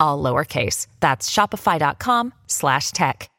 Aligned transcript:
all 0.00 0.22
lowercase. 0.22 0.86
That's 1.00 1.30
shopify.com 1.30 2.32
slash 2.46 2.90
tech. 2.90 3.30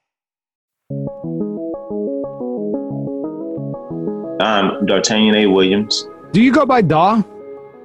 I'm 4.42 4.88
Dartanyon 4.88 5.36
A. 5.36 5.46
Williams. 5.48 6.08
Do 6.32 6.42
you 6.42 6.54
go 6.54 6.66
by 6.66 6.82
Daw? 6.82 7.22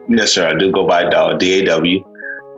Yes, 0.08 0.32
sir. 0.32 0.48
I 0.48 0.54
do 0.54 0.70
go 0.70 0.86
by 0.86 1.08
Daw, 1.08 1.36
D-A-W, 1.36 2.04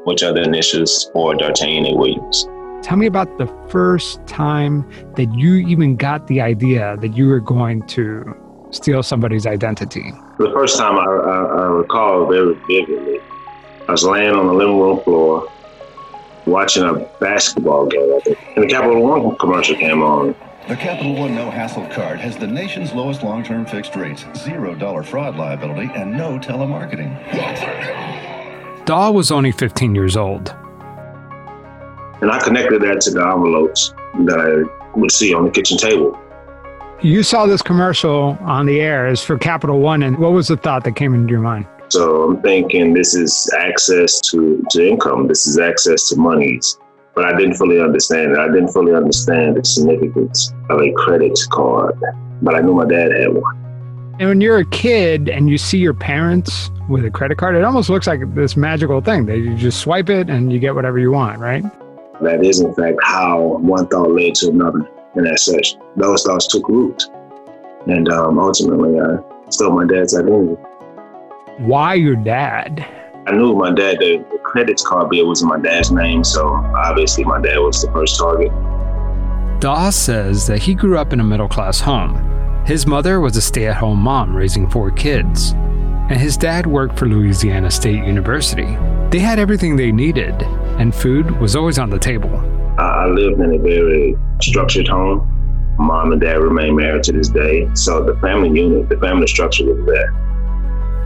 which 0.04 0.22
are 0.22 0.32
the 0.32 0.42
initials 0.42 1.10
for 1.12 1.34
Dartanyon 1.34 1.92
A. 1.92 1.96
Williams. 1.96 2.46
Tell 2.82 2.96
me 2.96 3.06
about 3.06 3.38
the 3.38 3.46
first 3.68 4.24
time 4.26 4.88
that 5.16 5.32
you 5.34 5.54
even 5.66 5.96
got 5.96 6.26
the 6.26 6.40
idea 6.40 6.96
that 7.00 7.16
you 7.16 7.26
were 7.26 7.40
going 7.40 7.86
to 7.88 8.36
steal 8.70 9.02
somebody's 9.02 9.46
identity. 9.46 10.12
The 10.38 10.50
first 10.52 10.76
time 10.76 10.96
I, 10.96 11.04
I, 11.04 11.62
I 11.62 11.66
recall 11.66 12.26
very 12.26 12.54
vividly, 12.68 13.18
I 13.88 13.92
was 13.92 14.04
laying 14.04 14.34
on 14.34 14.46
the 14.46 14.52
living 14.52 14.78
room 14.78 15.00
floor 15.02 15.48
watching 16.46 16.84
a 16.84 16.94
basketball 17.20 17.86
game, 17.86 18.20
and 18.54 18.64
the 18.64 18.68
Capital 18.68 19.02
One 19.02 19.36
commercial 19.36 19.76
came 19.76 20.02
on. 20.02 20.34
The 20.68 20.76
Capital 20.76 21.14
One 21.14 21.34
No 21.34 21.50
Hassle 21.50 21.86
card 21.88 22.18
has 22.20 22.36
the 22.36 22.46
nation's 22.46 22.92
lowest 22.92 23.22
long 23.22 23.44
term 23.44 23.66
fixed 23.66 23.94
rates, 23.94 24.24
$0 24.24 25.04
fraud 25.04 25.36
liability, 25.36 25.90
and 25.94 26.16
no 26.16 26.38
telemarketing. 26.38 27.14
Daw 28.84 29.10
was 29.10 29.30
only 29.30 29.52
15 29.52 29.94
years 29.94 30.16
old. 30.16 30.54
And 32.20 32.30
I 32.30 32.42
connected 32.42 32.82
that 32.82 33.00
to 33.02 33.10
the 33.10 33.20
envelopes 33.20 33.92
that 34.24 34.40
I 34.40 34.98
would 34.98 35.12
see 35.12 35.34
on 35.34 35.44
the 35.44 35.50
kitchen 35.50 35.76
table. 35.76 36.18
You 37.02 37.22
saw 37.22 37.46
this 37.46 37.60
commercial 37.60 38.38
on 38.40 38.64
the 38.66 38.80
air 38.80 39.06
as 39.06 39.22
for 39.22 39.36
Capital 39.36 39.80
One, 39.80 40.02
and 40.02 40.18
what 40.18 40.32
was 40.32 40.48
the 40.48 40.56
thought 40.56 40.84
that 40.84 40.92
came 40.92 41.14
into 41.14 41.30
your 41.30 41.42
mind? 41.42 41.66
So 41.88 42.24
I'm 42.24 42.42
thinking 42.42 42.94
this 42.94 43.14
is 43.14 43.52
access 43.58 44.20
to, 44.32 44.64
to 44.70 44.88
income, 44.88 45.28
this 45.28 45.46
is 45.46 45.58
access 45.58 46.08
to 46.08 46.16
monies. 46.16 46.78
But 47.14 47.24
I 47.24 47.36
didn't 47.36 47.54
fully 47.54 47.80
understand 47.80 48.32
it. 48.32 48.38
I 48.38 48.46
didn't 48.48 48.68
fully 48.68 48.94
understand 48.94 49.56
the 49.56 49.64
significance 49.64 50.52
of 50.68 50.80
a 50.80 50.92
credit 50.92 51.38
card. 51.50 51.98
But 52.42 52.54
I 52.54 52.60
knew 52.60 52.74
my 52.74 52.84
dad 52.84 53.10
had 53.12 53.32
one. 53.32 53.66
And 54.18 54.28
when 54.28 54.40
you're 54.40 54.58
a 54.58 54.66
kid 54.66 55.28
and 55.28 55.48
you 55.48 55.56
see 55.56 55.78
your 55.78 55.94
parents 55.94 56.70
with 56.88 57.04
a 57.04 57.10
credit 57.10 57.38
card, 57.38 57.56
it 57.56 57.64
almost 57.64 57.88
looks 57.88 58.06
like 58.06 58.20
this 58.34 58.56
magical 58.56 59.00
thing 59.00 59.26
that 59.26 59.38
you 59.38 59.56
just 59.56 59.80
swipe 59.80 60.10
it 60.10 60.28
and 60.28 60.52
you 60.52 60.58
get 60.58 60.74
whatever 60.74 60.98
you 60.98 61.10
want, 61.10 61.38
right? 61.38 61.62
That 62.22 62.44
is, 62.44 62.60
in 62.60 62.74
fact, 62.74 62.98
how 63.02 63.58
one 63.58 63.86
thought 63.88 64.10
led 64.10 64.34
to 64.36 64.48
another. 64.48 64.88
And 65.14 65.26
as 65.28 65.44
such, 65.44 65.76
those 65.96 66.22
thoughts 66.22 66.46
took 66.46 66.68
root. 66.68 67.02
And 67.86 68.10
um, 68.10 68.38
ultimately, 68.38 68.98
I 69.00 69.18
stole 69.50 69.72
my 69.72 69.86
dad's 69.86 70.18
identity. 70.18 70.60
Why 71.58 71.94
your 71.94 72.16
dad? 72.16 72.86
I 73.26 73.32
knew 73.32 73.54
my 73.54 73.72
dad, 73.72 73.98
the, 73.98 74.22
the 74.30 74.38
credit 74.44 74.78
card 74.84 75.08
bill 75.08 75.26
was 75.26 75.40
in 75.40 75.48
my 75.48 75.58
dad's 75.58 75.90
name, 75.90 76.22
so 76.22 76.46
obviously 76.76 77.24
my 77.24 77.40
dad 77.40 77.56
was 77.56 77.80
the 77.80 77.90
first 77.92 78.18
target. 78.18 78.52
Daw 79.58 79.88
says 79.88 80.46
that 80.48 80.58
he 80.58 80.74
grew 80.74 80.98
up 80.98 81.14
in 81.14 81.20
a 81.20 81.24
middle 81.24 81.48
class 81.48 81.80
home. 81.80 82.62
His 82.66 82.86
mother 82.86 83.20
was 83.20 83.38
a 83.38 83.40
stay 83.40 83.68
at 83.68 83.76
home 83.76 84.00
mom 84.00 84.36
raising 84.36 84.68
four 84.68 84.90
kids, 84.90 85.52
and 85.52 86.20
his 86.20 86.36
dad 86.36 86.66
worked 86.66 86.98
for 86.98 87.06
Louisiana 87.06 87.70
State 87.70 88.04
University. 88.04 88.76
They 89.08 89.20
had 89.20 89.38
everything 89.38 89.76
they 89.76 89.92
needed, 89.92 90.34
and 90.78 90.94
food 90.94 91.40
was 91.40 91.56
always 91.56 91.78
on 91.78 91.88
the 91.88 91.98
table. 91.98 92.36
I 92.78 93.06
lived 93.06 93.40
in 93.40 93.54
a 93.54 93.58
very 93.58 94.14
structured 94.42 94.88
home. 94.88 95.76
Mom 95.78 96.12
and 96.12 96.20
dad 96.20 96.38
remain 96.38 96.76
married 96.76 97.04
to 97.04 97.12
this 97.12 97.30
day, 97.30 97.66
so 97.72 98.04
the 98.04 98.14
family 98.20 98.50
unit, 98.60 98.90
the 98.90 98.98
family 98.98 99.26
structure 99.26 99.64
was 99.64 99.86
there. 99.86 100.25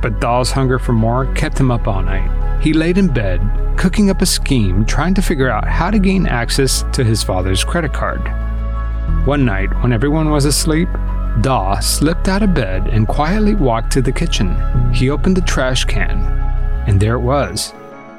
But 0.03 0.21
Daw's 0.21 0.51
hunger 0.51 0.79
for 0.79 0.93
more 0.93 1.33
kept 1.35 1.59
him 1.59 1.71
up 1.71 1.87
all 1.87 2.03
night. 2.03 2.63
He 2.63 2.73
laid 2.73 2.99
in 2.99 3.09
bed, 3.09 3.41
cooking 3.77 4.11
up 4.11 4.23
a 4.23 4.27
scheme, 4.27 4.85
trying 4.85 5.15
to 5.15 5.23
figure 5.23 5.51
out 5.51 5.67
how 5.67 5.91
to 5.91 5.99
gain 5.99 6.27
access 6.27 6.85
to 6.93 7.05
his 7.05 7.23
father's 7.23 7.65
credit 7.65 7.93
card. 7.93 8.21
One 9.27 9.45
night, 9.45 9.69
when 9.83 9.93
everyone 9.93 10.31
was 10.31 10.45
asleep, 10.45 10.89
Daw 11.43 11.79
slipped 11.81 12.29
out 12.29 12.43
of 12.43 12.55
bed 12.55 12.89
and 12.89 13.09
quietly 13.09 13.55
walked 13.55 13.93
to 13.93 14.03
the 14.03 14.13
kitchen. 14.13 14.55
He 14.93 15.11
opened 15.11 15.37
the 15.37 15.43
trash 15.43 15.85
can, 15.85 16.19
and 16.87 17.01
there 17.01 17.15
it 17.15 17.21
was 17.21 17.73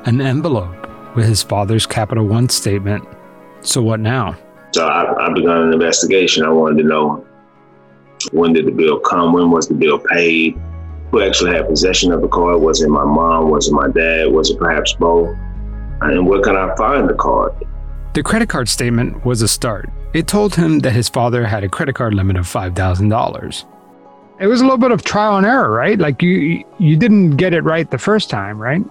an 0.06 0.22
envelope 0.22 0.88
with 1.16 1.28
his 1.28 1.44
father's 1.44 1.86
Capital 1.86 2.26
One 2.26 2.50
statement. 2.50 3.08
So, 3.62 3.82
what 3.82 4.00
now? 4.00 4.38
So, 4.74 4.88
I, 4.88 5.28
I 5.28 5.34
began 5.34 5.58
an 5.58 5.74
investigation. 5.74 6.46
I 6.46 6.50
wanted 6.50 6.82
to 6.82 6.88
know 6.88 7.26
when 8.32 8.54
did 8.54 8.66
the 8.66 8.72
bill 8.72 9.00
come? 9.00 9.34
When 9.34 9.52
was 9.52 9.68
the 9.68 9.74
bill 9.76 10.00
paid? 10.00 10.60
Who 11.12 11.22
actually 11.22 11.54
had 11.54 11.68
possession 11.68 12.12
of 12.12 12.22
the 12.22 12.28
card? 12.28 12.62
Was 12.62 12.82
it 12.82 12.90
my 12.90 13.04
mom? 13.04 13.50
Was 13.50 13.68
it 13.68 13.74
my 13.74 13.90
dad? 13.90 14.32
Was 14.32 14.50
it 14.50 14.58
perhaps 14.58 14.94
both? 14.94 15.36
And 16.02 16.26
where 16.26 16.42
can 16.42 16.56
I 16.56 16.74
find 16.76 17.10
the 17.10 17.14
card? 17.14 17.54
The 18.14 18.24
credit 18.24 18.50
card 18.50 18.70
statement 18.70 19.26
was 19.26 19.42
a 19.42 19.48
start. 19.48 19.90
It 20.14 20.28
told 20.28 20.56
him 20.56 20.80
that 20.80 20.92
his 20.92 21.10
father 21.10 21.46
had 21.46 21.64
a 21.64 21.70
credit 21.70 21.96
card 21.96 22.14
limit 22.14 22.38
of 22.38 22.46
$5,000. 22.46 23.66
It 24.40 24.48
was 24.48 24.60
a 24.60 24.64
little 24.64 24.78
bit 24.78 24.92
of 24.92 25.04
trial 25.04 25.38
and 25.38 25.46
error, 25.46 25.70
right? 25.70 26.00
Like 26.00 26.22
you 26.22 26.66
you 26.80 26.98
didn't 26.98 27.38
get 27.38 27.54
it 27.54 27.64
right 27.64 27.90
the 27.90 28.00
first 28.00 28.30
time, 28.30 28.60
right? 28.60 28.82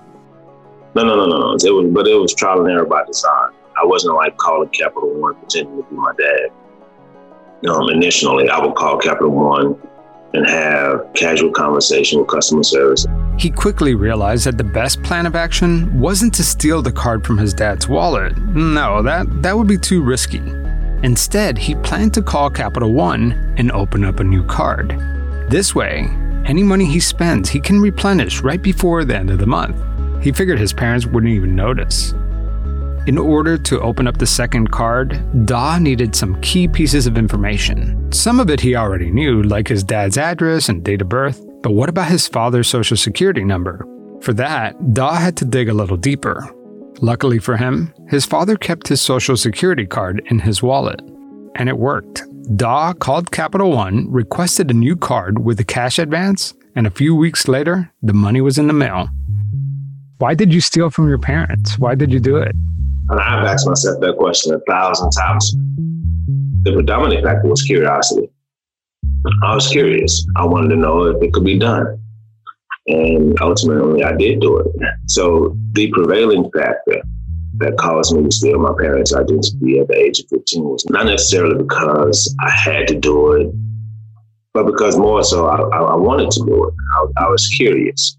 No, 0.94 1.02
no, 1.02 1.16
no, 1.16 1.26
no, 1.26 1.38
no. 1.38 1.52
It 1.52 1.74
was, 1.74 1.90
but 1.92 2.06
it 2.06 2.14
was 2.14 2.32
trial 2.34 2.60
and 2.60 2.70
error 2.70 2.84
by 2.84 3.04
design. 3.04 3.50
I 3.80 3.84
wasn't 3.84 4.14
like 4.14 4.36
calling 4.36 4.68
Capital 4.68 5.10
One 5.14 5.34
pretending 5.34 5.76
to 5.76 5.82
be 5.90 5.96
my 5.96 6.12
dad. 6.16 7.68
Um, 7.68 7.90
initially, 7.90 8.48
I 8.48 8.64
would 8.64 8.76
call 8.76 8.98
Capital 8.98 9.30
One 9.30 9.74
and 10.32 10.48
have 10.48 11.12
casual 11.14 11.50
conversation 11.50 12.20
with 12.20 12.28
customer 12.28 12.62
service. 12.62 13.06
He 13.38 13.50
quickly 13.50 13.94
realized 13.94 14.46
that 14.46 14.58
the 14.58 14.64
best 14.64 15.02
plan 15.02 15.26
of 15.26 15.34
action 15.34 15.98
wasn't 15.98 16.34
to 16.34 16.44
steal 16.44 16.82
the 16.82 16.92
card 16.92 17.26
from 17.26 17.38
his 17.38 17.54
dad's 17.54 17.88
wallet. 17.88 18.36
No, 18.38 19.02
that, 19.02 19.26
that 19.42 19.56
would 19.56 19.66
be 19.66 19.78
too 19.78 20.02
risky. 20.02 20.42
Instead, 21.02 21.56
he 21.56 21.74
planned 21.76 22.12
to 22.14 22.22
call 22.22 22.50
Capital 22.50 22.92
One 22.92 23.32
and 23.56 23.72
open 23.72 24.04
up 24.04 24.20
a 24.20 24.24
new 24.24 24.44
card. 24.44 24.90
This 25.48 25.74
way, 25.74 26.08
any 26.44 26.62
money 26.62 26.84
he 26.84 27.00
spends, 27.00 27.48
he 27.48 27.60
can 27.60 27.80
replenish 27.80 28.42
right 28.42 28.60
before 28.60 29.04
the 29.04 29.16
end 29.16 29.30
of 29.30 29.38
the 29.38 29.46
month. 29.46 29.76
He 30.22 30.32
figured 30.32 30.58
his 30.58 30.74
parents 30.74 31.06
wouldn't 31.06 31.32
even 31.32 31.56
notice. 31.56 32.12
In 33.06 33.16
order 33.16 33.56
to 33.56 33.80
open 33.80 34.06
up 34.06 34.18
the 34.18 34.26
second 34.26 34.70
card, 34.70 35.18
Daw 35.46 35.78
needed 35.78 36.14
some 36.14 36.40
key 36.42 36.68
pieces 36.68 37.06
of 37.06 37.16
information. 37.16 38.12
Some 38.12 38.38
of 38.38 38.50
it 38.50 38.60
he 38.60 38.76
already 38.76 39.10
knew, 39.10 39.42
like 39.42 39.68
his 39.68 39.82
dad's 39.82 40.18
address 40.18 40.68
and 40.68 40.84
date 40.84 41.00
of 41.00 41.08
birth, 41.08 41.42
but 41.62 41.72
what 41.72 41.88
about 41.88 42.10
his 42.10 42.28
father's 42.28 42.68
social 42.68 42.98
security 42.98 43.42
number? 43.42 43.86
For 44.20 44.34
that, 44.34 44.92
Daw 44.92 45.14
had 45.14 45.34
to 45.38 45.46
dig 45.46 45.70
a 45.70 45.74
little 45.74 45.96
deeper. 45.96 46.46
Luckily 47.00 47.38
for 47.38 47.56
him, 47.56 47.92
his 48.08 48.26
father 48.26 48.56
kept 48.56 48.88
his 48.88 49.00
social 49.00 49.36
security 49.36 49.86
card 49.86 50.22
in 50.26 50.38
his 50.38 50.62
wallet. 50.62 51.00
And 51.54 51.70
it 51.70 51.78
worked. 51.78 52.22
Daw 52.56 52.92
called 52.92 53.30
Capital 53.30 53.70
One, 53.70 54.10
requested 54.10 54.70
a 54.70 54.74
new 54.74 54.94
card 54.94 55.42
with 55.42 55.58
a 55.58 55.64
cash 55.64 55.98
advance, 55.98 56.52
and 56.76 56.86
a 56.86 56.90
few 56.90 57.16
weeks 57.16 57.48
later, 57.48 57.90
the 58.02 58.12
money 58.12 58.42
was 58.42 58.58
in 58.58 58.66
the 58.66 58.74
mail. 58.74 59.08
Why 60.20 60.34
did 60.34 60.52
you 60.52 60.60
steal 60.60 60.90
from 60.90 61.08
your 61.08 61.16
parents? 61.16 61.78
Why 61.78 61.94
did 61.94 62.12
you 62.12 62.20
do 62.20 62.36
it? 62.36 62.54
And 63.08 63.18
I've 63.18 63.46
asked 63.46 63.66
myself 63.66 64.00
that 64.02 64.18
question 64.18 64.52
a 64.52 64.60
thousand 64.70 65.10
times. 65.12 65.50
The 66.62 66.74
predominant 66.74 67.24
factor 67.24 67.48
was 67.48 67.62
curiosity. 67.62 68.30
I 69.42 69.54
was 69.54 69.66
curious. 69.68 70.26
I 70.36 70.44
wanted 70.44 70.68
to 70.68 70.76
know 70.76 71.04
if 71.04 71.22
it 71.22 71.32
could 71.32 71.46
be 71.46 71.58
done. 71.58 71.98
And 72.88 73.40
ultimately, 73.40 74.04
I 74.04 74.12
did 74.12 74.40
do 74.40 74.58
it. 74.58 74.66
So 75.06 75.56
the 75.72 75.90
prevailing 75.90 76.50
factor 76.50 77.00
that 77.56 77.78
caused 77.78 78.14
me 78.14 78.22
to 78.22 78.30
steal 78.30 78.58
my 78.58 78.74
parents' 78.78 79.14
identity 79.14 79.78
at 79.78 79.88
the 79.88 79.96
age 79.96 80.20
of 80.20 80.26
15 80.28 80.64
was 80.64 80.84
not 80.90 81.06
necessarily 81.06 81.62
because 81.62 82.36
I 82.40 82.50
had 82.50 82.86
to 82.88 82.94
do 82.94 83.32
it, 83.32 83.50
but 84.52 84.66
because 84.66 84.98
more 84.98 85.24
so 85.24 85.46
I, 85.46 85.60
I 85.60 85.96
wanted 85.96 86.30
to 86.32 86.44
do 86.44 86.68
it. 86.68 86.74
I, 87.16 87.24
I 87.24 87.28
was 87.30 87.48
curious, 87.48 88.18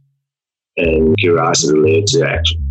and 0.81 1.17
curiosity 1.17 1.77
led 1.77 2.07
to 2.07 2.27
action. 2.27 2.61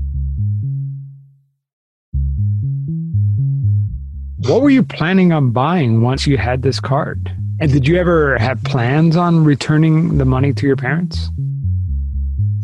What 4.47 4.63
were 4.63 4.71
you 4.71 4.83
planning 4.83 5.33
on 5.33 5.51
buying 5.51 6.01
once 6.01 6.27
you 6.27 6.39
had 6.39 6.63
this 6.63 6.81
card? 6.81 7.31
And 7.61 7.71
did 7.71 7.87
you 7.87 7.99
ever 7.99 8.39
have 8.39 8.63
plans 8.65 9.15
on 9.15 9.45
returning 9.45 10.17
the 10.17 10.25
money 10.25 10.55
to 10.55 10.67
your 10.67 10.77
parents? 10.77 11.29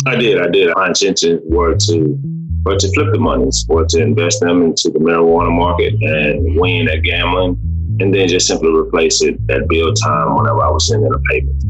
I 0.06 0.16
did. 0.16 0.40
I 0.40 0.48
did. 0.48 0.75
My 0.75 0.88
intentions 0.88 1.43
were 1.44 1.75
to 1.75 2.19
or 2.64 2.76
to 2.76 2.93
flip 2.93 3.12
the 3.12 3.19
monies 3.19 3.64
or 3.69 3.84
to 3.84 4.02
invest 4.02 4.40
them 4.40 4.62
into 4.62 4.90
the 4.90 4.98
marijuana 4.98 5.52
market 5.52 5.94
and 6.02 6.58
win 6.58 6.88
at 6.88 7.02
gambling 7.02 7.56
and 8.00 8.12
then 8.12 8.26
just 8.26 8.46
simply 8.48 8.70
replace 8.70 9.22
it 9.22 9.38
at 9.50 9.69
bill 9.69 9.94
time 9.94 10.34
whenever 10.34 10.62
I 10.62 10.70
was 10.70 10.88
sending 10.88 11.12
a 11.12 11.19
payment. 11.31 11.66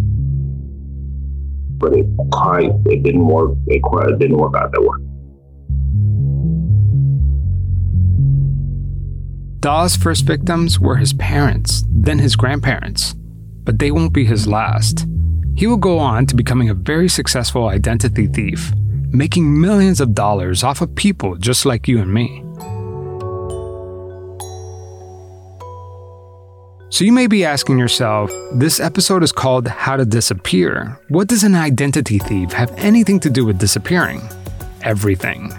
But 1.79 1.93
it 1.93 2.07
quite 2.33 2.71
it 2.87 3.03
didn't 3.03 3.27
work. 3.27 3.53
It 3.67 3.83
quite 3.83 4.09
it 4.09 4.19
didn't 4.19 4.39
work 4.39 4.55
out 4.57 4.73
that 4.73 4.81
way. 4.81 5.07
Daw's 9.61 9.97
first 9.97 10.25
victims 10.25 10.79
were 10.79 10.97
his 10.97 11.13
parents, 11.15 11.83
then 11.91 12.21
his 12.21 12.37
grandparents, 12.37 13.15
but 13.65 13.81
they 13.81 13.91
won't 13.91 14.13
be 14.13 14.25
his 14.25 14.47
last. 14.47 15.07
He 15.57 15.67
will 15.67 15.77
go 15.77 15.99
on 15.99 16.27
to 16.27 16.37
becoming 16.37 16.71
a 16.71 16.75
very 16.75 17.09
successful 17.09 17.69
identity 17.69 18.29
thief, 18.29 18.73
making 19.11 19.61
millions 19.61 20.01
of 20.01 20.15
dollars 20.15 20.63
off 20.63 20.83
of 20.83 20.95
people 20.95 21.35
just 21.37 21.67
like 21.67 21.89
you 21.89 21.99
and 21.99 22.15
me. 22.15 22.46
So 26.89 27.05
you 27.05 27.11
may 27.11 27.27
be 27.27 27.45
asking 27.45 27.81
yourself, 27.81 28.31
this 28.53 28.79
episode 28.79 29.25
is 29.25 29.33
called 29.33 29.67
How 29.67 29.97
to 29.97 30.05
Disappear. 30.05 30.97
What 31.09 31.27
does 31.27 31.43
an 31.43 31.57
identity 31.57 32.21
thief 32.21 32.53
have 32.53 32.71
anything 32.77 33.19
to 33.21 33.29
do 33.29 33.45
with 33.45 33.59
disappearing? 33.59 34.23
Everything. 34.83 35.53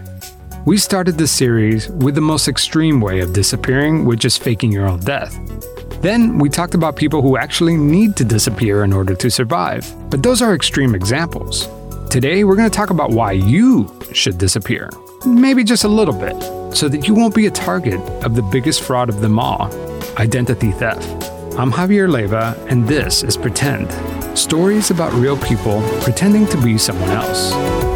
We 0.66 0.78
started 0.78 1.18
this 1.18 1.34
series 1.34 1.90
with 1.90 2.16
the 2.16 2.22
most 2.22 2.48
extreme 2.48 3.02
way 3.02 3.20
of 3.20 3.34
disappearing, 3.34 4.06
which 4.06 4.24
is 4.24 4.38
faking 4.38 4.72
your 4.72 4.88
own 4.88 5.02
death. 5.02 5.38
Then 6.02 6.38
we 6.38 6.48
talked 6.48 6.76
about 6.76 6.96
people 6.96 7.22
who 7.22 7.36
actually 7.36 7.76
need 7.76 8.16
to 8.16 8.24
disappear 8.24 8.86
in 8.86 8.94
order 8.94 9.14
to 9.14 9.30
survive, 9.30 9.86
but 10.10 10.24
those 10.24 10.42
are 10.42 10.56
extreme 10.56 10.96
examples. 10.96 11.68
Today 12.10 12.46
we're 12.46 12.56
going 12.56 12.70
to 12.70 12.76
talk 12.76 12.90
about 12.90 13.12
why 13.12 13.34
you 13.34 13.94
should 14.14 14.38
disappear, 14.38 14.90
maybe 15.26 15.66
just 15.66 15.84
a 15.84 15.90
little 15.90 16.18
bit, 16.18 16.42
so 16.74 16.88
that 16.88 17.06
you 17.06 17.14
won't 17.14 17.36
be 17.36 17.48
a 17.48 17.52
target 17.52 18.00
of 18.24 18.36
the 18.36 18.44
biggest 18.44 18.82
fraud 18.82 19.10
of 19.10 19.20
them 19.20 19.40
all 19.40 19.70
identity 20.18 20.72
theft. 20.72 21.32
I'm 21.60 21.72
Javier 21.72 22.08
Leyva, 22.10 22.56
and 22.70 22.88
this 22.88 23.24
is 23.24 23.38
Pretend 23.38 23.92
stories 24.38 24.92
about 24.92 25.14
real 25.14 25.38
people 25.38 25.82
pretending 26.02 26.46
to 26.48 26.62
be 26.62 26.78
someone 26.78 27.10
else. 27.10 27.87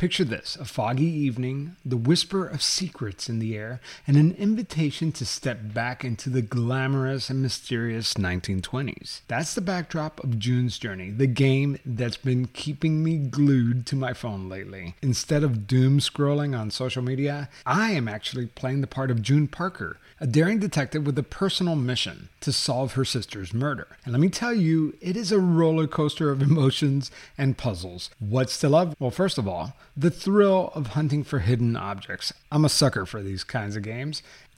Picture 0.00 0.24
this 0.24 0.56
a 0.56 0.64
foggy 0.64 1.04
evening, 1.04 1.76
the 1.84 1.98
whisper 1.98 2.46
of 2.46 2.62
secrets 2.62 3.28
in 3.28 3.38
the 3.38 3.54
air, 3.54 3.82
and 4.06 4.16
an 4.16 4.34
invitation 4.38 5.12
to 5.12 5.26
step 5.26 5.58
back 5.74 6.06
into 6.06 6.30
the 6.30 6.40
glamorous 6.40 7.28
and 7.28 7.42
mysterious 7.42 8.14
1920s. 8.14 9.20
That's 9.28 9.52
the 9.52 9.60
backdrop 9.60 10.24
of 10.24 10.38
June's 10.38 10.78
Journey, 10.78 11.10
the 11.10 11.26
game 11.26 11.78
that's 11.84 12.16
been 12.16 12.46
keeping 12.46 13.04
me 13.04 13.18
glued 13.18 13.84
to 13.88 13.94
my 13.94 14.14
phone 14.14 14.48
lately. 14.48 14.94
Instead 15.02 15.44
of 15.44 15.66
doom 15.66 15.98
scrolling 15.98 16.58
on 16.58 16.70
social 16.70 17.02
media, 17.02 17.50
I 17.66 17.90
am 17.90 18.08
actually 18.08 18.46
playing 18.46 18.80
the 18.80 18.86
part 18.86 19.10
of 19.10 19.20
June 19.20 19.48
Parker, 19.48 19.98
a 20.20 20.26
daring 20.26 20.58
detective 20.58 21.06
with 21.06 21.18
a 21.18 21.22
personal 21.22 21.74
mission 21.74 22.28
to 22.40 22.52
solve 22.52 22.92
her 22.92 23.06
sister's 23.06 23.54
murder. 23.54 23.88
And 24.04 24.12
let 24.12 24.20
me 24.20 24.28
tell 24.28 24.52
you, 24.52 24.94
it 25.00 25.16
is 25.16 25.32
a 25.32 25.40
roller 25.40 25.86
coaster 25.86 26.30
of 26.30 26.42
emotions 26.50 27.10
and 27.38 27.56
puzzles. 27.56 28.10
What's 28.18 28.60
to 28.60 28.68
love? 28.68 28.94
Well, 28.98 29.10
first 29.10 29.38
of 29.38 29.48
all, 29.48 29.74
the 29.96 30.10
thrill 30.10 30.72
of 30.74 30.88
hunting 30.88 31.24
for 31.24 31.38
hidden 31.38 31.74
objects. 31.74 32.34
I'm 32.52 32.66
a 32.66 32.68
sucker 32.68 33.06
for 33.06 33.22
these 33.22 33.44
kinds 33.44 33.76
of 33.76 33.82
games. 33.82 34.22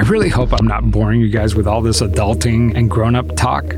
I 0.00 0.02
really 0.04 0.30
hope 0.30 0.54
I'm 0.54 0.66
not 0.66 0.90
boring 0.90 1.20
you 1.20 1.28
guys 1.28 1.54
with 1.54 1.66
all 1.66 1.82
this 1.82 2.00
adulting 2.00 2.74
and 2.74 2.90
grown 2.90 3.14
up 3.14 3.36
talk. 3.36 3.74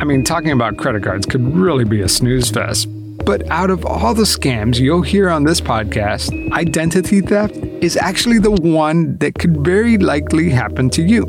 I 0.00 0.04
mean, 0.04 0.24
talking 0.24 0.50
about 0.50 0.78
credit 0.78 1.02
cards 1.02 1.26
could 1.26 1.54
really 1.54 1.84
be 1.84 2.00
a 2.00 2.08
snooze 2.08 2.50
fest. 2.50 2.88
But 3.26 3.46
out 3.50 3.68
of 3.68 3.84
all 3.84 4.14
the 4.14 4.22
scams 4.22 4.80
you'll 4.80 5.02
hear 5.02 5.28
on 5.28 5.44
this 5.44 5.60
podcast, 5.60 6.32
identity 6.52 7.20
theft 7.20 7.54
is 7.82 7.98
actually 7.98 8.38
the 8.38 8.50
one 8.50 9.18
that 9.18 9.34
could 9.34 9.58
very 9.58 9.98
likely 9.98 10.48
happen 10.48 10.88
to 10.88 11.02
you. 11.02 11.26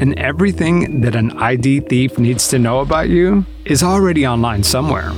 And 0.00 0.18
everything 0.18 1.00
that 1.00 1.16
an 1.16 1.32
ID 1.38 1.80
thief 1.80 2.18
needs 2.18 2.46
to 2.48 2.58
know 2.58 2.80
about 2.80 3.08
you 3.08 3.46
is 3.64 3.82
already 3.82 4.26
online 4.26 4.64
somewhere. 4.64 5.12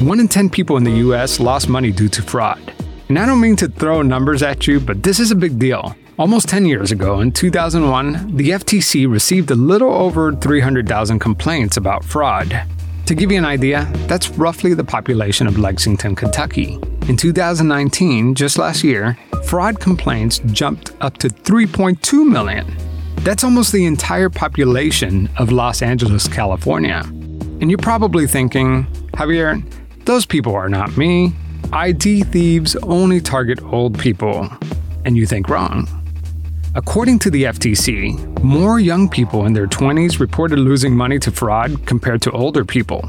One 0.00 0.20
in 0.20 0.28
10 0.28 0.50
people 0.50 0.76
in 0.76 0.84
the 0.84 0.98
US 1.08 1.40
lost 1.40 1.70
money 1.70 1.92
due 1.92 2.10
to 2.10 2.20
fraud. 2.20 2.60
And 3.08 3.18
I 3.18 3.24
don't 3.24 3.40
mean 3.40 3.56
to 3.56 3.68
throw 3.68 4.02
numbers 4.02 4.42
at 4.42 4.66
you, 4.66 4.80
but 4.80 5.02
this 5.02 5.18
is 5.18 5.30
a 5.30 5.34
big 5.34 5.58
deal. 5.58 5.96
Almost 6.18 6.48
10 6.48 6.64
years 6.64 6.92
ago, 6.92 7.20
in 7.20 7.30
2001, 7.30 8.38
the 8.38 8.48
FTC 8.52 9.06
received 9.06 9.50
a 9.50 9.54
little 9.54 9.92
over 9.92 10.32
300,000 10.34 11.18
complaints 11.18 11.76
about 11.76 12.02
fraud. 12.02 12.64
To 13.04 13.14
give 13.14 13.30
you 13.30 13.36
an 13.36 13.44
idea, 13.44 13.86
that's 14.06 14.30
roughly 14.30 14.72
the 14.72 14.82
population 14.82 15.46
of 15.46 15.58
Lexington, 15.58 16.16
Kentucky. 16.16 16.78
In 17.06 17.18
2019, 17.18 18.34
just 18.34 18.56
last 18.56 18.82
year, 18.82 19.18
fraud 19.44 19.78
complaints 19.78 20.38
jumped 20.52 20.92
up 21.02 21.18
to 21.18 21.28
3.2 21.28 22.26
million. 22.26 22.74
That's 23.16 23.44
almost 23.44 23.72
the 23.72 23.84
entire 23.84 24.30
population 24.30 25.28
of 25.36 25.52
Los 25.52 25.82
Angeles, 25.82 26.26
California. 26.28 27.02
And 27.60 27.70
you're 27.70 27.76
probably 27.76 28.26
thinking, 28.26 28.84
Javier, 29.12 29.62
those 30.06 30.24
people 30.24 30.54
are 30.54 30.70
not 30.70 30.96
me. 30.96 31.34
ID 31.74 32.22
thieves 32.22 32.74
only 32.76 33.20
target 33.20 33.62
old 33.64 33.98
people. 33.98 34.48
And 35.04 35.18
you 35.18 35.26
think 35.26 35.50
wrong. 35.50 35.86
According 36.76 37.20
to 37.20 37.30
the 37.30 37.44
FTC, 37.44 38.42
more 38.44 38.78
young 38.78 39.08
people 39.08 39.46
in 39.46 39.54
their 39.54 39.66
20s 39.66 40.20
reported 40.20 40.58
losing 40.58 40.94
money 40.94 41.18
to 41.20 41.30
fraud 41.30 41.86
compared 41.86 42.20
to 42.20 42.30
older 42.32 42.66
people. 42.66 43.02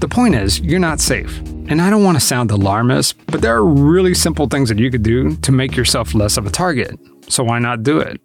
The 0.00 0.08
point 0.08 0.34
is, 0.34 0.60
you're 0.60 0.80
not 0.80 0.98
safe. 0.98 1.38
And 1.68 1.82
I 1.82 1.90
don't 1.90 2.04
want 2.04 2.18
to 2.18 2.24
sound 2.24 2.50
alarmist, 2.50 3.16
but 3.26 3.42
there 3.42 3.54
are 3.54 3.66
really 3.66 4.14
simple 4.14 4.46
things 4.46 4.70
that 4.70 4.78
you 4.78 4.90
could 4.90 5.02
do 5.02 5.36
to 5.36 5.52
make 5.52 5.76
yourself 5.76 6.14
less 6.14 6.38
of 6.38 6.46
a 6.46 6.50
target. 6.50 6.98
So 7.28 7.44
why 7.44 7.58
not 7.58 7.82
do 7.82 7.98
it? 7.98 8.18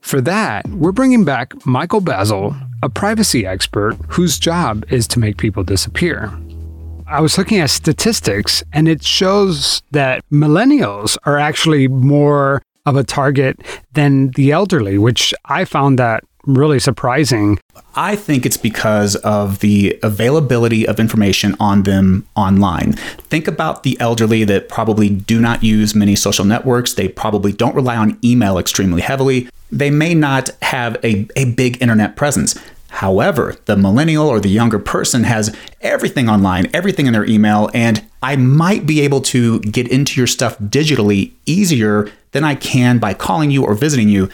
For 0.00 0.20
that, 0.22 0.66
we're 0.70 0.90
bringing 0.90 1.24
back 1.24 1.64
Michael 1.64 2.00
Bazzell, 2.00 2.68
a 2.82 2.88
privacy 2.88 3.46
expert 3.46 3.96
whose 4.08 4.40
job 4.40 4.84
is 4.90 5.06
to 5.08 5.20
make 5.20 5.36
people 5.36 5.62
disappear. 5.62 6.36
I 7.06 7.20
was 7.20 7.38
looking 7.38 7.60
at 7.60 7.70
statistics, 7.70 8.64
and 8.72 8.88
it 8.88 9.04
shows 9.04 9.82
that 9.92 10.24
millennials 10.32 11.16
are 11.26 11.38
actually 11.38 11.86
more 11.86 12.60
of 12.86 12.96
a 12.96 13.04
target 13.04 13.60
than 13.92 14.30
the 14.32 14.52
elderly, 14.52 14.98
which 14.98 15.34
I 15.44 15.64
found 15.64 15.98
that 15.98 16.24
really 16.44 16.80
surprising. 16.80 17.58
I 17.94 18.16
think 18.16 18.44
it's 18.44 18.56
because 18.56 19.14
of 19.16 19.60
the 19.60 19.98
availability 20.02 20.86
of 20.88 20.98
information 20.98 21.54
on 21.60 21.84
them 21.84 22.26
online. 22.34 22.94
Think 22.94 23.46
about 23.46 23.84
the 23.84 23.96
elderly 24.00 24.42
that 24.44 24.68
probably 24.68 25.08
do 25.08 25.40
not 25.40 25.62
use 25.62 25.94
many 25.94 26.16
social 26.16 26.44
networks. 26.44 26.94
They 26.94 27.06
probably 27.08 27.52
don't 27.52 27.76
rely 27.76 27.96
on 27.96 28.18
email 28.24 28.58
extremely 28.58 29.02
heavily. 29.02 29.48
They 29.70 29.90
may 29.90 30.14
not 30.14 30.50
have 30.62 30.96
a, 31.04 31.28
a 31.36 31.52
big 31.52 31.80
internet 31.80 32.16
presence. 32.16 32.58
However, 32.88 33.56
the 33.64 33.76
millennial 33.76 34.28
or 34.28 34.38
the 34.38 34.50
younger 34.50 34.78
person 34.78 35.24
has 35.24 35.54
everything 35.80 36.28
online, 36.28 36.68
everything 36.74 37.06
in 37.06 37.14
their 37.14 37.24
email, 37.24 37.70
and 37.72 38.04
I 38.22 38.36
might 38.36 38.86
be 38.86 39.00
able 39.00 39.22
to 39.22 39.60
get 39.60 39.88
into 39.88 40.20
your 40.20 40.26
stuff 40.26 40.58
digitally 40.58 41.32
easier 41.46 42.10
than 42.32 42.44
I 42.44 42.54
can 42.54 42.98
by 42.98 43.14
calling 43.14 43.50
you 43.50 43.64
or 43.64 43.74
visiting 43.74 44.08
you. 44.08 44.28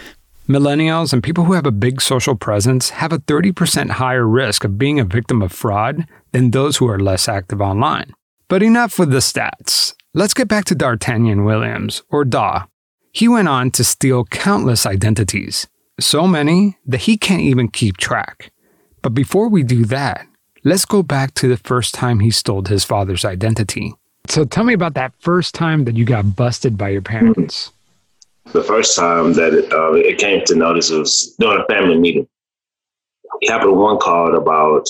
Millennials 0.48 1.12
and 1.12 1.22
people 1.22 1.44
who 1.44 1.52
have 1.52 1.66
a 1.66 1.70
big 1.70 2.00
social 2.00 2.34
presence 2.34 2.90
have 2.90 3.12
a 3.12 3.18
30% 3.18 3.90
higher 3.90 4.26
risk 4.26 4.64
of 4.64 4.78
being 4.78 4.98
a 4.98 5.04
victim 5.04 5.42
of 5.42 5.52
fraud 5.52 6.06
than 6.32 6.50
those 6.50 6.78
who 6.78 6.88
are 6.88 6.98
less 6.98 7.28
active 7.28 7.60
online. 7.60 8.14
But 8.48 8.62
enough 8.62 8.98
with 8.98 9.10
the 9.10 9.18
stats. 9.18 9.94
Let's 10.14 10.32
get 10.32 10.48
back 10.48 10.64
to 10.66 10.74
Dartanyon 10.74 11.44
Williams, 11.44 12.02
or 12.08 12.24
Daw. 12.24 12.64
He 13.12 13.28
went 13.28 13.48
on 13.48 13.70
to 13.72 13.84
steal 13.84 14.24
countless 14.24 14.86
identities, 14.86 15.66
so 16.00 16.26
many 16.26 16.78
that 16.86 17.02
he 17.02 17.18
can't 17.18 17.42
even 17.42 17.68
keep 17.68 17.98
track. 17.98 18.50
But 19.02 19.12
before 19.12 19.48
we 19.48 19.62
do 19.62 19.84
that, 19.86 20.26
let's 20.64 20.86
go 20.86 21.02
back 21.02 21.34
to 21.34 21.48
the 21.48 21.56
first 21.58 21.94
time 21.94 22.20
he 22.20 22.30
stole 22.30 22.64
his 22.64 22.84
father's 22.84 23.24
identity. 23.24 23.94
So 24.28 24.44
tell 24.44 24.64
me 24.64 24.72
about 24.72 24.94
that 24.94 25.12
first 25.18 25.54
time 25.54 25.84
that 25.84 25.96
you 25.96 26.04
got 26.04 26.36
busted 26.36 26.78
by 26.78 26.88
your 26.88 27.02
parents. 27.02 27.72
The 28.52 28.62
first 28.62 28.96
time 28.96 29.34
that 29.34 29.52
it, 29.52 29.72
uh, 29.72 29.92
it 29.92 30.18
came 30.18 30.42
to 30.46 30.54
notice 30.54 30.90
was 30.90 31.34
during 31.38 31.62
a 31.62 31.66
family 31.66 31.98
meeting. 31.98 32.26
Capital 33.42 33.76
One 33.76 33.98
called 33.98 34.34
about 34.34 34.88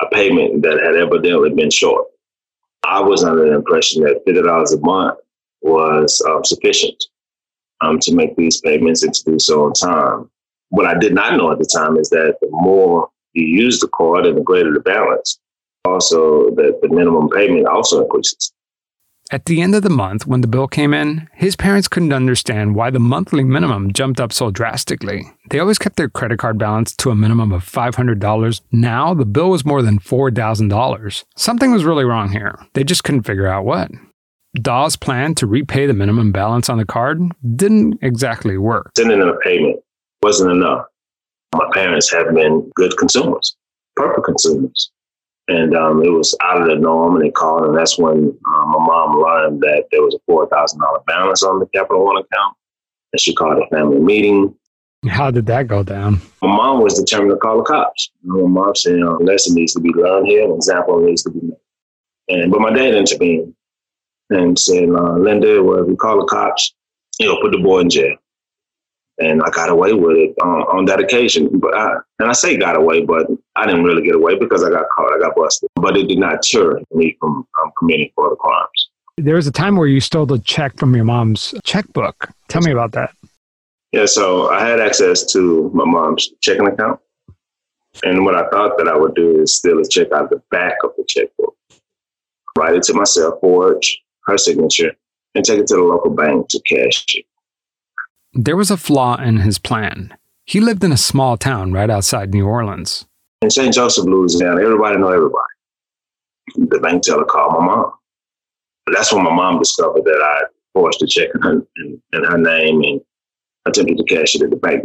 a 0.00 0.06
payment 0.12 0.62
that 0.62 0.80
had 0.80 0.94
evidently 0.94 1.50
been 1.54 1.70
short. 1.70 2.06
I 2.84 3.00
was 3.00 3.24
under 3.24 3.46
the 3.46 3.54
impression 3.54 4.02
that 4.04 4.22
fifty 4.24 4.42
dollars 4.42 4.72
a 4.72 4.80
month 4.80 5.18
was 5.62 6.22
um, 6.28 6.44
sufficient 6.44 7.02
um, 7.80 7.98
to 8.00 8.14
make 8.14 8.36
these 8.36 8.60
payments 8.60 9.02
and 9.02 9.14
to 9.14 9.24
do 9.24 9.38
so 9.38 9.64
on 9.64 9.72
time. 9.72 10.30
What 10.68 10.86
I 10.86 10.98
did 10.98 11.14
not 11.14 11.36
know 11.36 11.50
at 11.50 11.58
the 11.58 11.64
time 11.64 11.96
is 11.96 12.10
that 12.10 12.36
the 12.40 12.48
more 12.50 13.08
you 13.32 13.44
use 13.44 13.80
the 13.80 13.88
card 13.88 14.26
and 14.26 14.36
the 14.36 14.42
greater 14.42 14.72
the 14.72 14.80
balance, 14.80 15.40
also 15.84 16.50
that 16.50 16.78
the 16.82 16.88
minimum 16.88 17.30
payment 17.30 17.66
also 17.66 18.02
increases. 18.02 18.52
At 19.30 19.44
the 19.44 19.60
end 19.60 19.74
of 19.74 19.82
the 19.82 19.90
month, 19.90 20.26
when 20.26 20.40
the 20.40 20.46
bill 20.46 20.66
came 20.66 20.94
in, 20.94 21.28
his 21.34 21.54
parents 21.54 21.86
couldn't 21.86 22.14
understand 22.14 22.74
why 22.74 22.88
the 22.88 22.98
monthly 22.98 23.44
minimum 23.44 23.92
jumped 23.92 24.20
up 24.20 24.32
so 24.32 24.50
drastically. 24.50 25.30
They 25.50 25.58
always 25.58 25.76
kept 25.76 25.96
their 25.96 26.08
credit 26.08 26.38
card 26.38 26.56
balance 26.56 26.96
to 26.96 27.10
a 27.10 27.14
minimum 27.14 27.52
of 27.52 27.62
$500. 27.62 28.60
Now, 28.72 29.12
the 29.12 29.26
bill 29.26 29.50
was 29.50 29.66
more 29.66 29.82
than 29.82 29.98
$4,000. 29.98 31.24
Something 31.36 31.72
was 31.72 31.84
really 31.84 32.04
wrong 32.04 32.32
here. 32.32 32.58
They 32.72 32.84
just 32.84 33.04
couldn't 33.04 33.24
figure 33.24 33.46
out 33.46 33.66
what. 33.66 33.90
Daw's 34.54 34.96
plan 34.96 35.34
to 35.34 35.46
repay 35.46 35.84
the 35.84 35.92
minimum 35.92 36.32
balance 36.32 36.70
on 36.70 36.78
the 36.78 36.86
card 36.86 37.20
didn't 37.54 37.98
exactly 38.00 38.56
work. 38.56 38.92
Sending 38.96 39.20
in 39.20 39.28
a 39.28 39.36
payment 39.36 39.76
wasn't 40.22 40.52
enough. 40.52 40.86
My 41.54 41.68
parents 41.74 42.10
have 42.12 42.34
been 42.34 42.70
good 42.76 42.96
consumers, 42.96 43.54
proper 43.94 44.22
consumers. 44.22 44.90
And 45.48 45.74
um, 45.74 46.02
it 46.02 46.10
was 46.10 46.36
out 46.42 46.60
of 46.60 46.68
the 46.68 46.76
norm, 46.76 47.16
and 47.16 47.24
they 47.24 47.30
called, 47.30 47.64
and 47.64 47.76
that's 47.76 47.98
when 47.98 48.12
um, 48.12 48.68
my 48.70 48.78
mom 48.78 49.18
learned 49.18 49.60
that 49.62 49.84
there 49.90 50.02
was 50.02 50.14
a 50.14 50.18
four 50.26 50.46
thousand 50.48 50.80
dollar 50.80 51.00
balance 51.06 51.42
on 51.42 51.58
the 51.58 51.66
Capital 51.74 52.04
One 52.04 52.18
account, 52.18 52.54
and 53.12 53.20
she 53.20 53.34
called 53.34 53.62
a 53.62 53.66
family 53.74 53.98
meeting. 53.98 54.54
How 55.08 55.30
did 55.30 55.46
that 55.46 55.66
go 55.66 55.82
down? 55.82 56.20
My 56.42 56.48
mom 56.48 56.82
was 56.82 56.98
determined 56.98 57.30
to 57.30 57.36
call 57.38 57.58
the 57.58 57.62
cops. 57.62 58.10
My 58.24 58.46
mom 58.46 58.74
said, 58.74 58.92
you 58.92 59.00
know, 59.00 59.16
a 59.16 59.24
lesson 59.24 59.54
needs 59.54 59.72
to 59.74 59.80
be 59.80 59.90
learned 59.90 60.26
here, 60.26 60.44
an 60.44 60.54
example 60.54 61.00
needs 61.00 61.22
to 61.22 61.30
be 61.30 61.40
made. 61.40 61.56
And 62.28 62.52
but 62.52 62.60
my 62.60 62.70
dad 62.70 62.94
intervened 62.94 63.54
and 64.28 64.58
said, 64.58 64.90
uh, 64.90 65.16
Linda, 65.16 65.62
well, 65.62 65.82
if 65.82 65.88
we 65.88 65.96
call 65.96 66.18
the 66.18 66.26
cops, 66.26 66.74
you 67.18 67.26
know, 67.26 67.40
put 67.40 67.52
the 67.52 67.58
boy 67.58 67.80
in 67.80 67.90
jail 67.90 68.16
and 69.18 69.42
I 69.42 69.50
got 69.50 69.70
away 69.70 69.92
with 69.92 70.16
it 70.16 70.34
on, 70.42 70.62
on 70.78 70.84
that 70.86 71.00
occasion. 71.00 71.58
But 71.58 71.74
I, 71.74 71.96
and 72.18 72.28
I 72.28 72.32
say 72.32 72.56
got 72.56 72.76
away, 72.76 73.04
but 73.04 73.26
I 73.56 73.66
didn't 73.66 73.84
really 73.84 74.02
get 74.02 74.14
away 74.14 74.38
because 74.38 74.62
I 74.62 74.70
got 74.70 74.86
caught, 74.94 75.12
I 75.12 75.18
got 75.18 75.36
busted. 75.36 75.68
But 75.76 75.96
it 75.96 76.08
did 76.08 76.18
not 76.18 76.42
deter 76.42 76.80
me 76.92 77.16
from 77.20 77.46
um, 77.62 77.72
committing 77.78 78.10
further 78.16 78.36
crimes. 78.36 78.90
There 79.16 79.34
was 79.34 79.46
a 79.46 79.52
time 79.52 79.76
where 79.76 79.88
you 79.88 80.00
stole 80.00 80.26
the 80.26 80.38
check 80.38 80.76
from 80.76 80.94
your 80.94 81.04
mom's 81.04 81.52
checkbook. 81.64 82.30
Tell 82.48 82.62
me 82.62 82.70
about 82.70 82.92
that. 82.92 83.12
Yeah, 83.92 84.06
so 84.06 84.50
I 84.50 84.66
had 84.66 84.80
access 84.80 85.24
to 85.32 85.70
my 85.74 85.84
mom's 85.84 86.28
checking 86.40 86.66
account. 86.66 87.00
And 88.04 88.24
what 88.24 88.34
I 88.34 88.48
thought 88.50 88.78
that 88.78 88.86
I 88.86 88.96
would 88.96 89.14
do 89.14 89.40
is 89.40 89.56
steal 89.56 89.80
a 89.80 89.88
check 89.88 90.12
out 90.12 90.24
of 90.24 90.30
the 90.30 90.42
back 90.50 90.76
of 90.84 90.90
the 90.96 91.04
checkbook, 91.08 91.56
write 92.56 92.76
it 92.76 92.82
to 92.84 92.94
myself, 92.94 93.40
forge 93.40 94.00
her 94.26 94.38
signature, 94.38 94.92
and 95.34 95.44
take 95.44 95.58
it 95.58 95.66
to 95.68 95.76
the 95.76 95.82
local 95.82 96.10
bank 96.10 96.48
to 96.48 96.60
cash 96.68 97.04
it. 97.14 97.24
There 98.34 98.56
was 98.56 98.70
a 98.70 98.76
flaw 98.76 99.16
in 99.16 99.38
his 99.38 99.58
plan. 99.58 100.14
He 100.44 100.60
lived 100.60 100.84
in 100.84 100.92
a 100.92 100.98
small 100.98 101.36
town 101.36 101.72
right 101.72 101.88
outside 101.88 102.32
New 102.32 102.46
Orleans. 102.46 103.06
In 103.42 103.50
St. 103.50 103.72
Joseph, 103.72 104.04
Louisiana, 104.04 104.62
everybody 104.62 104.98
know 104.98 105.08
everybody. 105.08 105.42
The 106.56 106.78
bank 106.80 107.02
teller 107.02 107.24
called 107.24 107.52
my 107.52 107.66
mom. 107.66 107.92
That's 108.92 109.12
when 109.12 109.24
my 109.24 109.32
mom 109.32 109.58
discovered 109.58 110.04
that 110.04 110.20
I 110.22 110.42
forged 110.74 111.02
a 111.02 111.06
check 111.06 111.28
in 111.34 111.42
her, 111.42 111.66
in, 111.76 112.02
in 112.12 112.24
her 112.24 112.38
name 112.38 112.82
and 112.82 113.00
attempted 113.66 113.98
to 113.98 114.04
cash 114.04 114.34
it 114.34 114.42
at 114.42 114.50
the 114.50 114.56
bank. 114.56 114.84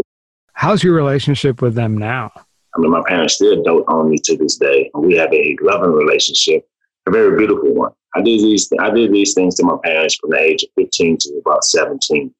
How's 0.53 0.83
your 0.83 0.93
relationship 0.93 1.61
with 1.61 1.75
them 1.75 1.97
now? 1.97 2.31
I 2.75 2.79
mean, 2.79 2.91
my 2.91 3.03
parents 3.07 3.35
still 3.35 3.61
dote 3.63 3.85
on 3.87 4.09
me 4.09 4.17
to 4.23 4.37
this 4.37 4.57
day. 4.57 4.89
We 4.93 5.15
have 5.15 5.33
a 5.33 5.57
loving 5.61 5.91
relationship, 5.91 6.67
a 7.07 7.11
very 7.11 7.37
beautiful 7.37 7.73
one. 7.73 7.91
I 8.15 8.21
did 8.21 8.41
these 8.41 8.69
I 8.79 8.89
did 8.91 9.11
these 9.11 9.33
things 9.33 9.55
to 9.55 9.63
my 9.63 9.77
parents 9.83 10.15
from 10.15 10.31
the 10.31 10.39
age 10.39 10.63
of 10.63 10.69
15 10.77 11.17
to 11.21 11.41
about 11.45 11.63
17 11.63 12.33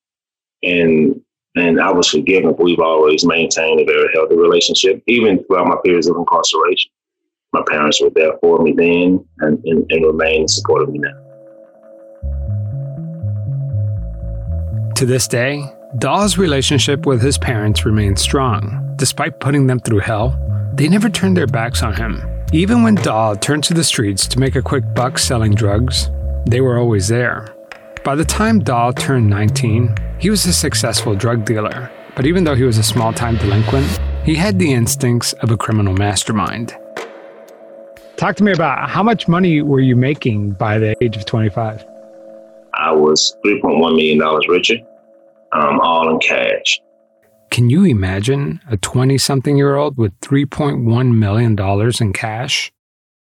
and 0.63 1.21
and 1.55 1.79
I 1.79 1.91
was 1.91 2.09
forgiven. 2.09 2.55
We've 2.57 2.79
always 2.79 3.25
maintained 3.25 3.79
a 3.79 3.85
very 3.85 4.11
healthy 4.13 4.35
relationship, 4.35 5.03
even 5.07 5.43
throughout 5.43 5.67
my 5.67 5.75
periods 5.83 6.07
of 6.07 6.15
incarceration. 6.15 6.91
My 7.53 7.61
parents 7.69 8.01
were 8.01 8.09
there 8.09 8.31
for 8.41 8.57
me 8.63 8.73
then 8.75 9.23
and, 9.39 9.63
and, 9.65 9.85
and 9.91 10.05
remain 10.05 10.47
supportive 10.47 10.89
of 10.89 10.93
me 10.95 10.99
now. 10.99 11.13
To 14.95 15.05
this 15.05 15.27
day, 15.27 15.63
Daw's 15.99 16.39
relationship 16.39 17.05
with 17.05 17.21
his 17.21 17.37
parents 17.37 17.85
remains 17.85 18.21
strong. 18.21 18.95
Despite 18.95 19.39
putting 19.39 19.67
them 19.67 19.79
through 19.79 19.99
hell, 19.99 20.39
they 20.73 20.87
never 20.87 21.09
turned 21.09 21.37
their 21.37 21.45
backs 21.45 21.83
on 21.83 21.93
him. 21.93 22.23
Even 22.51 22.81
when 22.81 22.95
Daw 22.95 23.35
turned 23.35 23.63
to 23.65 23.75
the 23.75 23.83
streets 23.83 24.27
to 24.27 24.39
make 24.39 24.55
a 24.55 24.61
quick 24.61 24.83
buck 24.95 25.19
selling 25.19 25.53
drugs, 25.53 26.09
they 26.47 26.61
were 26.61 26.79
always 26.79 27.07
there. 27.07 27.55
By 28.03 28.15
the 28.15 28.25
time 28.25 28.59
Daw 28.59 28.91
turned 28.91 29.29
19, 29.29 29.95
he 30.19 30.29
was 30.29 30.45
a 30.45 30.51
successful 30.51 31.15
drug 31.15 31.45
dealer. 31.45 31.89
But 32.17 32.25
even 32.25 32.43
though 32.43 32.53
he 32.53 32.63
was 32.63 32.77
a 32.77 32.83
small 32.83 33.13
time 33.13 33.37
delinquent, 33.37 33.87
he 34.25 34.35
had 34.35 34.59
the 34.59 34.73
instincts 34.73 35.31
of 35.33 35.51
a 35.51 35.57
criminal 35.57 35.93
mastermind. 35.93 36.75
Talk 38.17 38.35
to 38.35 38.43
me 38.43 38.51
about 38.51 38.89
how 38.89 39.03
much 39.03 39.29
money 39.29 39.61
were 39.61 39.79
you 39.79 39.95
making 39.95 40.51
by 40.51 40.79
the 40.79 40.97
age 41.01 41.15
of 41.15 41.25
25? 41.25 41.85
I 42.73 42.91
was 42.91 43.37
$3.1 43.45 43.95
million 43.95 44.19
richer, 44.49 44.79
um, 45.53 45.79
all 45.79 46.09
in 46.09 46.19
cash. 46.19 46.81
Can 47.51 47.69
you 47.69 47.85
imagine 47.85 48.59
a 48.69 48.75
20 48.75 49.17
something 49.17 49.55
year 49.55 49.75
old 49.75 49.97
with 49.97 50.19
$3.1 50.19 51.15
million 51.15 51.57
in 52.01 52.13
cash? 52.13 52.69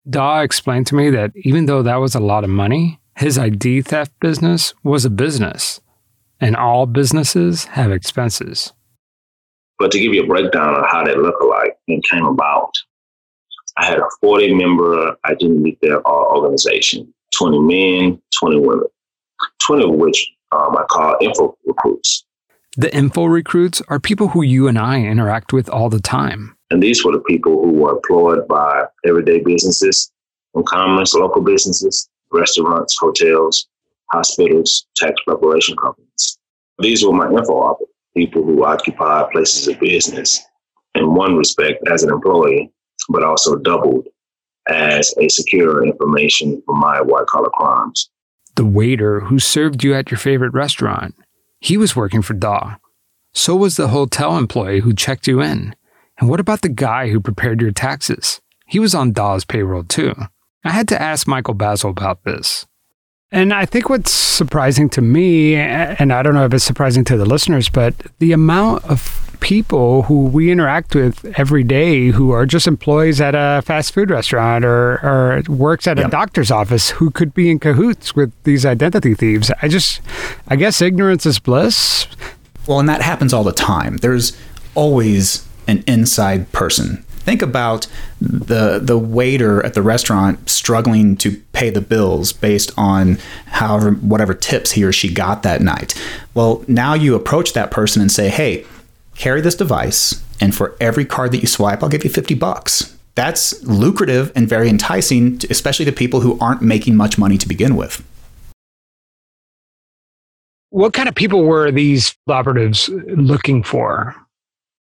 Daw 0.09 0.41
explained 0.41 0.87
to 0.87 0.95
me 0.95 1.11
that 1.11 1.33
even 1.35 1.67
though 1.67 1.83
that 1.83 1.97
was 1.97 2.15
a 2.15 2.21
lot 2.21 2.45
of 2.45 2.51
money, 2.51 3.01
his 3.19 3.37
ID 3.37 3.83
theft 3.83 4.13
business 4.21 4.75
was 4.85 5.05
a 5.05 5.11
business, 5.11 5.81
and 6.41 6.55
all 6.55 6.87
businesses 6.87 7.65
have 7.65 7.91
expenses. 7.91 8.73
But 9.81 9.91
to 9.91 9.99
give 9.99 10.15
you 10.15 10.23
a 10.23 10.27
breakdown 10.27 10.77
of 10.77 10.87
how 10.89 11.05
that 11.05 11.19
looked 11.19 11.43
like 11.43 11.77
and 11.89 12.03
came 12.05 12.25
about, 12.25 12.71
I 13.77 13.87
had 13.87 13.99
a 13.99 14.07
40 14.21 14.55
member 14.55 15.17
identity 15.25 15.77
theft 15.83 16.05
organization 16.07 17.13
20 17.37 17.59
men, 17.59 18.23
20 18.39 18.61
women, 18.61 18.87
20 19.63 19.85
of 19.85 19.95
which 19.97 20.31
um, 20.53 20.77
I 20.77 20.85
call 20.85 21.17
info 21.21 21.57
recruits. 21.67 22.25
The 22.77 22.95
info 22.95 23.25
recruits 23.25 23.83
are 23.89 23.99
people 23.99 24.29
who 24.29 24.43
you 24.43 24.69
and 24.69 24.79
I 24.79 25.01
interact 25.01 25.53
with 25.53 25.69
all 25.69 25.91
the 25.91 26.01
time. 26.01 26.57
And 26.71 26.81
these 26.81 27.05
were 27.05 27.13
the 27.13 27.21
people 27.21 27.61
who 27.65 27.73
were 27.73 27.97
employed 27.97 28.47
by 28.47 28.85
everyday 29.05 29.41
businesses 29.41 30.13
and 30.55 30.65
commerce, 30.65 31.15
local 31.15 31.43
businesses, 31.43 32.09
restaurants, 32.33 32.97
hotels, 32.99 33.67
hospitals, 34.11 34.87
tax 34.97 35.15
preparation 35.27 35.77
companies. 35.77 36.39
These 36.79 37.05
were 37.05 37.13
my 37.13 37.29
info 37.29 37.61
operatives, 37.61 37.93
people 38.17 38.45
who 38.45 38.65
occupy 38.65 39.31
places 39.33 39.69
of 39.69 39.81
business 39.81 40.41
in 40.95 41.15
one 41.15 41.37
respect 41.37 41.87
as 41.89 42.03
an 42.03 42.11
employee, 42.11 42.73
but 43.09 43.23
also 43.23 43.57
doubled 43.57 44.07
as 44.69 45.15
a 45.19 45.29
secure 45.29 45.85
information 45.85 46.63
for 46.67 46.75
my 46.75 47.01
white 47.01 47.27
collar 47.27 47.51
crimes. 47.51 48.11
The 48.57 48.67
waiter 48.67 49.21
who 49.21 49.39
served 49.39 49.85
you 49.85 49.95
at 49.95 50.11
your 50.11 50.19
favorite 50.19 50.53
restaurant, 50.53 51.15
he 51.61 51.77
was 51.77 51.97
working 51.97 52.23
for 52.23 52.35
Daw. 52.35 52.77
So 53.35 53.55
was 53.57 53.77
the 53.77 53.89
hotel 53.89 54.37
employee 54.37 54.81
who 54.81 54.93
checked 54.93 55.27
you 55.27 55.41
in. 55.41 55.75
And 56.19 56.29
what 56.29 56.41
about 56.41 56.63
the 56.63 56.69
guy 56.69 57.09
who 57.09 57.21
prepared 57.21 57.61
your 57.61 57.71
taxes? 57.71 58.41
He 58.67 58.79
was 58.79 58.95
on 58.95 59.13
Daw's 59.13 59.45
payroll 59.45 59.85
too. 59.85 60.15
I 60.65 60.71
had 60.71 60.89
to 60.89 61.01
ask 61.01 61.27
Michael 61.27 61.55
Bazzell 61.55 61.91
about 61.91 62.25
this. 62.25 62.67
And 63.31 63.53
I 63.53 63.67
think 63.67 63.91
what's 63.91 64.11
surprising 64.11 64.89
to 64.91 65.03
me, 65.03 65.55
and 65.55 66.13
I 66.13 66.23
don't 66.23 66.35
know 66.35 66.47
if 66.47 66.55
it's 66.55 66.65
surprising 66.65 67.05
to 67.05 67.17
the 67.17 67.27
listeners, 67.27 67.69
but 67.69 67.95
the 68.21 68.33
amount 68.33 68.85
of 68.87 69.37
people 69.41 70.03
who 70.03 70.25
we 70.25 70.51
interact 70.51 70.95
with 70.95 71.25
every 71.39 71.63
day 71.63 72.09
who 72.09 72.31
are 72.31 72.47
just 72.47 72.67
employees 72.67 73.21
at 73.21 73.35
a 73.35 73.63
fast 73.63 73.93
food 73.93 74.11
restaurant 74.11 74.65
or, 74.65 74.95
or 75.05 75.43
works 75.49 75.87
at 75.87 75.99
a 75.99 76.09
doctor's 76.09 76.51
office 76.51 76.91
who 76.91 77.11
could 77.11 77.35
be 77.35 77.51
in 77.51 77.59
cahoots 77.59 78.17
with 78.17 78.33
these 78.45 78.67
identity 78.67 79.15
thieves. 79.15 79.51
I 79.63 79.69
just, 79.69 80.01
I 80.49 80.57
guess 80.57 80.81
ignorance 80.81 81.27
is 81.27 81.39
bliss. 81.39 82.07
Well, 82.67 82.81
and 82.81 82.89
that 82.89 83.03
happens 83.03 83.33
all 83.33 83.45
the 83.45 83.53
time. 83.53 83.99
There's 83.99 84.37
always 84.75 85.47
an 85.67 85.85
inside 85.87 86.51
person 86.53 87.05
think 87.29 87.43
about 87.43 87.87
the 88.23 88.79
the 88.83 88.97
waiter 88.97 89.63
at 89.63 89.75
the 89.75 89.83
restaurant 89.83 90.49
struggling 90.49 91.15
to 91.15 91.37
pay 91.53 91.69
the 91.69 91.83
bills 91.83 92.33
based 92.33 92.73
on 92.79 93.19
however 93.49 93.91
whatever 93.91 94.33
tips 94.33 94.73
he 94.73 94.83
or 94.83 94.93
she 94.93 95.13
got 95.13 95.43
that 95.43 95.61
night. 95.61 95.95
Well, 96.33 96.65
now 96.67 96.95
you 96.95 97.15
approach 97.15 97.53
that 97.53 97.71
person 97.71 98.01
and 98.01 98.11
say, 98.11 98.31
"Hey, 98.31 98.65
carry 99.15 99.43
this 99.43 99.55
device, 99.55 100.25
and 100.41 100.55
for 100.55 100.75
every 100.81 101.05
card 101.05 101.33
that 101.33 101.43
you 101.43 101.47
swipe, 101.47 101.83
I'll 101.83 101.91
give 101.91 102.03
you 102.03 102.11
50 102.11 102.35
bucks." 102.35 102.97
That's 103.15 103.63
lucrative 103.63 104.33
and 104.35 104.49
very 104.49 104.71
enticing, 104.71 105.41
especially 105.51 105.85
to 105.85 105.93
people 105.93 106.21
who 106.21 106.39
aren't 106.41 106.63
making 106.63 106.97
much 106.97 107.19
money 107.19 107.37
to 107.37 107.49
begin 107.49 107.77
with. 107.77 108.03
What 110.71 110.95
kind 110.95 111.09
of 111.09 111.15
people 111.15 111.45
were 111.45 111.71
these 111.71 112.17
operatives 112.27 112.89
looking 113.33 113.63
for? 113.63 114.15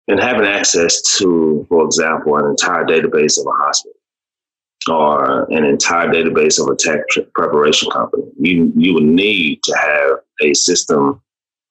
And 0.08 0.18
having 0.20 0.46
access 0.46 1.00
to, 1.18 1.64
for 1.68 1.84
example, 1.84 2.36
an 2.36 2.50
entire 2.50 2.84
database 2.84 3.38
of 3.38 3.46
a 3.46 3.52
hospital 3.52 3.96
or 4.90 5.44
an 5.44 5.64
entire 5.64 6.08
database 6.08 6.60
of 6.60 6.68
a 6.68 6.76
tech 6.76 7.00
preparation 7.34 7.88
company, 7.90 8.24
you, 8.38 8.72
you 8.76 8.94
would 8.94 9.04
need 9.04 9.62
to 9.62 9.76
have 9.76 10.18
a 10.42 10.54
system, 10.54 11.22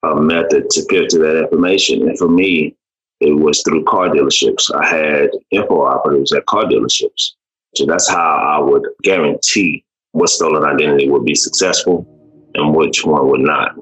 a 0.02 0.16
method 0.16 0.70
to 0.70 1.08
to 1.08 1.18
that 1.18 1.40
information. 1.42 2.08
And 2.08 2.18
for 2.18 2.28
me, 2.28 2.74
it 3.20 3.32
was 3.32 3.62
through 3.62 3.84
car 3.84 4.08
dealerships. 4.08 4.74
I 4.74 4.86
had 4.86 5.30
info 5.50 5.82
operatives 5.82 6.32
at 6.32 6.46
car 6.46 6.64
dealerships. 6.64 7.32
So 7.76 7.86
that's 7.86 8.08
how 8.08 8.16
I 8.18 8.58
would 8.60 8.82
guarantee 9.02 9.84
what 10.12 10.28
stolen 10.28 10.64
identity 10.64 11.08
would 11.08 11.24
be 11.24 11.34
successful 11.34 12.06
and 12.54 12.74
which 12.74 13.04
one 13.04 13.28
would 13.28 13.40
not. 13.40 13.74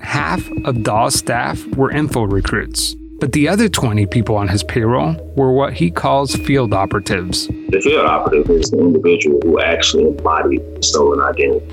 Half 0.00 0.48
of 0.64 0.82
Daw's 0.82 1.14
staff 1.14 1.64
were 1.68 1.90
info 1.90 2.22
recruits, 2.22 2.94
but 3.22 3.30
the 3.30 3.46
other 3.46 3.68
20 3.68 4.04
people 4.06 4.34
on 4.34 4.48
his 4.48 4.64
payroll 4.64 5.14
were 5.36 5.52
what 5.52 5.74
he 5.74 5.92
calls 5.92 6.34
field 6.34 6.74
operatives. 6.74 7.46
The 7.46 7.80
field 7.80 8.04
operative 8.04 8.50
is 8.50 8.68
the 8.72 8.80
individual 8.80 9.40
who 9.44 9.60
actually 9.60 10.08
embodied 10.08 10.84
stolen 10.84 11.20
identity. 11.20 11.64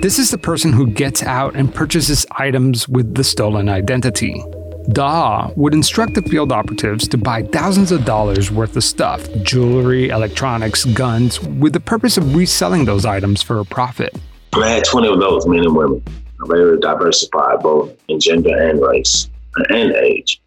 This 0.00 0.18
is 0.18 0.30
the 0.30 0.38
person 0.38 0.72
who 0.72 0.86
gets 0.86 1.22
out 1.22 1.54
and 1.54 1.74
purchases 1.74 2.24
items 2.30 2.88
with 2.88 3.14
the 3.14 3.22
stolen 3.22 3.68
identity. 3.68 4.42
Daw 4.88 5.50
would 5.54 5.74
instruct 5.74 6.14
the 6.14 6.22
field 6.22 6.50
operatives 6.50 7.06
to 7.08 7.18
buy 7.18 7.42
thousands 7.42 7.92
of 7.92 8.06
dollars 8.06 8.50
worth 8.50 8.74
of 8.74 8.84
stuff 8.84 9.28
jewelry, 9.42 10.08
electronics, 10.08 10.86
guns 10.86 11.42
with 11.42 11.74
the 11.74 11.80
purpose 11.80 12.16
of 12.16 12.34
reselling 12.34 12.86
those 12.86 13.04
items 13.04 13.42
for 13.42 13.60
a 13.60 13.66
profit. 13.66 14.16
I 14.54 14.66
had 14.66 14.84
20 14.84 15.08
of 15.08 15.20
those 15.20 15.46
men 15.46 15.60
and 15.60 15.76
women 15.76 16.02
very 16.46 16.80
diversified, 16.80 17.60
both 17.60 17.94
in 18.08 18.18
gender 18.18 18.56
and 18.56 18.80
race 18.80 19.28
and 19.68 19.92
age. 19.92 20.40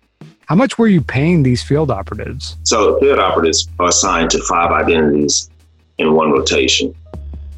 How 0.47 0.55
much 0.55 0.77
were 0.77 0.87
you 0.87 1.01
paying 1.01 1.43
these 1.43 1.61
field 1.61 1.91
operatives? 1.91 2.55
So, 2.63 2.97
field 3.01 3.19
operatives 3.19 3.67
are 3.79 3.89
assigned 3.89 4.29
to 4.29 4.41
five 4.43 4.71
identities 4.71 5.49
in 5.97 6.13
one 6.13 6.31
rotation. 6.31 6.95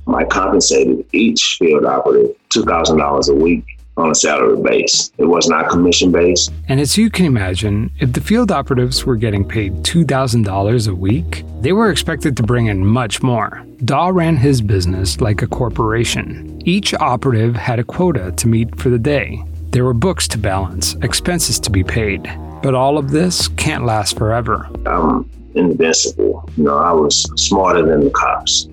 I 0.07 0.23
compensated 0.23 1.05
each 1.11 1.57
field 1.59 1.85
operative 1.85 2.35
$2,000 2.49 3.29
a 3.29 3.33
week 3.35 3.63
on 3.95 4.09
a 4.09 4.15
salary 4.15 4.59
base. 4.59 5.11
It 5.19 5.25
was 5.25 5.47
not 5.47 5.69
commission 5.69 6.11
based. 6.11 6.51
And 6.67 6.79
as 6.79 6.97
you 6.97 7.11
can 7.11 7.27
imagine, 7.27 7.91
if 7.99 8.13
the 8.13 8.21
field 8.21 8.51
operatives 8.51 9.05
were 9.05 9.17
getting 9.17 9.47
paid 9.47 9.83
$2,000 9.83 10.87
a 10.87 10.95
week, 10.95 11.43
they 11.61 11.73
were 11.73 11.91
expected 11.91 12.35
to 12.37 12.43
bring 12.43 12.67
in 12.67 12.83
much 12.83 13.21
more. 13.21 13.63
Daw 13.85 14.07
ran 14.07 14.35
his 14.35 14.63
business 14.63 15.21
like 15.21 15.43
a 15.43 15.47
corporation. 15.47 16.59
Each 16.65 16.95
operative 16.95 17.55
had 17.55 17.77
a 17.77 17.83
quota 17.83 18.31
to 18.31 18.47
meet 18.47 18.79
for 18.79 18.89
the 18.89 18.97
day. 18.97 19.43
There 19.69 19.85
were 19.85 19.93
books 19.93 20.27
to 20.29 20.39
balance, 20.39 20.95
expenses 21.03 21.59
to 21.59 21.69
be 21.69 21.83
paid. 21.83 22.27
But 22.61 22.75
all 22.75 22.97
of 22.97 23.11
this 23.11 23.47
can't 23.49 23.85
last 23.85 24.17
forever. 24.17 24.69
I'm 24.85 25.29
invincible. 25.55 26.49
You 26.57 26.65
know, 26.65 26.77
I 26.77 26.91
was 26.91 27.23
smarter 27.41 27.85
than 27.85 28.05
the 28.05 28.09
cops. 28.11 28.67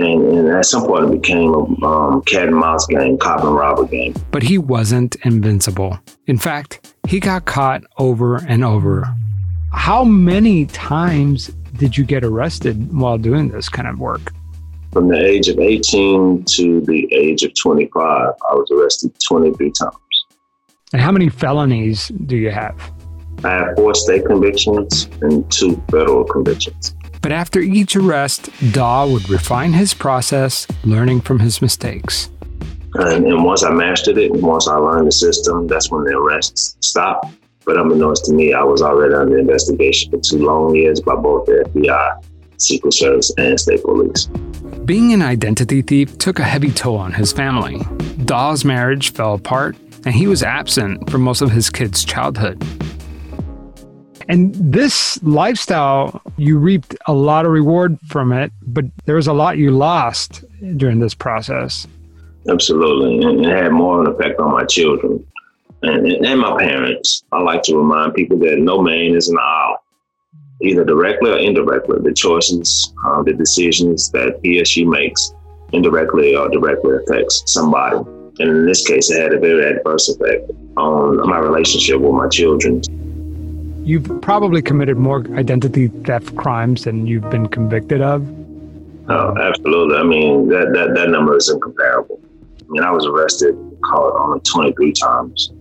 And, 0.00 0.26
and, 0.26 0.48
at 0.48 0.66
some 0.66 0.86
point, 0.86 1.04
it 1.04 1.22
became 1.22 1.54
a 1.54 1.86
um, 1.86 2.22
cat 2.22 2.48
and 2.48 2.56
mouse 2.56 2.86
game, 2.86 3.16
cop 3.16 3.44
and 3.44 3.54
robber 3.54 3.86
game. 3.86 4.14
But 4.32 4.42
he 4.42 4.58
wasn't 4.58 5.14
invincible. 5.24 5.98
In 6.26 6.36
fact, 6.36 6.94
he 7.06 7.20
got 7.20 7.44
caught 7.44 7.84
over 7.98 8.36
and 8.36 8.64
over. 8.64 9.14
How 9.72 10.02
many 10.02 10.66
times 10.66 11.48
did 11.76 11.96
you 11.96 12.04
get 12.04 12.24
arrested 12.24 12.92
while 12.92 13.18
doing 13.18 13.50
this 13.50 13.68
kind 13.68 13.86
of 13.86 13.98
work? 13.98 14.32
From 14.92 15.08
the 15.08 15.24
age 15.24 15.48
of 15.48 15.58
18 15.58 16.44
to 16.44 16.80
the 16.82 17.12
age 17.12 17.42
of 17.42 17.52
25, 17.54 18.02
I 18.02 18.54
was 18.54 18.70
arrested 18.70 19.12
23 19.28 19.70
times. 19.72 19.96
And 20.92 21.02
how 21.02 21.10
many 21.10 21.28
felonies 21.28 22.08
do 22.26 22.36
you 22.36 22.50
have? 22.50 22.93
I 23.42 23.50
have 23.50 23.76
four 23.76 23.94
state 23.94 24.26
convictions 24.26 25.08
and 25.22 25.50
two 25.50 25.82
federal 25.90 26.24
convictions. 26.24 26.94
But 27.20 27.32
after 27.32 27.60
each 27.60 27.96
arrest, 27.96 28.50
Daw 28.72 29.06
would 29.06 29.30
refine 29.30 29.72
his 29.72 29.94
process, 29.94 30.66
learning 30.84 31.22
from 31.22 31.38
his 31.38 31.62
mistakes. 31.62 32.30
And, 32.94 33.26
and, 33.26 33.42
once 33.42 33.64
I 33.64 33.70
mastered 33.70 34.18
it, 34.18 34.30
once 34.30 34.68
I 34.68 34.76
learned 34.76 35.08
the 35.08 35.12
system, 35.12 35.66
that's 35.66 35.90
when 35.90 36.04
the 36.04 36.16
arrests 36.16 36.76
stopped. 36.80 37.34
But 37.64 37.78
unbeknownst 37.78 38.26
to 38.26 38.34
me, 38.34 38.52
I 38.52 38.62
was 38.62 38.82
already 38.82 39.14
under 39.14 39.38
investigation 39.38 40.10
for 40.10 40.18
two 40.18 40.44
long 40.44 40.74
years 40.76 41.00
by 41.00 41.16
both 41.16 41.46
the 41.46 41.64
FBI, 41.74 42.24
Secret 42.58 42.92
Service, 42.92 43.32
and 43.38 43.58
state 43.58 43.82
police. 43.82 44.26
Being 44.84 45.14
an 45.14 45.22
identity 45.22 45.80
thief 45.80 46.18
took 46.18 46.38
a 46.38 46.44
heavy 46.44 46.70
toll 46.70 46.98
on 46.98 47.14
his 47.14 47.32
family. 47.32 47.80
Daw's 48.26 48.66
marriage 48.66 49.12
fell 49.12 49.34
apart, 49.34 49.76
and 50.04 50.14
he 50.14 50.26
was 50.26 50.42
absent 50.42 51.08
for 51.10 51.16
most 51.16 51.40
of 51.40 51.50
his 51.50 51.70
kids' 51.70 52.04
childhood. 52.04 52.62
And 54.28 54.54
this 54.54 55.22
lifestyle, 55.22 56.22
you 56.36 56.58
reaped 56.58 56.96
a 57.06 57.12
lot 57.12 57.44
of 57.46 57.52
reward 57.52 57.98
from 58.08 58.32
it, 58.32 58.52
but 58.62 58.84
there 59.04 59.16
was 59.16 59.26
a 59.26 59.32
lot 59.32 59.58
you 59.58 59.70
lost 59.70 60.44
during 60.76 61.00
this 61.00 61.14
process. 61.14 61.86
Absolutely. 62.48 63.26
And 63.26 63.44
it 63.44 63.54
had 63.54 63.72
more 63.72 64.00
of 64.00 64.06
an 64.06 64.14
effect 64.14 64.40
on 64.40 64.52
my 64.52 64.64
children 64.64 65.24
and, 65.82 66.06
and 66.06 66.40
my 66.40 66.58
parents. 66.58 67.24
I 67.32 67.40
like 67.40 67.62
to 67.64 67.76
remind 67.76 68.14
people 68.14 68.38
that 68.38 68.58
no 68.58 68.82
man 68.82 69.14
is 69.14 69.28
an 69.28 69.38
owl, 69.40 69.84
either 70.62 70.84
directly 70.84 71.30
or 71.30 71.38
indirectly. 71.38 71.98
The 72.02 72.12
choices, 72.14 72.92
uh, 73.06 73.22
the 73.22 73.32
decisions 73.34 74.10
that 74.10 74.40
he 74.42 74.60
or 74.60 74.64
she 74.64 74.84
makes 74.84 75.32
indirectly 75.72 76.36
or 76.36 76.48
directly 76.48 76.96
affects 76.96 77.42
somebody. 77.46 77.96
And 78.38 78.50
in 78.50 78.66
this 78.66 78.86
case, 78.86 79.10
it 79.10 79.20
had 79.20 79.34
a 79.34 79.38
very 79.38 79.64
adverse 79.76 80.08
effect 80.08 80.50
on 80.76 81.28
my 81.28 81.38
relationship 81.38 82.00
with 82.00 82.12
my 82.12 82.28
children. 82.28 82.82
You've 83.84 84.22
probably 84.22 84.62
committed 84.62 84.96
more 84.96 85.26
identity 85.36 85.88
theft 85.88 86.34
crimes 86.36 86.84
than 86.84 87.06
you've 87.06 87.28
been 87.28 87.48
convicted 87.48 88.00
of. 88.00 88.26
Oh, 89.10 89.36
absolutely. 89.36 89.96
I 89.96 90.02
mean, 90.02 90.48
that, 90.48 90.72
that, 90.72 90.94
that 90.94 91.10
number 91.10 91.36
is 91.36 91.50
incomparable. 91.50 92.18
I 92.62 92.64
mean, 92.68 92.82
I 92.82 92.90
was 92.90 93.04
arrested, 93.04 93.54
caught 93.84 94.18
only 94.18 94.40
23 94.40 94.92
times, 94.94 95.52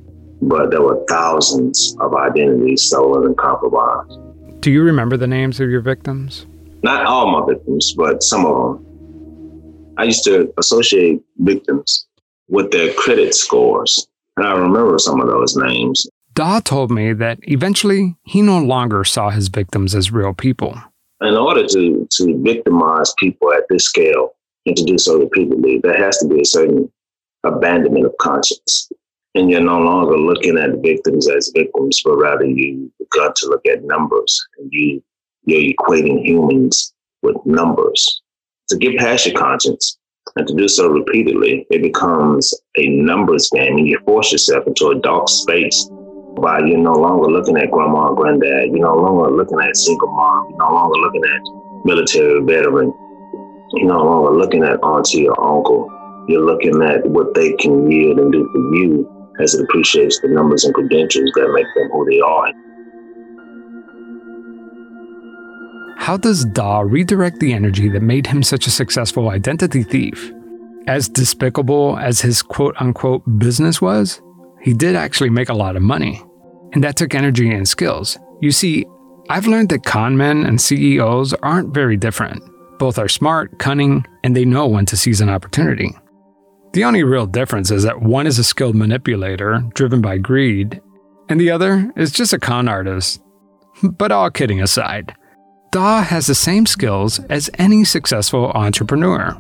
but 0.42 0.72
there 0.72 0.82
were 0.82 1.04
thousands 1.10 1.98
of 2.00 2.16
identities 2.16 2.84
stolen 2.84 3.26
and 3.26 3.38
compromised. 3.38 4.18
Do 4.62 4.72
you 4.72 4.84
remember 4.84 5.18
the 5.18 5.28
names 5.28 5.60
of 5.60 5.70
your 5.70 5.82
victims? 5.82 6.46
Not 6.82 7.06
all 7.06 7.30
my 7.30 7.46
victims, 7.46 7.94
but 7.94 8.24
some 8.24 8.46
of 8.46 8.78
them. 8.78 9.94
I 9.98 10.06
used 10.06 10.24
to 10.24 10.54
associate 10.58 11.22
victims 11.40 12.08
with 12.48 12.72
their 12.72 12.94
credit 12.94 13.36
scores. 13.36 14.08
And 14.38 14.48
I 14.48 14.54
remember 14.54 14.98
some 14.98 15.20
of 15.20 15.28
those 15.28 15.58
names. 15.58 16.08
Daw 16.36 16.62
told 16.62 16.90
me 16.90 17.14
that 17.14 17.38
eventually 17.44 18.16
he 18.24 18.42
no 18.42 18.58
longer 18.58 19.04
saw 19.04 19.30
his 19.30 19.50
victims 19.50 19.94
as 19.94 20.12
real 20.12 20.34
people. 20.34 20.82
In 21.22 21.36
order 21.36 21.68
to, 21.68 22.08
to 22.10 22.44
victimize 22.44 23.14
people 23.20 23.54
at 23.54 23.66
this 23.70 23.86
scale 23.86 24.32
and 24.66 24.76
to 24.76 24.84
do 24.84 24.98
so 24.98 25.20
repeatedly, 25.20 25.80
there 25.84 25.98
has 25.98 26.18
to 26.20 26.28
be 26.28 26.42
a 26.42 26.46
certain 26.46 26.92
abandonment 27.44 28.06
of 28.06 28.18
conscience. 28.20 28.90
And 29.36 29.50
you're 29.50 29.62
no 29.62 29.80
longer 29.80 30.18
looking 30.18 30.58
at 30.58 30.82
victims 30.82 31.30
as 31.30 31.52
victims, 31.56 32.02
but 32.04 32.16
rather 32.16 32.46
you've 32.46 32.90
got 33.12 33.36
to 33.38 33.48
look 33.48 33.66
at 33.68 33.84
numbers 33.84 34.48
and 34.58 34.70
you, 34.72 35.04
you're 35.44 35.74
equating 35.74 36.26
humans 36.26 36.94
with 37.22 37.38
numbers. 37.46 38.22
To 38.70 38.78
get 38.78 38.98
past 38.98 39.28
your 39.28 39.36
conscience 39.36 39.98
and 40.36 40.48
to 40.48 40.56
do 40.56 40.68
so 40.68 40.88
repeatedly, 40.88 41.68
it 41.70 41.82
becomes 41.84 42.54
a 42.78 42.88
numbers 42.88 43.50
game 43.54 43.78
and 43.78 43.88
you 43.88 44.00
force 44.06 44.32
yourself 44.32 44.66
into 44.66 44.88
a 44.88 45.00
dark 45.00 45.30
space 45.30 45.90
by 46.42 46.60
you're 46.60 46.78
no 46.78 46.94
longer 46.94 47.30
looking 47.30 47.58
at 47.58 47.72
grandma 47.72 48.08
and 48.08 48.18
granddad. 48.18 48.70
You're 48.70 48.80
no 48.80 48.96
longer 48.96 49.32
looking 49.32 49.60
at 49.60 49.76
single 49.76 50.12
mom. 50.12 50.50
You're 50.50 50.60
no 50.60 50.74
longer 50.74 51.00
looking 51.00 51.24
at 51.24 51.86
military 51.86 52.42
veteran. 52.44 52.94
You're 53.74 53.88
no 53.88 54.04
longer 54.04 54.32
looking 54.38 54.64
at 54.64 54.84
auntie 54.84 55.28
or 55.28 55.40
uncle. 55.40 55.90
You're 56.28 56.46
looking 56.46 56.82
at 56.82 57.06
what 57.08 57.34
they 57.34 57.54
can 57.54 57.92
yield 57.92 58.20
and 58.20 58.32
do 58.32 58.50
for 58.52 58.76
you 58.76 59.10
as 59.40 59.54
it 59.54 59.64
appreciates 59.64 60.20
the 60.22 60.28
numbers 60.30 60.64
and 60.64 60.74
credentials 60.74 61.32
that 61.36 61.52
make 61.54 61.66
them 61.76 61.90
who 61.92 62.06
they 62.10 62.20
are. 62.20 62.52
How 65.98 66.18
does 66.18 66.46
Daw 66.46 66.82
redirect 66.82 67.40
the 67.40 67.54
energy 67.54 67.90
that 67.90 68.02
made 68.02 68.28
him 68.28 68.44
such 68.44 68.68
a 68.68 68.72
successful 68.72 69.30
identity 69.30 69.84
thief? 69.84 70.34
As 70.86 71.08
despicable 71.08 71.98
as 71.98 72.20
his 72.20 72.42
quote 72.42 72.76
unquote 72.80 73.24
business 73.40 73.82
was, 73.82 74.22
he 74.64 74.74
did 74.74 74.96
actually 74.96 75.30
make 75.30 75.50
a 75.50 75.54
lot 75.54 75.76
of 75.76 75.82
money. 75.82 76.24
And 76.74 76.84
that 76.84 76.96
took 76.96 77.14
energy 77.14 77.52
and 77.52 77.68
skills. 77.68 78.18
You 78.42 78.52
see, 78.52 78.86
I've 79.30 79.46
learned 79.46 79.70
that 79.70 79.84
con 79.84 80.18
men 80.18 80.46
and 80.46 80.60
CEOs 80.60 81.34
aren't 81.36 81.74
very 81.74 81.98
different. 81.98 82.42
Both 82.80 82.98
are 82.98 83.08
smart, 83.08 83.60
cunning, 83.60 84.06
and 84.24 84.36
they 84.36 84.46
know 84.46 84.68
when 84.68 84.86
to 84.88 84.98
seize 84.98 85.22
an 85.22 85.30
opportunity. 85.30 85.96
The 86.74 86.86
only 86.86 87.04
real 87.04 87.28
difference 87.28 87.70
is 87.70 87.84
that 87.84 88.02
one 88.02 88.26
is 88.26 88.40
a 88.40 88.44
skilled 88.44 88.76
manipulator 88.76 89.62
driven 89.76 90.02
by 90.02 90.18
greed, 90.18 90.82
and 91.30 91.40
the 91.40 91.52
other 91.52 91.92
is 91.96 92.12
just 92.12 92.34
a 92.34 92.40
con 92.40 92.68
artist. 92.68 93.22
But 93.84 94.12
all 94.12 94.32
kidding 94.32 94.62
aside, 94.62 95.14
Daw 95.72 96.02
has 96.02 96.28
the 96.28 96.36
same 96.36 96.66
skills 96.66 97.20
as 97.30 97.50
any 97.58 97.84
successful 97.84 98.52
entrepreneur. 98.52 99.38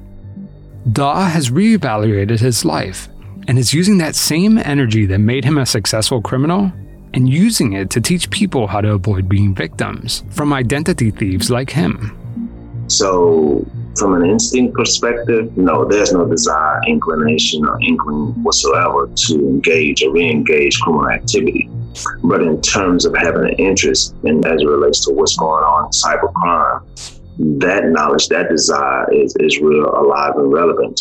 Daw 0.92 1.26
has 1.26 1.50
reevaluated 1.50 2.40
his 2.40 2.66
life 2.66 3.08
and 3.48 3.60
is 3.60 3.74
using 3.74 3.98
that 3.98 4.16
same 4.16 4.58
energy 4.58 5.06
that 5.06 5.20
made 5.20 5.46
him 5.46 5.58
a 5.58 5.66
successful 5.66 6.22
criminal 6.22 6.72
and 7.14 7.30
using 7.30 7.74
it 7.74 7.90
to 7.92 8.02
teach 8.02 8.30
people 8.30 8.68
how 8.68 8.82
to 8.82 8.92
avoid 8.94 9.30
being 9.30 9.54
victims 9.54 10.24
from 10.32 10.52
identity 10.52 11.12
thieves 11.12 11.50
like 11.50 11.70
him. 11.70 12.18
So, 12.88 13.66
from 13.98 14.16
an 14.16 14.30
instinct 14.30 14.76
perspective, 14.76 15.56
no, 15.58 15.86
there's 15.86 16.12
no 16.12 16.26
desire, 16.26 16.82
inclination, 16.88 17.66
or 17.66 17.80
inkling 17.82 18.44
whatsoever 18.44 19.08
to 19.08 19.34
engage 19.36 20.04
or 20.04 20.12
re 20.12 20.30
engage 20.30 20.80
criminal 20.82 21.10
activity. 21.10 21.70
But 22.24 22.42
in 22.42 22.60
terms 22.62 23.06
of 23.06 23.16
having 23.16 23.46
an 23.46 23.54
interest, 23.54 24.16
as 24.26 24.62
it 24.62 24.68
relates 24.68 25.06
to 25.06 25.14
what's 25.14 25.38
going 25.38 25.64
on 25.64 25.86
in 25.86 25.92
cybercrime, 25.92 27.60
that 27.60 27.86
knowledge, 27.86 28.28
that 28.30 28.50
desire 28.50 29.12
is, 29.14 29.36
is 29.40 29.60
real 29.60 29.86
alive 29.86 30.36
and 30.36 30.52
relevant. 30.52 31.00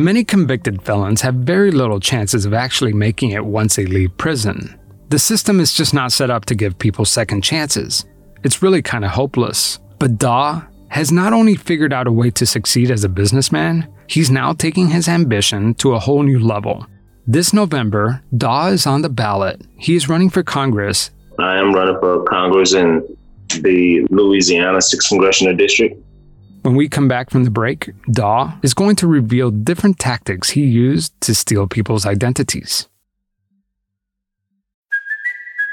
Many 0.00 0.24
convicted 0.24 0.80
felons 0.80 1.20
have 1.20 1.34
very 1.34 1.70
little 1.70 2.00
chances 2.00 2.46
of 2.46 2.54
actually 2.54 2.94
making 2.94 3.32
it 3.32 3.44
once 3.44 3.76
they 3.76 3.84
leave 3.84 4.16
prison. 4.16 4.80
The 5.10 5.18
system 5.18 5.60
is 5.60 5.74
just 5.74 5.92
not 5.92 6.10
set 6.10 6.30
up 6.30 6.46
to 6.46 6.54
give 6.54 6.78
people 6.78 7.04
second 7.04 7.44
chances. 7.44 8.06
It's 8.42 8.62
really 8.62 8.80
kind 8.80 9.04
of 9.04 9.10
hopeless. 9.10 9.78
But 9.98 10.16
Daw 10.16 10.62
has 10.88 11.12
not 11.12 11.34
only 11.34 11.54
figured 11.54 11.92
out 11.92 12.06
a 12.06 12.12
way 12.12 12.30
to 12.30 12.46
succeed 12.46 12.90
as 12.90 13.04
a 13.04 13.10
businessman, 13.10 13.92
he's 14.06 14.30
now 14.30 14.54
taking 14.54 14.88
his 14.88 15.06
ambition 15.06 15.74
to 15.74 15.92
a 15.92 15.98
whole 15.98 16.22
new 16.22 16.38
level. 16.38 16.86
This 17.26 17.52
November, 17.52 18.22
Daw 18.34 18.68
is 18.68 18.86
on 18.86 19.02
the 19.02 19.10
ballot. 19.10 19.60
He 19.76 19.96
is 19.96 20.08
running 20.08 20.30
for 20.30 20.42
Congress. 20.42 21.10
I 21.38 21.58
am 21.58 21.74
running 21.74 22.00
for 22.00 22.24
Congress 22.24 22.72
in 22.72 23.06
the 23.48 24.06
Louisiana 24.08 24.78
6th 24.78 25.10
Congressional 25.10 25.54
District. 25.54 25.94
When 26.62 26.74
we 26.76 26.90
come 26.90 27.08
back 27.08 27.30
from 27.30 27.44
the 27.44 27.50
break, 27.50 27.90
Daw 28.12 28.52
is 28.62 28.74
going 28.74 28.96
to 28.96 29.06
reveal 29.06 29.50
different 29.50 29.98
tactics 29.98 30.50
he 30.50 30.64
used 30.64 31.18
to 31.22 31.34
steal 31.34 31.66
people's 31.66 32.04
identities. 32.04 32.86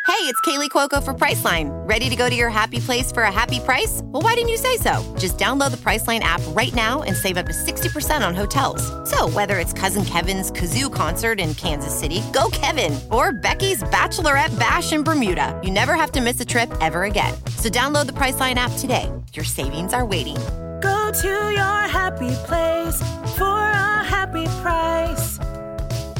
Hey, 0.08 0.24
it's 0.24 0.40
Kaley 0.42 0.70
Cuoco 0.70 1.04
for 1.04 1.14
Priceline. 1.14 1.70
Ready 1.88 2.10
to 2.10 2.16
go 2.16 2.30
to 2.30 2.36
your 2.36 2.50
happy 2.50 2.80
place 2.80 3.12
for 3.12 3.24
a 3.24 3.32
happy 3.32 3.60
price? 3.60 4.00
Well, 4.06 4.24
why 4.24 4.36
didn't 4.36 4.48
you 4.48 4.58
say 4.58 4.78
so? 4.78 5.04
Just 5.20 5.38
download 5.38 5.72
the 5.72 5.78
Priceline 5.78 6.22
app 6.22 6.42
right 6.56 6.74
now 6.74 7.04
and 7.04 7.14
save 7.14 7.36
up 7.36 7.48
to 7.48 7.52
60% 7.52 8.26
on 8.26 8.34
hotels. 8.34 8.82
So, 9.10 9.28
whether 9.30 9.60
it's 9.60 9.74
Cousin 9.74 10.06
Kevin's 10.06 10.50
Kazoo 10.50 10.92
concert 10.92 11.42
in 11.42 11.54
Kansas 11.56 11.94
City, 11.94 12.24
go 12.32 12.50
Kevin, 12.54 12.98
or 13.12 13.34
Becky's 13.34 13.84
Bachelorette 13.84 14.58
Bash 14.58 14.94
in 14.94 15.04
Bermuda, 15.04 15.60
you 15.62 15.70
never 15.70 15.96
have 15.96 16.14
to 16.14 16.22
miss 16.22 16.40
a 16.40 16.46
trip 16.46 16.74
ever 16.80 17.04
again. 17.04 17.34
So, 17.58 17.68
download 17.68 18.06
the 18.06 18.14
Priceline 18.14 18.56
app 18.56 18.72
today. 18.78 19.12
Your 19.34 19.46
savings 19.46 19.94
are 19.94 20.06
waiting. 20.06 20.38
Go 20.82 21.12
to 21.12 21.28
your 21.28 21.82
happy 21.88 22.34
place 22.46 23.02
for 23.38 23.46
a 23.46 24.04
happy 24.04 24.46
price. 24.62 25.38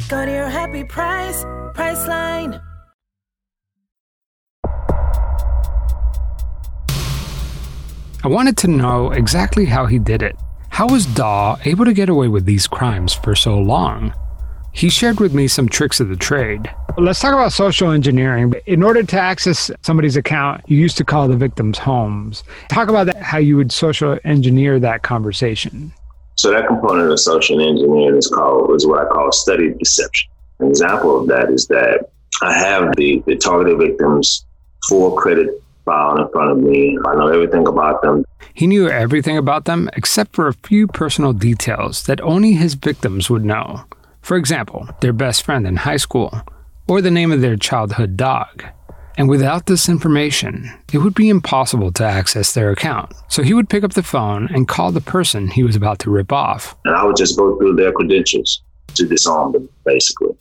Go 0.08 0.24
to 0.24 0.32
your 0.32 0.48
happy 0.48 0.84
price, 0.84 1.44
Priceline. 1.74 2.60
I 8.24 8.26
wanted 8.26 8.56
to 8.58 8.68
know 8.68 9.12
exactly 9.12 9.64
how 9.64 9.86
he 9.86 9.98
did 9.98 10.22
it. 10.22 10.36
How 10.70 10.88
was 10.88 11.06
Daw 11.06 11.56
able 11.64 11.84
to 11.84 11.92
get 11.92 12.08
away 12.08 12.28
with 12.28 12.44
these 12.44 12.66
crimes 12.66 13.14
for 13.14 13.36
so 13.36 13.58
long? 13.58 14.12
He 14.78 14.90
shared 14.90 15.18
with 15.18 15.34
me 15.34 15.48
some 15.48 15.68
tricks 15.68 15.98
of 15.98 16.08
the 16.08 16.14
trade. 16.14 16.70
Let's 16.96 17.18
talk 17.18 17.32
about 17.34 17.52
social 17.52 17.90
engineering. 17.90 18.54
In 18.64 18.84
order 18.84 19.02
to 19.02 19.18
access 19.18 19.72
somebody's 19.82 20.16
account, 20.16 20.62
you 20.68 20.76
used 20.76 20.96
to 20.98 21.04
call 21.04 21.26
the 21.26 21.36
victims 21.36 21.78
homes. 21.78 22.44
Talk 22.68 22.88
about 22.88 23.06
that, 23.06 23.20
how 23.20 23.38
you 23.38 23.56
would 23.56 23.72
social 23.72 24.20
engineer 24.22 24.78
that 24.78 25.02
conversation. 25.02 25.92
So 26.36 26.52
that 26.52 26.68
component 26.68 27.10
of 27.10 27.18
social 27.18 27.60
engineering 27.60 28.18
is 28.18 28.28
called 28.28 28.72
is 28.76 28.86
what 28.86 29.04
I 29.04 29.10
call 29.10 29.32
studied 29.32 29.80
deception. 29.80 30.30
An 30.60 30.68
example 30.68 31.20
of 31.20 31.26
that 31.26 31.50
is 31.50 31.66
that 31.66 32.10
I 32.42 32.56
have 32.56 32.94
the, 32.94 33.20
the 33.26 33.34
targeted 33.34 33.80
victims 33.80 34.46
full 34.88 35.10
credit 35.16 35.60
file 35.86 36.22
in 36.22 36.28
front 36.30 36.52
of 36.52 36.58
me. 36.58 36.96
I 37.04 37.16
know 37.16 37.26
everything 37.26 37.66
about 37.66 38.00
them. 38.02 38.24
He 38.54 38.68
knew 38.68 38.88
everything 38.88 39.36
about 39.36 39.64
them 39.64 39.90
except 39.96 40.36
for 40.36 40.46
a 40.46 40.54
few 40.54 40.86
personal 40.86 41.32
details 41.32 42.04
that 42.04 42.20
only 42.20 42.52
his 42.52 42.74
victims 42.74 43.28
would 43.28 43.44
know. 43.44 43.84
For 44.28 44.36
example, 44.36 44.86
their 45.00 45.14
best 45.14 45.42
friend 45.42 45.66
in 45.66 45.76
high 45.76 45.96
school, 45.96 46.42
or 46.86 47.00
the 47.00 47.10
name 47.10 47.32
of 47.32 47.40
their 47.40 47.56
childhood 47.56 48.14
dog. 48.14 48.62
And 49.16 49.26
without 49.26 49.64
this 49.64 49.88
information, 49.88 50.70
it 50.92 50.98
would 50.98 51.14
be 51.14 51.30
impossible 51.30 51.92
to 51.92 52.04
access 52.04 52.52
their 52.52 52.70
account. 52.70 53.14
So 53.28 53.42
he 53.42 53.54
would 53.54 53.70
pick 53.70 53.84
up 53.84 53.94
the 53.94 54.02
phone 54.02 54.46
and 54.52 54.68
call 54.68 54.92
the 54.92 55.00
person 55.00 55.48
he 55.48 55.62
was 55.62 55.76
about 55.76 55.98
to 56.00 56.10
rip 56.10 56.30
off. 56.30 56.76
And 56.84 56.94
I 56.94 57.04
would 57.04 57.16
just 57.16 57.38
go 57.38 57.56
through 57.56 57.76
their 57.76 57.90
credentials 57.90 58.62
to 58.96 59.08
disarm 59.08 59.52
them, 59.52 59.66
basically. 59.86 60.36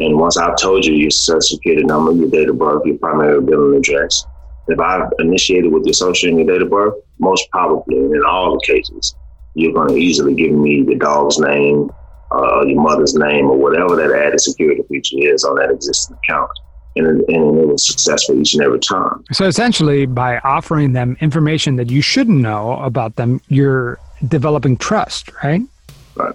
And 0.00 0.18
once 0.18 0.38
I've 0.38 0.56
told 0.56 0.86
you 0.86 0.94
your 0.94 1.10
social 1.10 1.42
security 1.42 1.84
number, 1.84 2.12
your 2.12 2.30
date 2.30 2.48
of 2.48 2.58
birth, 2.58 2.80
your 2.86 2.96
primary 2.96 3.42
billing 3.42 3.76
address, 3.76 4.24
if 4.68 4.80
I've 4.80 5.12
initiated 5.18 5.70
with 5.70 5.84
your 5.84 5.92
social 5.92 6.30
and 6.30 6.38
your 6.38 6.46
date 6.46 6.62
of 6.62 6.70
birth, 6.70 6.94
most 7.18 7.46
probably, 7.50 7.98
in 7.98 8.22
all 8.26 8.54
the 8.54 8.60
cases, 8.64 9.14
you're 9.52 9.74
going 9.74 9.88
to 9.88 9.96
easily 9.96 10.34
give 10.34 10.52
me 10.52 10.82
the 10.82 10.94
dog's 10.94 11.38
name, 11.38 11.90
uh, 12.30 12.64
your 12.64 12.80
mother's 12.82 13.14
name, 13.14 13.46
or 13.46 13.56
whatever 13.56 13.96
that 13.96 14.10
added 14.10 14.40
security 14.40 14.82
feature 14.88 15.16
is 15.18 15.44
on 15.44 15.56
that 15.56 15.70
existing 15.70 16.16
account. 16.24 16.50
And, 16.96 17.06
and 17.06 17.60
it 17.60 17.68
was 17.68 17.86
successful 17.86 18.40
each 18.40 18.54
and 18.54 18.62
every 18.62 18.80
time. 18.80 19.24
So 19.30 19.44
essentially, 19.46 20.06
by 20.06 20.38
offering 20.38 20.94
them 20.94 21.16
information 21.20 21.76
that 21.76 21.90
you 21.90 22.02
shouldn't 22.02 22.40
know 22.40 22.72
about 22.80 23.14
them, 23.16 23.40
you're 23.48 24.00
developing 24.26 24.76
trust, 24.76 25.30
right? 25.44 25.62
Right. 26.16 26.34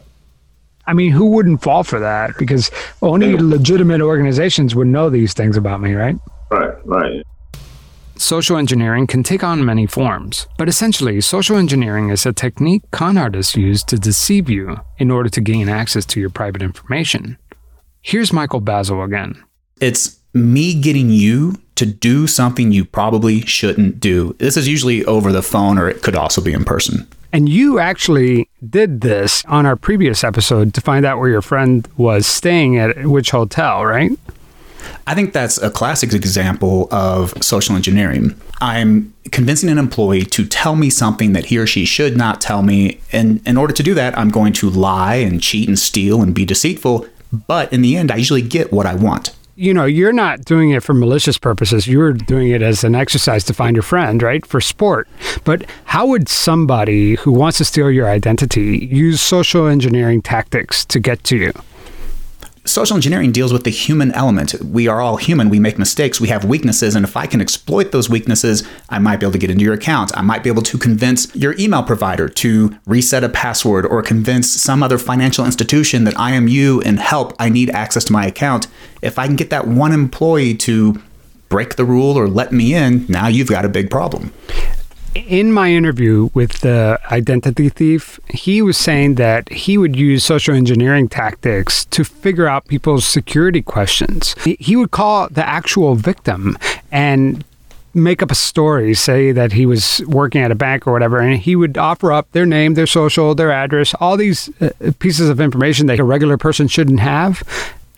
I 0.87 0.93
mean, 0.93 1.11
who 1.11 1.25
wouldn't 1.25 1.61
fall 1.61 1.83
for 1.83 1.99
that? 1.99 2.37
Because 2.37 2.71
only 3.01 3.35
legitimate 3.37 4.01
organizations 4.01 4.73
would 4.73 4.87
know 4.87 5.09
these 5.09 5.33
things 5.33 5.57
about 5.57 5.81
me, 5.81 5.93
right? 5.93 6.15
Right, 6.49 6.73
right. 6.85 7.25
Social 8.23 8.55
engineering 8.55 9.05
can 9.05 9.21
take 9.21 9.43
on 9.43 9.65
many 9.65 9.85
forms, 9.85 10.47
but 10.57 10.69
essentially, 10.69 11.19
social 11.19 11.57
engineering 11.57 12.09
is 12.09 12.25
a 12.25 12.31
technique 12.31 12.89
con 12.91 13.17
artists 13.17 13.57
use 13.57 13.83
to 13.83 13.97
deceive 13.97 14.49
you 14.49 14.79
in 14.97 15.11
order 15.11 15.27
to 15.27 15.41
gain 15.41 15.67
access 15.67 16.05
to 16.05 16.21
your 16.21 16.29
private 16.29 16.61
information. 16.61 17.37
Here's 18.01 18.31
Michael 18.31 18.61
Bazzell 18.61 19.03
again. 19.03 19.43
It's 19.81 20.21
me 20.33 20.73
getting 20.73 21.09
you 21.09 21.55
to 21.75 21.85
do 21.85 22.25
something 22.25 22.71
you 22.71 22.85
probably 22.85 23.41
shouldn't 23.41 23.99
do. 23.99 24.37
This 24.39 24.55
is 24.55 24.69
usually 24.69 25.03
over 25.03 25.33
the 25.33 25.43
phone 25.43 25.77
or 25.77 25.89
it 25.89 26.01
could 26.01 26.15
also 26.15 26.39
be 26.39 26.53
in 26.53 26.63
person. 26.63 27.05
And 27.33 27.49
you 27.49 27.77
actually 27.77 28.49
did 28.69 29.01
this 29.01 29.43
on 29.47 29.65
our 29.65 29.75
previous 29.75 30.23
episode 30.23 30.73
to 30.75 30.79
find 30.79 31.05
out 31.05 31.19
where 31.19 31.27
your 31.27 31.41
friend 31.41 31.85
was 31.97 32.25
staying 32.25 32.77
at 32.77 33.05
which 33.05 33.31
hotel, 33.31 33.83
right? 33.83 34.17
I 35.07 35.15
think 35.15 35.33
that's 35.33 35.57
a 35.57 35.69
classic 35.69 36.13
example 36.13 36.87
of 36.91 37.33
social 37.43 37.75
engineering. 37.75 38.39
I'm 38.61 39.13
convincing 39.31 39.69
an 39.69 39.77
employee 39.77 40.25
to 40.25 40.45
tell 40.45 40.75
me 40.75 40.89
something 40.89 41.33
that 41.33 41.45
he 41.45 41.57
or 41.57 41.67
she 41.67 41.85
should 41.85 42.15
not 42.15 42.39
tell 42.41 42.61
me. 42.61 42.99
And 43.11 43.45
in 43.45 43.57
order 43.57 43.73
to 43.73 43.83
do 43.83 43.93
that, 43.93 44.17
I'm 44.17 44.29
going 44.29 44.53
to 44.53 44.69
lie 44.69 45.15
and 45.15 45.41
cheat 45.41 45.67
and 45.67 45.77
steal 45.77 46.21
and 46.21 46.33
be 46.33 46.45
deceitful. 46.45 47.07
But 47.47 47.73
in 47.73 47.81
the 47.81 47.97
end, 47.97 48.11
I 48.11 48.17
usually 48.17 48.41
get 48.41 48.71
what 48.71 48.85
I 48.85 48.95
want. 48.95 49.35
You 49.55 49.71
know, 49.71 49.85
you're 49.85 50.13
not 50.13 50.45
doing 50.45 50.71
it 50.71 50.81
for 50.81 50.95
malicious 50.95 51.37
purposes. 51.37 51.87
You're 51.87 52.13
doing 52.13 52.49
it 52.49 52.63
as 52.63 52.83
an 52.83 52.95
exercise 52.95 53.43
to 53.45 53.53
find 53.53 53.75
your 53.75 53.83
friend, 53.83 54.21
right? 54.23 54.43
For 54.45 54.59
sport. 54.59 55.07
But 55.43 55.65
how 55.85 56.07
would 56.07 56.27
somebody 56.27 57.15
who 57.15 57.31
wants 57.31 57.59
to 57.59 57.65
steal 57.65 57.91
your 57.91 58.09
identity 58.09 58.89
use 58.91 59.21
social 59.21 59.67
engineering 59.67 60.23
tactics 60.23 60.85
to 60.85 60.99
get 60.99 61.23
to 61.25 61.37
you? 61.37 61.53
Social 62.65 62.95
engineering 62.95 63.31
deals 63.31 63.51
with 63.51 63.63
the 63.63 63.69
human 63.69 64.11
element. 64.13 64.53
We 64.63 64.87
are 64.87 65.01
all 65.01 65.17
human. 65.17 65.49
We 65.49 65.59
make 65.59 65.77
mistakes. 65.77 66.21
We 66.21 66.29
have 66.29 66.45
weaknesses. 66.45 66.95
And 66.95 67.05
if 67.05 67.17
I 67.17 67.27
can 67.27 67.41
exploit 67.41 67.91
those 67.91 68.09
weaknesses, 68.09 68.63
I 68.89 68.99
might 68.99 69.19
be 69.19 69.25
able 69.25 69.33
to 69.33 69.37
get 69.37 69.49
into 69.49 69.63
your 69.63 69.73
account. 69.73 70.15
I 70.15 70.21
might 70.21 70.43
be 70.43 70.49
able 70.49 70.61
to 70.63 70.77
convince 70.77 71.33
your 71.35 71.55
email 71.59 71.83
provider 71.83 72.29
to 72.29 72.77
reset 72.85 73.23
a 73.23 73.29
password 73.29 73.85
or 73.85 74.01
convince 74.01 74.49
some 74.49 74.81
other 74.81 74.97
financial 74.97 75.45
institution 75.45 76.05
that 76.05 76.17
I 76.17 76.31
am 76.31 76.47
you 76.47 76.81
and 76.81 76.99
help. 76.99 77.33
I 77.39 77.49
need 77.49 77.69
access 77.69 78.05
to 78.05 78.13
my 78.13 78.25
account. 78.25 78.67
If 79.01 79.19
I 79.19 79.27
can 79.27 79.35
get 79.35 79.49
that 79.49 79.67
one 79.67 79.91
employee 79.91 80.55
to 80.55 81.01
break 81.49 81.75
the 81.75 81.85
rule 81.85 82.17
or 82.17 82.27
let 82.27 82.51
me 82.51 82.73
in, 82.73 83.05
now 83.07 83.27
you've 83.27 83.49
got 83.49 83.65
a 83.65 83.69
big 83.69 83.89
problem 83.91 84.31
in 85.15 85.51
my 85.51 85.71
interview 85.71 86.29
with 86.33 86.61
the 86.61 86.99
identity 87.11 87.69
thief, 87.69 88.19
he 88.29 88.61
was 88.61 88.77
saying 88.77 89.15
that 89.15 89.49
he 89.49 89.77
would 89.77 89.95
use 89.95 90.23
social 90.23 90.55
engineering 90.55 91.07
tactics 91.07 91.85
to 91.85 92.03
figure 92.03 92.47
out 92.47 92.67
people's 92.67 93.05
security 93.05 93.61
questions. 93.61 94.35
He 94.43 94.75
would 94.75 94.91
call 94.91 95.29
the 95.29 95.47
actual 95.47 95.95
victim 95.95 96.57
and 96.91 97.43
make 97.93 98.23
up 98.23 98.31
a 98.31 98.35
story, 98.35 98.93
say 98.93 99.31
that 99.31 99.51
he 99.51 99.65
was 99.65 100.01
working 100.07 100.41
at 100.41 100.51
a 100.51 100.55
bank 100.55 100.87
or 100.87 100.91
whatever, 100.91 101.19
and 101.19 101.39
he 101.39 101.55
would 101.55 101.77
offer 101.77 102.11
up 102.11 102.31
their 102.31 102.45
name, 102.45 102.73
their 102.73 102.87
social, 102.87 103.35
their 103.35 103.51
address, 103.51 103.93
all 103.99 104.17
these 104.17 104.49
uh, 104.61 104.69
pieces 104.99 105.29
of 105.29 105.39
information 105.39 105.85
that 105.87 105.99
a 105.99 106.03
regular 106.03 106.37
person 106.37 106.67
shouldn't 106.67 106.99
have. 106.99 107.43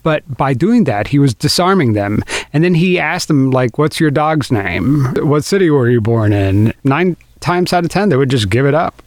But 0.06 0.38
by 0.38 0.54
doing 0.54 0.84
that, 0.84 1.08
he 1.08 1.18
was 1.18 1.34
disarming 1.34 1.94
them. 1.94 2.24
And 2.54 2.64
then 2.64 2.76
he 2.76 3.00
asked 3.00 3.28
them, 3.28 3.50
like, 3.50 3.80
what's 3.80 4.00
your 4.00 4.12
dog's 4.12 4.52
name? 4.52 5.12
What 5.16 5.44
city 5.44 5.72
were 5.72 5.90
you 5.90 6.00
born 6.00 6.32
in? 6.32 6.76
Nine 6.84 7.18
times 7.40 7.74
out 7.74 7.84
of 7.86 7.90
10, 7.90 8.10
they 8.10 8.16
would 8.16 8.30
just 8.30 8.52
give 8.52 8.68
it 8.68 8.76
up. 8.76 9.02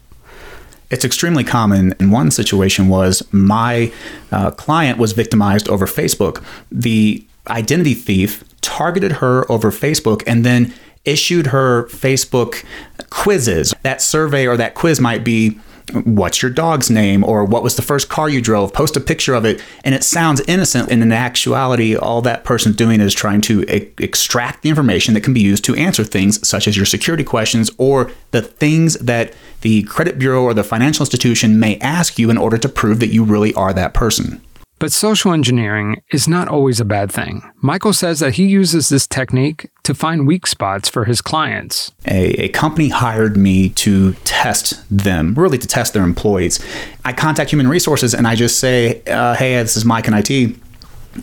It's 0.90 1.04
extremely 1.04 1.44
common. 1.44 1.94
And 2.00 2.11
one 2.11 2.32
situation 2.32 2.88
was 2.88 3.22
my 3.32 3.92
uh, 4.32 4.50
client 4.50 4.98
was 4.98 5.12
victimized 5.12 5.68
over 5.68 5.87
Facebook. 5.87 6.42
The 6.72 7.24
identity 7.46 7.94
thief 7.94 8.42
targeted 8.61 9.12
her 9.12 9.50
over 9.52 9.70
Facebook 9.70 10.24
and 10.26 10.44
then 10.44 10.74
issued 11.04 11.48
her 11.48 11.84
Facebook 11.84 12.64
quizzes. 13.11 13.72
That 13.82 14.02
survey 14.02 14.48
or 14.48 14.56
that 14.56 14.74
quiz 14.74 15.00
might 15.00 15.22
be 15.22 15.61
what's 16.05 16.42
your 16.42 16.51
dog's 16.51 16.90
name 16.90 17.24
or 17.24 17.44
what 17.44 17.62
was 17.62 17.77
the 17.77 17.83
first 17.83 18.09
car 18.09 18.29
you 18.29 18.40
drove? 18.40 18.72
Post 18.72 18.96
a 18.96 19.01
picture 19.01 19.35
of 19.35 19.44
it 19.44 19.62
and 19.85 19.94
it 19.94 20.05
sounds 20.05 20.40
innocent 20.48 20.90
and 20.90 21.03
in 21.03 21.12
actuality 21.12 21.96
all 21.96 22.22
that 22.22 22.44
person's 22.44 22.77
doing 22.77 23.01
is 23.01 23.14
trying 23.14 23.40
to 23.42 23.62
e- 23.64 23.92
extract 23.98 24.62
the 24.62 24.68
information 24.68 25.14
that 25.14 25.22
can 25.22 25.35
be 25.35 25.40
used 25.40 25.64
to 25.64 25.74
answer 25.74 26.05
things 26.05 26.46
such 26.46 26.68
as 26.68 26.77
your 26.77 26.87
security 26.87 27.24
questions 27.24 27.70
or 27.79 28.11
the 28.31 28.42
things 28.42 28.94
that 28.94 29.33
the 29.61 29.83
credit 29.85 30.18
bureau 30.18 30.42
or 30.42 30.55
the 30.55 30.64
financial 30.64 31.03
institution 31.03 31.59
may 31.59 31.79
ask 31.79 32.18
you 32.18 32.31
in 32.31 32.38
order 32.38 32.59
to 32.59 32.68
prove 32.68 33.01
that 33.01 33.09
you 33.09 33.24
really 33.24 33.53
are 33.55 33.72
that 33.72 33.94
person 33.94 34.40
but 34.78 34.92
social 34.92 35.32
engineering 35.32 36.02
is 36.10 36.28
not 36.28 36.48
always 36.48 36.80
a 36.80 36.84
bad 36.84 37.10
thing. 37.10 37.42
Michael 37.60 37.92
says 37.92 38.20
that 38.20 38.34
he 38.34 38.46
uses 38.46 38.88
this 38.88 39.06
technique 39.06 39.70
to 39.82 39.94
find 39.94 40.26
weak 40.26 40.46
spots 40.46 40.88
for 40.88 41.04
his 41.04 41.20
clients. 41.20 41.90
A, 42.06 42.44
a, 42.44 42.48
company 42.48 42.88
hired 42.88 43.36
me 43.36 43.70
to 43.70 44.12
test 44.24 44.84
them, 44.90 45.34
really 45.34 45.58
to 45.58 45.66
test 45.66 45.94
their 45.94 46.02
employees. 46.02 46.64
I 47.04 47.12
contact 47.12 47.50
human 47.50 47.68
resources 47.68 48.14
and 48.14 48.26
I 48.26 48.34
just 48.34 48.58
say, 48.58 49.02
uh, 49.06 49.34
hey, 49.34 49.54
this 49.62 49.76
is 49.76 49.84
Mike 49.84 50.06
in 50.08 50.14
IT. 50.14 50.56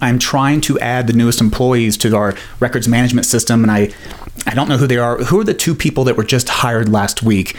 I'm 0.01 0.19
trying 0.19 0.61
to 0.61 0.79
add 0.79 1.07
the 1.07 1.13
newest 1.13 1.39
employees 1.39 1.97
to 1.97 2.15
our 2.15 2.35
records 2.59 2.87
management 2.87 3.25
system, 3.25 3.63
and 3.63 3.71
I, 3.71 3.93
I 4.45 4.53
don't 4.53 4.67
know 4.67 4.77
who 4.77 4.87
they 4.87 4.97
are. 4.97 5.17
Who 5.25 5.39
are 5.39 5.43
the 5.43 5.53
two 5.53 5.73
people 5.73 6.03
that 6.05 6.17
were 6.17 6.23
just 6.23 6.49
hired 6.49 6.89
last 6.89 7.23
week? 7.23 7.55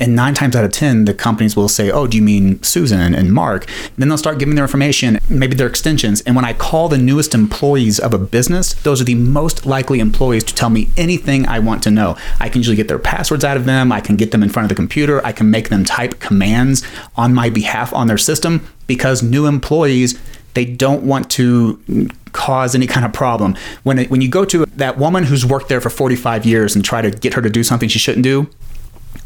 And 0.00 0.14
nine 0.14 0.34
times 0.34 0.54
out 0.54 0.64
of 0.64 0.72
10, 0.72 1.06
the 1.06 1.14
companies 1.14 1.56
will 1.56 1.68
say, 1.68 1.90
Oh, 1.90 2.06
do 2.06 2.16
you 2.16 2.22
mean 2.22 2.62
Susan 2.62 3.14
and 3.14 3.32
Mark? 3.32 3.66
And 3.66 3.96
then 3.98 4.08
they'll 4.08 4.18
start 4.18 4.38
giving 4.38 4.54
their 4.54 4.64
information, 4.64 5.18
maybe 5.28 5.54
their 5.56 5.66
extensions. 5.66 6.20
And 6.22 6.36
when 6.36 6.44
I 6.44 6.52
call 6.52 6.88
the 6.88 6.98
newest 6.98 7.34
employees 7.34 7.98
of 7.98 8.14
a 8.14 8.18
business, 8.18 8.74
those 8.74 9.00
are 9.00 9.04
the 9.04 9.14
most 9.14 9.66
likely 9.66 10.00
employees 10.00 10.44
to 10.44 10.54
tell 10.54 10.70
me 10.70 10.88
anything 10.96 11.46
I 11.46 11.58
want 11.58 11.82
to 11.84 11.90
know. 11.90 12.16
I 12.40 12.48
can 12.48 12.60
usually 12.60 12.76
get 12.76 12.88
their 12.88 12.98
passwords 12.98 13.44
out 13.44 13.56
of 13.56 13.64
them. 13.64 13.90
I 13.90 14.00
can 14.00 14.16
get 14.16 14.30
them 14.30 14.42
in 14.42 14.50
front 14.50 14.64
of 14.64 14.68
the 14.68 14.74
computer. 14.74 15.24
I 15.24 15.32
can 15.32 15.50
make 15.50 15.68
them 15.68 15.84
type 15.84 16.20
commands 16.20 16.82
on 17.16 17.34
my 17.34 17.50
behalf 17.50 17.92
on 17.92 18.06
their 18.06 18.18
system 18.18 18.66
because 18.86 19.22
new 19.22 19.46
employees 19.46 20.18
they 20.54 20.64
don't 20.64 21.04
want 21.04 21.30
to 21.30 22.08
cause 22.32 22.74
any 22.74 22.86
kind 22.86 23.06
of 23.06 23.12
problem. 23.12 23.56
When 23.84 24.04
when 24.06 24.20
you 24.20 24.28
go 24.28 24.44
to 24.46 24.66
that 24.66 24.98
woman 24.98 25.24
who's 25.24 25.46
worked 25.46 25.68
there 25.68 25.80
for 25.80 25.90
45 25.90 26.44
years 26.44 26.74
and 26.74 26.84
try 26.84 27.00
to 27.00 27.10
get 27.10 27.34
her 27.34 27.42
to 27.42 27.50
do 27.50 27.62
something 27.62 27.88
she 27.88 27.98
shouldn't 27.98 28.24
do, 28.24 28.48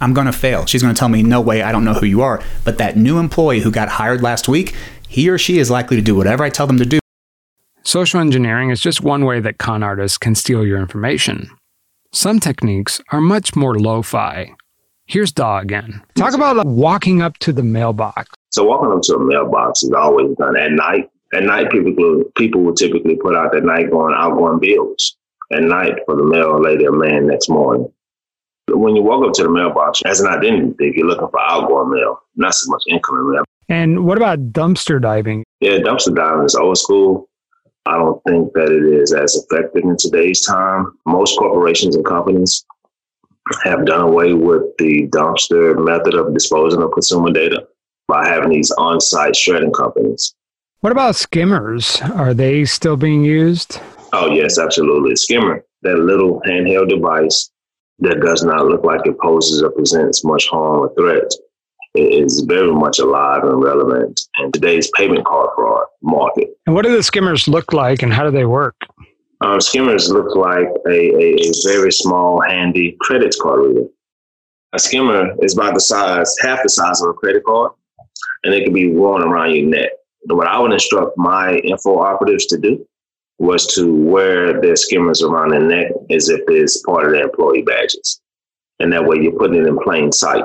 I'm 0.00 0.14
going 0.14 0.26
to 0.26 0.32
fail. 0.32 0.66
She's 0.66 0.82
going 0.82 0.94
to 0.94 0.98
tell 0.98 1.08
me, 1.08 1.22
no 1.22 1.40
way, 1.40 1.62
I 1.62 1.70
don't 1.70 1.84
know 1.84 1.94
who 1.94 2.06
you 2.06 2.22
are. 2.22 2.42
But 2.64 2.78
that 2.78 2.96
new 2.96 3.18
employee 3.18 3.60
who 3.60 3.70
got 3.70 3.88
hired 3.88 4.20
last 4.20 4.48
week, 4.48 4.74
he 5.08 5.28
or 5.28 5.38
she 5.38 5.58
is 5.58 5.70
likely 5.70 5.96
to 5.96 6.02
do 6.02 6.16
whatever 6.16 6.42
I 6.42 6.50
tell 6.50 6.66
them 6.66 6.78
to 6.78 6.84
do. 6.84 6.98
Social 7.84 8.20
engineering 8.20 8.70
is 8.70 8.80
just 8.80 9.00
one 9.00 9.24
way 9.24 9.40
that 9.40 9.58
con 9.58 9.82
artists 9.82 10.18
can 10.18 10.34
steal 10.34 10.66
your 10.66 10.78
information. 10.78 11.50
Some 12.12 12.40
techniques 12.40 13.00
are 13.10 13.20
much 13.20 13.54
more 13.54 13.78
lo 13.78 14.02
fi. 14.02 14.52
Here's 15.06 15.32
Daw 15.32 15.58
again. 15.58 16.02
Talk 16.14 16.34
about 16.34 16.64
walking 16.66 17.22
up 17.22 17.38
to 17.38 17.52
the 17.52 17.62
mailbox. 17.62 18.28
So, 18.50 18.64
walking 18.64 18.92
up 18.92 19.02
to 19.02 19.16
a 19.16 19.24
mailbox 19.24 19.82
is 19.82 19.92
always 19.92 20.36
done 20.36 20.56
at 20.56 20.72
night. 20.72 21.10
At 21.32 21.44
night, 21.44 21.70
people, 21.70 22.24
people 22.36 22.62
will 22.62 22.74
typically 22.74 23.16
put 23.16 23.34
out 23.34 23.52
that 23.52 23.64
night 23.64 23.90
going 23.90 24.14
outgoing 24.14 24.60
bills 24.60 25.16
at 25.52 25.62
night 25.62 25.94
for 26.06 26.16
the 26.16 26.24
mail 26.24 26.60
lady 26.60 26.86
or 26.86 26.92
man 26.92 27.26
next 27.26 27.48
morning 27.48 27.92
when 28.68 28.96
you 28.96 29.02
walk 29.02 29.26
up 29.26 29.32
to 29.34 29.42
the 29.42 29.50
mailbox 29.50 30.00
as 30.06 30.20
an 30.20 30.28
identity 30.28 30.74
thief, 30.78 30.96
you're 30.96 31.06
looking 31.06 31.28
for 31.28 31.40
outgoing 31.40 31.90
mail, 31.90 32.18
not 32.36 32.54
so 32.54 32.70
much 32.70 32.82
incoming 32.88 33.30
mail. 33.30 33.44
And 33.68 34.04
what 34.04 34.16
about 34.16 34.52
dumpster 34.52 35.00
diving? 35.00 35.44
Yeah, 35.60 35.78
dumpster 35.78 36.14
diving 36.14 36.44
is 36.44 36.54
old 36.54 36.78
school. 36.78 37.28
I 37.86 37.96
don't 37.96 38.22
think 38.24 38.52
that 38.52 38.70
it 38.70 38.84
is 38.84 39.12
as 39.12 39.34
effective 39.34 39.82
in 39.84 39.96
today's 39.96 40.44
time. 40.44 40.98
Most 41.06 41.36
corporations 41.38 41.96
and 41.96 42.04
companies 42.04 42.64
have 43.64 43.84
done 43.86 44.02
away 44.02 44.34
with 44.34 44.62
the 44.78 45.08
dumpster 45.08 45.82
method 45.84 46.14
of 46.14 46.32
disposing 46.32 46.80
of 46.82 46.92
consumer 46.92 47.32
data 47.32 47.66
by 48.06 48.26
having 48.26 48.50
these 48.50 48.70
on 48.72 49.00
site 49.00 49.34
shredding 49.34 49.72
companies. 49.72 50.34
What 50.80 50.92
about 50.92 51.16
skimmers? 51.16 52.00
Are 52.02 52.34
they 52.34 52.64
still 52.64 52.96
being 52.96 53.24
used? 53.24 53.80
Oh, 54.12 54.30
yes, 54.30 54.58
absolutely. 54.58 55.16
Skimmer, 55.16 55.64
that 55.82 55.96
little 55.96 56.40
handheld 56.42 56.88
device 56.88 57.51
that 58.00 58.20
does 58.20 58.42
not 58.42 58.66
look 58.66 58.84
like 58.84 59.06
it 59.06 59.18
poses 59.20 59.62
or 59.62 59.70
presents 59.70 60.24
much 60.24 60.48
harm 60.48 60.80
or 60.80 60.94
threat 60.94 61.30
is 61.94 62.40
very 62.40 62.72
much 62.72 62.98
alive 62.98 63.44
and 63.44 63.62
relevant 63.62 64.20
in 64.38 64.50
today's 64.52 64.90
payment 64.96 65.24
card 65.24 65.50
fraud 65.54 65.84
market. 66.02 66.48
And 66.66 66.74
what 66.74 66.84
do 66.84 66.96
the 66.96 67.02
skimmers 67.02 67.48
look 67.48 67.72
like 67.72 68.02
and 68.02 68.12
how 68.12 68.24
do 68.24 68.30
they 68.30 68.46
work? 68.46 68.76
Um, 69.42 69.60
skimmers 69.60 70.10
look 70.10 70.34
like 70.36 70.68
a, 70.86 70.90
a, 70.90 71.34
a, 71.34 71.52
very 71.64 71.90
small, 71.90 72.40
handy 72.40 72.96
credit 73.00 73.34
card 73.42 73.60
reader. 73.60 73.88
A 74.72 74.78
skimmer 74.78 75.34
is 75.42 75.54
about 75.54 75.74
the 75.74 75.80
size, 75.80 76.34
half 76.40 76.62
the 76.62 76.68
size 76.68 77.02
of 77.02 77.10
a 77.10 77.12
credit 77.12 77.44
card, 77.44 77.72
and 78.44 78.54
it 78.54 78.64
can 78.64 78.72
be 78.72 78.90
worn 78.92 79.22
around 79.22 79.54
your 79.54 79.66
neck. 79.66 79.90
And 80.28 80.38
what 80.38 80.46
I 80.46 80.58
would 80.58 80.72
instruct 80.72 81.18
my 81.18 81.56
info 81.56 81.98
operatives 81.98 82.46
to 82.46 82.58
do 82.58 82.86
was 83.42 83.66
to 83.66 83.92
wear 83.92 84.60
their 84.60 84.76
skimmers 84.76 85.20
around 85.20 85.50
their 85.50 85.60
neck 85.60 85.90
as 86.12 86.28
if 86.28 86.42
it's 86.46 86.80
part 86.82 87.06
of 87.06 87.12
their 87.12 87.24
employee 87.24 87.62
badges. 87.62 88.20
And 88.78 88.92
that 88.92 89.04
way 89.04 89.16
you're 89.20 89.32
putting 89.36 89.60
it 89.60 89.66
in 89.66 89.76
plain 89.80 90.12
sight. 90.12 90.44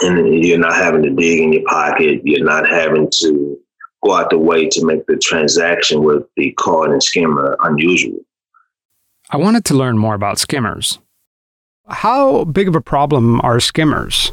And 0.00 0.44
you're 0.44 0.58
not 0.58 0.74
having 0.74 1.04
to 1.04 1.10
dig 1.10 1.38
in 1.38 1.52
your 1.52 1.62
pocket. 1.68 2.20
You're 2.24 2.44
not 2.44 2.68
having 2.68 3.08
to 3.20 3.56
go 4.02 4.12
out 4.12 4.30
the 4.30 4.38
way 4.38 4.68
to 4.70 4.84
make 4.84 5.06
the 5.06 5.16
transaction 5.18 6.02
with 6.02 6.24
the 6.36 6.50
card 6.58 6.90
and 6.90 7.00
skimmer 7.00 7.56
unusual. 7.62 8.18
I 9.30 9.36
wanted 9.36 9.64
to 9.66 9.74
learn 9.74 9.96
more 9.96 10.16
about 10.16 10.40
skimmers. 10.40 10.98
How 11.88 12.44
big 12.44 12.66
of 12.66 12.74
a 12.74 12.80
problem 12.80 13.40
are 13.42 13.60
skimmers? 13.60 14.32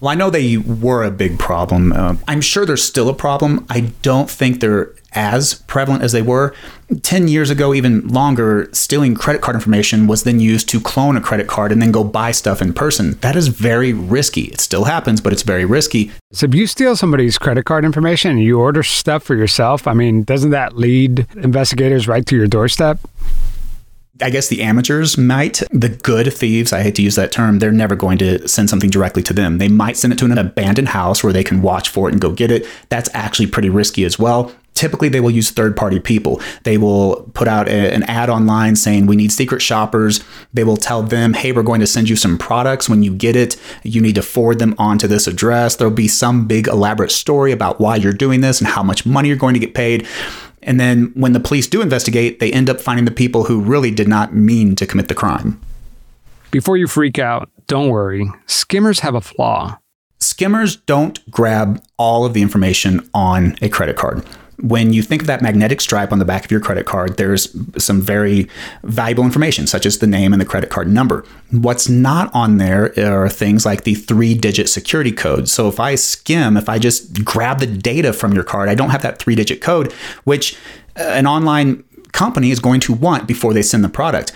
Well, 0.00 0.10
I 0.10 0.14
know 0.14 0.30
they 0.30 0.56
were 0.56 1.04
a 1.04 1.10
big 1.10 1.38
problem. 1.38 1.92
Uh, 1.92 2.16
I'm 2.26 2.40
sure 2.40 2.64
they're 2.64 2.76
still 2.76 3.08
a 3.08 3.14
problem. 3.14 3.66
I 3.68 3.92
don't 4.02 4.30
think 4.30 4.60
they're 4.60 4.94
as 5.12 5.54
prevalent 5.66 6.02
as 6.02 6.12
they 6.12 6.22
were. 6.22 6.54
10 7.02 7.28
years 7.28 7.50
ago, 7.50 7.74
even 7.74 8.06
longer, 8.08 8.68
stealing 8.72 9.14
credit 9.14 9.42
card 9.42 9.56
information 9.56 10.06
was 10.06 10.22
then 10.22 10.40
used 10.40 10.68
to 10.68 10.80
clone 10.80 11.16
a 11.16 11.20
credit 11.20 11.46
card 11.46 11.72
and 11.72 11.82
then 11.82 11.92
go 11.92 12.02
buy 12.02 12.30
stuff 12.30 12.62
in 12.62 12.72
person. 12.72 13.12
That 13.20 13.36
is 13.36 13.48
very 13.48 13.92
risky. 13.92 14.42
It 14.42 14.60
still 14.60 14.84
happens, 14.84 15.20
but 15.20 15.32
it's 15.32 15.42
very 15.42 15.64
risky. 15.64 16.10
So 16.32 16.46
if 16.46 16.54
you 16.54 16.66
steal 16.66 16.96
somebody's 16.96 17.38
credit 17.38 17.64
card 17.64 17.84
information 17.84 18.32
and 18.32 18.42
you 18.42 18.58
order 18.58 18.82
stuff 18.82 19.22
for 19.22 19.34
yourself, 19.34 19.86
I 19.86 19.92
mean, 19.92 20.22
doesn't 20.22 20.50
that 20.50 20.76
lead 20.76 21.26
investigators 21.36 22.08
right 22.08 22.24
to 22.26 22.36
your 22.36 22.46
doorstep? 22.46 22.98
I 24.22 24.30
guess 24.30 24.48
the 24.48 24.62
amateurs 24.62 25.16
might. 25.18 25.62
The 25.70 25.88
good 25.88 26.32
thieves, 26.32 26.72
I 26.72 26.82
hate 26.82 26.94
to 26.96 27.02
use 27.02 27.16
that 27.16 27.32
term, 27.32 27.58
they're 27.58 27.72
never 27.72 27.96
going 27.96 28.18
to 28.18 28.46
send 28.48 28.70
something 28.70 28.90
directly 28.90 29.22
to 29.24 29.32
them. 29.32 29.58
They 29.58 29.68
might 29.68 29.96
send 29.96 30.12
it 30.12 30.18
to 30.20 30.24
an 30.24 30.38
abandoned 30.38 30.88
house 30.88 31.22
where 31.22 31.32
they 31.32 31.44
can 31.44 31.62
watch 31.62 31.88
for 31.88 32.08
it 32.08 32.12
and 32.12 32.20
go 32.20 32.32
get 32.32 32.50
it. 32.50 32.66
That's 32.88 33.10
actually 33.14 33.46
pretty 33.48 33.70
risky 33.70 34.04
as 34.04 34.18
well 34.18 34.52
typically 34.80 35.10
they 35.10 35.20
will 35.20 35.30
use 35.30 35.50
third 35.50 35.76
party 35.76 36.00
people. 36.00 36.40
They 36.62 36.78
will 36.78 37.30
put 37.34 37.46
out 37.48 37.68
a, 37.68 37.92
an 37.92 38.02
ad 38.04 38.30
online 38.30 38.76
saying, 38.76 39.06
We 39.06 39.14
need 39.14 39.30
secret 39.30 39.60
shoppers. 39.60 40.24
They 40.54 40.64
will 40.64 40.78
tell 40.78 41.02
them, 41.02 41.34
Hey, 41.34 41.52
we're 41.52 41.62
going 41.62 41.80
to 41.80 41.86
send 41.86 42.08
you 42.08 42.16
some 42.16 42.38
products. 42.38 42.88
When 42.88 43.02
you 43.02 43.14
get 43.14 43.36
it, 43.36 43.56
you 43.82 44.00
need 44.00 44.14
to 44.14 44.22
forward 44.22 44.58
them 44.58 44.74
on 44.78 44.96
to 44.98 45.06
this 45.06 45.26
address. 45.26 45.76
There'll 45.76 45.92
be 45.92 46.08
some 46.08 46.46
big 46.46 46.66
elaborate 46.66 47.12
story 47.12 47.52
about 47.52 47.78
why 47.78 47.96
you're 47.96 48.14
doing 48.14 48.40
this 48.40 48.58
and 48.58 48.68
how 48.68 48.82
much 48.82 49.04
money 49.04 49.28
you're 49.28 49.36
going 49.36 49.54
to 49.54 49.60
get 49.60 49.74
paid. 49.74 50.06
And 50.62 50.78
then 50.78 51.12
when 51.14 51.32
the 51.32 51.40
police 51.40 51.66
do 51.66 51.82
investigate, 51.82 52.40
they 52.40 52.52
end 52.52 52.68
up 52.68 52.80
finding 52.80 53.04
the 53.04 53.10
people 53.10 53.44
who 53.44 53.60
really 53.60 53.90
did 53.90 54.08
not 54.08 54.34
mean 54.34 54.76
to 54.76 54.86
commit 54.86 55.08
the 55.08 55.14
crime. 55.14 55.60
Before 56.50 56.76
you 56.76 56.86
freak 56.86 57.18
out, 57.18 57.48
don't 57.66 57.88
worry. 57.88 58.30
Skimmers 58.46 59.00
have 59.00 59.14
a 59.14 59.20
flaw. 59.20 59.78
Skimmers 60.18 60.76
don't 60.76 61.30
grab 61.30 61.82
all 61.96 62.24
of 62.24 62.34
the 62.34 62.42
information 62.42 63.08
on 63.14 63.56
a 63.62 63.68
credit 63.68 63.96
card 63.96 64.24
when 64.62 64.92
you 64.92 65.02
think 65.02 65.22
of 65.22 65.26
that 65.26 65.42
magnetic 65.42 65.80
stripe 65.80 66.12
on 66.12 66.18
the 66.18 66.24
back 66.24 66.44
of 66.44 66.50
your 66.50 66.60
credit 66.60 66.86
card, 66.86 67.16
there's 67.16 67.54
some 67.82 68.00
very 68.00 68.48
valuable 68.82 69.24
information, 69.24 69.66
such 69.66 69.86
as 69.86 69.98
the 69.98 70.06
name 70.06 70.32
and 70.32 70.40
the 70.40 70.46
credit 70.46 70.70
card 70.70 70.88
number. 70.88 71.24
What's 71.50 71.88
not 71.88 72.30
on 72.34 72.58
there 72.58 72.92
are 72.98 73.28
things 73.28 73.64
like 73.64 73.84
the 73.84 73.94
three 73.94 74.34
digit 74.34 74.68
security 74.68 75.12
code. 75.12 75.48
So 75.48 75.68
if 75.68 75.80
I 75.80 75.94
skim, 75.94 76.56
if 76.56 76.68
I 76.68 76.78
just 76.78 77.24
grab 77.24 77.60
the 77.60 77.66
data 77.66 78.12
from 78.12 78.32
your 78.32 78.44
card, 78.44 78.68
I 78.68 78.74
don't 78.74 78.90
have 78.90 79.02
that 79.02 79.18
three 79.18 79.34
digit 79.34 79.60
code, 79.60 79.92
which 80.24 80.56
uh, 80.98 81.02
an 81.02 81.26
online 81.26 81.84
company 82.12 82.50
is 82.50 82.58
going 82.58 82.80
to 82.80 82.92
want 82.92 83.26
before 83.26 83.54
they 83.54 83.62
send 83.62 83.84
the 83.84 83.88
product. 83.88 84.32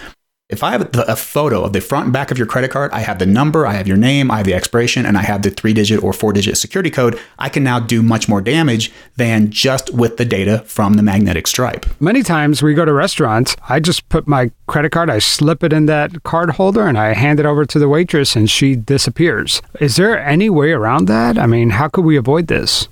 If 0.50 0.62
I 0.62 0.72
have 0.72 0.94
a 0.94 1.16
photo 1.16 1.64
of 1.64 1.72
the 1.72 1.80
front 1.80 2.04
and 2.04 2.12
back 2.12 2.30
of 2.30 2.36
your 2.36 2.46
credit 2.46 2.70
card, 2.70 2.92
I 2.92 3.00
have 3.00 3.18
the 3.18 3.24
number, 3.24 3.66
I 3.66 3.72
have 3.72 3.88
your 3.88 3.96
name, 3.96 4.30
I 4.30 4.36
have 4.36 4.44
the 4.44 4.52
expiration, 4.52 5.06
and 5.06 5.16
I 5.16 5.22
have 5.22 5.40
the 5.40 5.48
three 5.48 5.72
digit 5.72 6.04
or 6.04 6.12
four 6.12 6.34
digit 6.34 6.58
security 6.58 6.90
code, 6.90 7.18
I 7.38 7.48
can 7.48 7.64
now 7.64 7.80
do 7.80 8.02
much 8.02 8.28
more 8.28 8.42
damage 8.42 8.92
than 9.16 9.50
just 9.50 9.94
with 9.94 10.18
the 10.18 10.26
data 10.26 10.58
from 10.66 10.94
the 10.94 11.02
magnetic 11.02 11.46
stripe. 11.46 11.86
Many 11.98 12.22
times 12.22 12.62
we 12.62 12.74
go 12.74 12.84
to 12.84 12.92
restaurants, 12.92 13.56
I 13.70 13.80
just 13.80 14.06
put 14.10 14.28
my 14.28 14.50
credit 14.66 14.92
card, 14.92 15.08
I 15.08 15.18
slip 15.18 15.64
it 15.64 15.72
in 15.72 15.86
that 15.86 16.24
card 16.24 16.50
holder, 16.50 16.86
and 16.86 16.98
I 16.98 17.14
hand 17.14 17.40
it 17.40 17.46
over 17.46 17.64
to 17.64 17.78
the 17.78 17.88
waitress, 17.88 18.36
and 18.36 18.50
she 18.50 18.76
disappears. 18.76 19.62
Is 19.80 19.96
there 19.96 20.22
any 20.22 20.50
way 20.50 20.72
around 20.72 21.06
that? 21.06 21.38
I 21.38 21.46
mean, 21.46 21.70
how 21.70 21.88
could 21.88 22.04
we 22.04 22.18
avoid 22.18 22.48
this? 22.48 22.86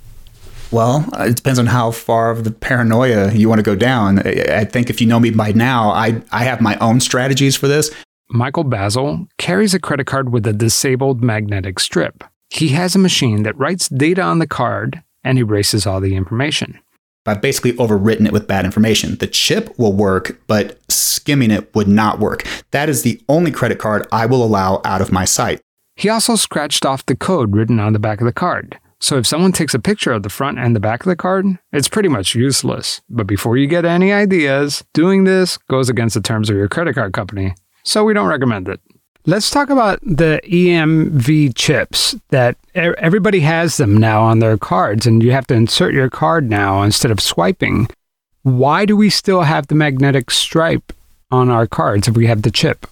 Well, 0.72 1.06
it 1.18 1.36
depends 1.36 1.58
on 1.58 1.66
how 1.66 1.90
far 1.90 2.30
of 2.30 2.44
the 2.44 2.50
paranoia 2.50 3.30
you 3.32 3.48
want 3.48 3.58
to 3.58 3.62
go 3.62 3.76
down. 3.76 4.20
I 4.20 4.64
think 4.64 4.88
if 4.88 5.02
you 5.02 5.06
know 5.06 5.20
me 5.20 5.30
by 5.30 5.52
now, 5.52 5.90
I, 5.90 6.22
I 6.32 6.44
have 6.44 6.62
my 6.62 6.76
own 6.78 6.98
strategies 7.00 7.56
for 7.56 7.68
this. 7.68 7.90
Michael 8.30 8.64
Bazzell 8.64 9.28
carries 9.36 9.74
a 9.74 9.78
credit 9.78 10.06
card 10.06 10.32
with 10.32 10.46
a 10.46 10.54
disabled 10.54 11.22
magnetic 11.22 11.78
strip. 11.78 12.24
He 12.48 12.68
has 12.68 12.94
a 12.94 12.98
machine 12.98 13.42
that 13.42 13.58
writes 13.58 13.88
data 13.88 14.22
on 14.22 14.38
the 14.38 14.46
card 14.46 15.02
and 15.22 15.38
erases 15.38 15.86
all 15.86 16.00
the 16.00 16.16
information. 16.16 16.80
I've 17.26 17.42
basically 17.42 17.74
overwritten 17.74 18.26
it 18.26 18.32
with 18.32 18.48
bad 18.48 18.64
information. 18.64 19.16
The 19.16 19.26
chip 19.26 19.78
will 19.78 19.92
work, 19.92 20.40
but 20.46 20.80
skimming 20.90 21.50
it 21.50 21.72
would 21.74 21.86
not 21.86 22.18
work. 22.18 22.44
That 22.70 22.88
is 22.88 23.02
the 23.02 23.22
only 23.28 23.50
credit 23.50 23.78
card 23.78 24.08
I 24.10 24.24
will 24.24 24.42
allow 24.42 24.80
out 24.84 25.02
of 25.02 25.12
my 25.12 25.26
sight. 25.26 25.60
He 25.96 26.08
also 26.08 26.34
scratched 26.34 26.86
off 26.86 27.06
the 27.06 27.14
code 27.14 27.54
written 27.54 27.78
on 27.78 27.92
the 27.92 27.98
back 27.98 28.20
of 28.20 28.24
the 28.26 28.32
card. 28.32 28.78
So 29.02 29.18
if 29.18 29.26
someone 29.26 29.50
takes 29.50 29.74
a 29.74 29.80
picture 29.80 30.12
of 30.12 30.22
the 30.22 30.28
front 30.28 30.60
and 30.60 30.76
the 30.76 30.80
back 30.80 31.00
of 31.00 31.06
the 31.06 31.16
card, 31.16 31.58
it's 31.72 31.88
pretty 31.88 32.08
much 32.08 32.36
useless. 32.36 33.00
But 33.10 33.26
before 33.26 33.56
you 33.56 33.66
get 33.66 33.84
any 33.84 34.12
ideas, 34.12 34.84
doing 34.92 35.24
this 35.24 35.58
goes 35.68 35.88
against 35.88 36.14
the 36.14 36.20
terms 36.20 36.48
of 36.48 36.54
your 36.56 36.68
credit 36.68 36.94
card 36.94 37.12
company. 37.12 37.56
So 37.82 38.04
we 38.04 38.14
don't 38.14 38.28
recommend 38.28 38.68
it. 38.68 38.80
Let's 39.26 39.50
talk 39.50 39.70
about 39.70 39.98
the 40.02 40.40
EMV 40.44 41.56
chips 41.56 42.14
that 42.28 42.56
everybody 42.76 43.40
has 43.40 43.76
them 43.76 43.96
now 43.96 44.22
on 44.22 44.38
their 44.38 44.56
cards, 44.56 45.04
and 45.04 45.20
you 45.20 45.32
have 45.32 45.48
to 45.48 45.54
insert 45.54 45.94
your 45.94 46.08
card 46.08 46.48
now 46.48 46.82
instead 46.82 47.10
of 47.10 47.18
swiping. 47.18 47.88
Why 48.42 48.84
do 48.84 48.96
we 48.96 49.10
still 49.10 49.42
have 49.42 49.66
the 49.66 49.74
magnetic 49.74 50.30
stripe 50.30 50.92
on 51.28 51.50
our 51.50 51.66
cards 51.66 52.06
if 52.06 52.16
we 52.16 52.28
have 52.28 52.42
the 52.42 52.52
chip? 52.52 52.86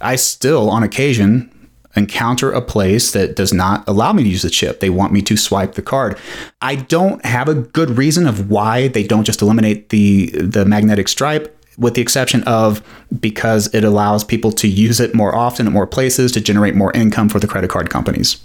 I 0.00 0.16
still, 0.16 0.70
on 0.70 0.82
occasion, 0.82 1.50
encounter 1.96 2.52
a 2.52 2.62
place 2.62 3.12
that 3.12 3.34
does 3.36 3.52
not 3.52 3.86
allow 3.88 4.12
me 4.12 4.22
to 4.22 4.28
use 4.28 4.42
the 4.42 4.50
chip. 4.50 4.80
They 4.80 4.90
want 4.90 5.12
me 5.12 5.22
to 5.22 5.36
swipe 5.36 5.74
the 5.74 5.82
card. 5.82 6.18
I 6.60 6.76
don't 6.76 7.24
have 7.24 7.48
a 7.48 7.54
good 7.54 7.90
reason 7.90 8.26
of 8.26 8.50
why 8.50 8.88
they 8.88 9.02
don't 9.02 9.24
just 9.24 9.42
eliminate 9.42 9.88
the 9.88 10.30
the 10.30 10.64
magnetic 10.64 11.08
stripe 11.08 11.56
with 11.78 11.94
the 11.94 12.02
exception 12.02 12.42
of 12.44 12.82
because 13.20 13.72
it 13.74 13.84
allows 13.84 14.22
people 14.22 14.52
to 14.52 14.68
use 14.68 15.00
it 15.00 15.14
more 15.14 15.34
often 15.34 15.66
at 15.66 15.72
more 15.72 15.86
places 15.86 16.30
to 16.32 16.40
generate 16.40 16.74
more 16.74 16.92
income 16.92 17.28
for 17.28 17.40
the 17.40 17.46
credit 17.46 17.70
card 17.70 17.90
companies. 17.90 18.44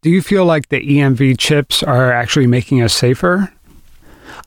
Do 0.00 0.10
you 0.10 0.22
feel 0.22 0.44
like 0.44 0.68
the 0.68 0.80
EMV 0.80 1.38
chips 1.38 1.82
are 1.82 2.12
actually 2.12 2.46
making 2.46 2.80
us 2.82 2.94
safer? 2.94 3.52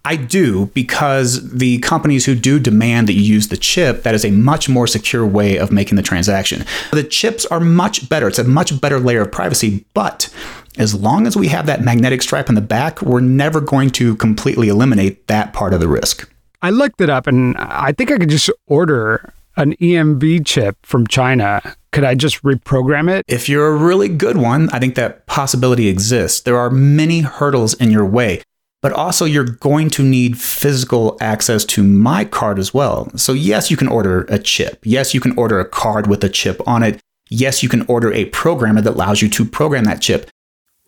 I 0.03 0.15
do 0.15 0.67
because 0.67 1.51
the 1.51 1.77
companies 1.79 2.25
who 2.25 2.33
do 2.33 2.59
demand 2.59 3.07
that 3.07 3.13
you 3.13 3.21
use 3.21 3.49
the 3.49 3.57
chip, 3.57 4.03
that 4.03 4.15
is 4.15 4.25
a 4.25 4.31
much 4.31 4.67
more 4.67 4.87
secure 4.87 5.25
way 5.25 5.57
of 5.57 5.71
making 5.71 5.95
the 5.95 6.01
transaction. 6.01 6.65
The 6.91 7.03
chips 7.03 7.45
are 7.45 7.59
much 7.59 8.09
better. 8.09 8.27
It's 8.27 8.39
a 8.39 8.43
much 8.43 8.81
better 8.81 8.99
layer 8.99 9.21
of 9.21 9.31
privacy, 9.31 9.85
but 9.93 10.33
as 10.77 10.95
long 10.95 11.27
as 11.27 11.35
we 11.35 11.49
have 11.49 11.65
that 11.67 11.83
magnetic 11.83 12.21
stripe 12.21 12.49
in 12.49 12.55
the 12.55 12.61
back, 12.61 13.01
we're 13.01 13.19
never 13.19 13.61
going 13.61 13.91
to 13.91 14.15
completely 14.15 14.69
eliminate 14.69 15.27
that 15.27 15.53
part 15.53 15.73
of 15.73 15.79
the 15.79 15.87
risk. 15.87 16.27
I 16.61 16.69
looked 16.69 17.01
it 17.01 17.09
up 17.09 17.27
and 17.27 17.55
I 17.57 17.91
think 17.91 18.11
I 18.11 18.17
could 18.17 18.29
just 18.29 18.49
order 18.67 19.33
an 19.57 19.75
EMV 19.75 20.45
chip 20.45 20.77
from 20.83 21.05
China. 21.07 21.61
Could 21.91 22.05
I 22.05 22.15
just 22.15 22.41
reprogram 22.41 23.11
it? 23.11 23.25
If 23.27 23.49
you're 23.49 23.67
a 23.67 23.75
really 23.75 24.07
good 24.07 24.37
one, 24.37 24.69
I 24.69 24.79
think 24.79 24.95
that 24.95 25.25
possibility 25.25 25.89
exists. 25.89 26.41
There 26.41 26.57
are 26.57 26.69
many 26.69 27.19
hurdles 27.19 27.73
in 27.73 27.91
your 27.91 28.05
way 28.05 28.41
but 28.81 28.91
also 28.93 29.25
you're 29.25 29.43
going 29.43 29.89
to 29.91 30.03
need 30.03 30.39
physical 30.39 31.17
access 31.21 31.63
to 31.65 31.83
my 31.83 32.25
card 32.25 32.59
as 32.59 32.73
well. 32.73 33.11
So, 33.15 33.33
yes, 33.33 33.69
you 33.69 33.77
can 33.77 33.87
order 33.87 34.21
a 34.23 34.39
chip. 34.39 34.79
Yes, 34.83 35.13
you 35.13 35.19
can 35.19 35.37
order 35.37 35.59
a 35.59 35.65
card 35.65 36.07
with 36.07 36.23
a 36.23 36.29
chip 36.29 36.61
on 36.67 36.83
it. 36.83 36.99
Yes, 37.29 37.63
you 37.63 37.69
can 37.69 37.83
order 37.83 38.11
a 38.11 38.25
programmer 38.25 38.81
that 38.81 38.93
allows 38.93 39.21
you 39.21 39.29
to 39.29 39.45
program 39.45 39.85
that 39.85 40.01
chip. 40.01 40.29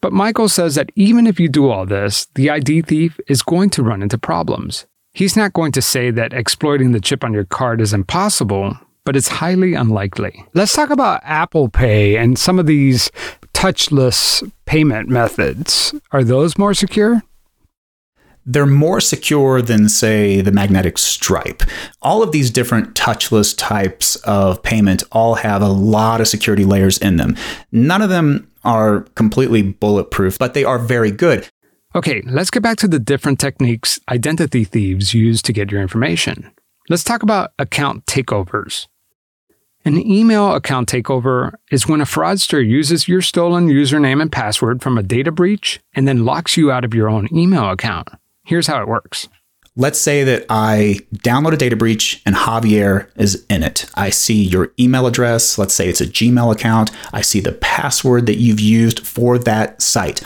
But 0.02 0.12
Michael 0.12 0.50
says 0.50 0.76
that 0.76 0.92
even 0.96 1.28
if 1.28 1.40
you 1.40 1.48
do 1.48 1.70
all 1.70 1.86
this, 1.86 2.28
the 2.36 2.50
ID 2.50 2.82
thief 2.82 3.20
is 3.28 3.42
going 3.42 3.70
to 3.70 3.84
run 3.84 4.02
into 4.02 4.18
problems. 4.18 4.86
He's 5.14 5.38
not 5.38 5.54
going 5.54 5.72
to 5.74 5.82
say 5.82 6.12
that 6.12 6.34
exploiting 6.34 6.92
the 6.92 7.00
chip 7.00 7.24
on 7.24 7.34
your 7.34 7.46
card 7.46 7.80
is 7.80 7.94
impossible, 7.94 8.78
but 9.06 9.16
it's 9.16 9.28
highly 9.28 9.76
unlikely. 9.76 10.44
Let's 10.54 10.74
talk 10.74 10.90
about 10.90 11.22
Apple 11.24 11.70
Pay 11.70 12.18
and 12.18 12.38
some 12.38 12.60
of 12.60 12.66
these 12.66 13.12
touchless 13.54 14.52
payment 14.66 15.08
methods. 15.08 15.94
Are 16.12 16.24
those 16.24 16.58
more 16.58 16.74
secure? 16.74 17.22
They're 18.46 18.66
more 18.66 19.00
secure 19.00 19.62
than, 19.62 19.90
say, 19.90 20.42
the 20.42 20.52
magnetic 20.52 20.98
stripe. 20.98 21.64
All 22.02 22.22
of 22.22 22.32
these 22.32 22.52
different 22.52 22.94
touchless 22.94 23.56
types 23.58 24.16
of 24.18 24.62
payment 24.64 25.04
all 25.12 25.36
have 25.36 25.62
a 25.62 25.70
lot 25.70 26.22
of 26.22 26.28
security 26.28 26.66
layers 26.66 26.98
in 26.98 27.18
them. 27.18 27.36
None 27.72 28.02
of 28.02 28.10
them 28.10 28.52
are 28.64 29.02
completely 29.16 29.62
bulletproof, 29.62 30.38
but 30.38 30.54
they 30.54 30.64
are 30.64 30.80
very 30.80 31.12
good. 31.12 31.48
Okay, 31.96 32.22
let's 32.26 32.50
get 32.50 32.64
back 32.64 32.78
to 32.78 32.88
the 32.88 33.00
different 33.00 33.40
techniques 33.40 34.00
identity 34.10 34.64
thieves 34.64 35.14
use 35.14 35.42
to 35.44 35.54
get 35.54 35.72
your 35.72 35.82
information. 35.82 36.52
Let's 36.90 37.04
talk 37.04 37.24
about 37.24 37.52
account 37.60 38.06
takeovers. 38.08 38.88
An 39.86 40.00
email 40.00 40.56
account 40.56 40.90
takeover 40.90 41.54
is 41.70 41.88
when 41.88 42.02
a 42.02 42.06
fraudster 42.06 42.66
uses 42.66 43.08
your 43.08 43.22
stolen 43.22 43.68
username 43.68 44.22
and 44.22 44.32
password 44.32 44.82
from 44.82 44.98
a 44.98 45.04
data 45.04 45.32
breach 45.32 45.82
and 45.94 46.08
then 46.08 46.26
locks 46.26 46.56
you 46.56 46.72
out 46.72 46.86
of 46.86 46.94
your 46.94 47.10
own 47.10 47.28
email 47.34 47.70
account. 47.70 48.08
Here's 48.46 48.68
how 48.68 48.82
it 48.82 48.88
works. 48.88 49.28
Let's 49.76 50.00
say 50.00 50.24
that 50.24 50.46
I 50.50 51.00
download 51.16 51.54
a 51.54 51.58
data 51.58 51.76
breach 51.76 52.22
and 52.26 52.36
Javier 52.36 53.10
is 53.18 53.44
in 53.50 53.64
it. 53.64 53.88
I 53.96 54.12
see 54.12 54.44
your 54.44 54.72
email 54.80 55.08
address. 55.08 55.58
Let's 55.58 55.74
say 55.74 55.90
it's 55.90 56.02
a 56.02 56.06
Gmail 56.06 56.52
account. 56.52 56.92
I 57.12 57.22
see 57.22 57.40
the 57.40 57.54
password 57.54 58.28
that 58.28 58.38
you've 58.38 58.60
used 58.60 59.00
for 59.00 59.40
that 59.40 59.82
site. 59.82 60.22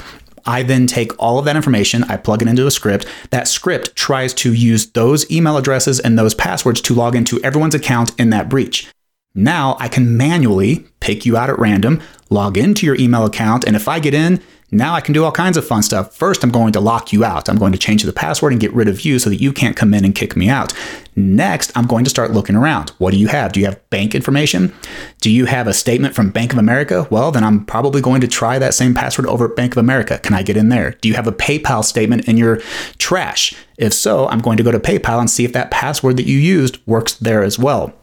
I 0.45 0.63
then 0.63 0.87
take 0.87 1.11
all 1.21 1.39
of 1.39 1.45
that 1.45 1.57
information, 1.57 2.05
I 2.05 2.15
plug 2.15 2.41
it 2.41 2.47
into 2.47 2.65
a 2.65 2.71
script. 2.71 3.05
That 3.31 3.49
script 3.49 3.95
tries 3.95 4.33
to 4.35 4.53
use 4.53 4.89
those 4.91 5.29
email 5.29 5.57
addresses 5.57 5.99
and 5.99 6.17
those 6.17 6.33
passwords 6.33 6.81
to 6.81 6.95
log 6.95 7.15
into 7.15 7.41
everyone's 7.43 7.75
account 7.75 8.17
in 8.17 8.29
that 8.29 8.49
breach. 8.49 8.89
Now 9.35 9.75
I 9.79 9.89
can 9.89 10.17
manually 10.17 10.87
pick 11.01 11.25
you 11.25 11.37
out 11.37 11.49
at 11.49 11.59
random, 11.59 12.01
log 12.29 12.57
into 12.57 12.85
your 12.85 12.95
email 12.95 13.25
account, 13.25 13.65
and 13.65 13.75
if 13.75 13.87
I 13.87 13.99
get 13.99 14.13
in, 14.13 14.41
now 14.69 14.93
I 14.93 15.01
can 15.01 15.13
do 15.13 15.23
all 15.23 15.31
kinds 15.31 15.55
of 15.55 15.65
fun 15.65 15.81
stuff. 15.81 16.13
First, 16.13 16.43
I'm 16.43 16.49
going 16.49 16.73
to 16.73 16.81
lock 16.81 17.13
you 17.13 17.23
out. 17.23 17.47
I'm 17.47 17.57
going 17.57 17.71
to 17.71 17.77
change 17.77 18.03
the 18.03 18.11
password 18.11 18.51
and 18.51 18.59
get 18.59 18.73
rid 18.73 18.89
of 18.89 19.05
you 19.05 19.17
so 19.17 19.29
that 19.29 19.41
you 19.41 19.53
can't 19.53 19.77
come 19.77 19.93
in 19.93 20.03
and 20.03 20.13
kick 20.13 20.35
me 20.35 20.49
out. 20.49 20.73
Next, 21.15 21.71
I'm 21.75 21.87
going 21.87 22.03
to 22.03 22.09
start 22.09 22.31
looking 22.31 22.55
around. 22.55 22.89
What 22.97 23.11
do 23.11 23.17
you 23.17 23.27
have? 23.27 23.53
Do 23.53 23.61
you 23.61 23.65
have 23.65 23.89
bank 23.89 24.13
information? 24.13 24.73
Do 25.21 25.31
you 25.31 25.45
have 25.45 25.67
a 25.67 25.73
statement 25.73 26.15
from 26.15 26.31
Bank 26.31 26.51
of 26.51 26.59
America? 26.59 27.07
Well, 27.09 27.31
then 27.31 27.45
I'm 27.45 27.65
probably 27.65 28.01
going 28.01 28.19
to 28.21 28.27
try 28.27 28.59
that 28.59 28.73
same 28.73 28.93
password 28.93 29.27
over 29.27 29.49
at 29.49 29.55
Bank 29.55 29.71
of 29.73 29.77
America. 29.77 30.19
Can 30.19 30.33
I 30.33 30.43
get 30.43 30.57
in 30.57 30.67
there? 30.67 30.91
Do 31.01 31.07
you 31.07 31.15
have 31.15 31.27
a 31.27 31.31
PayPal 31.31 31.83
statement 31.83 32.27
in 32.27 32.35
your 32.35 32.57
trash? 32.97 33.55
If 33.77 33.93
so, 33.93 34.27
I'm 34.27 34.39
going 34.39 34.57
to 34.57 34.63
go 34.63 34.71
to 34.71 34.79
PayPal 34.79 35.19
and 35.19 35.29
see 35.29 35.45
if 35.45 35.53
that 35.53 35.71
password 35.71 36.17
that 36.17 36.27
you 36.27 36.37
used 36.37 36.79
works 36.85 37.13
there 37.13 37.41
as 37.41 37.57
well. 37.57 37.93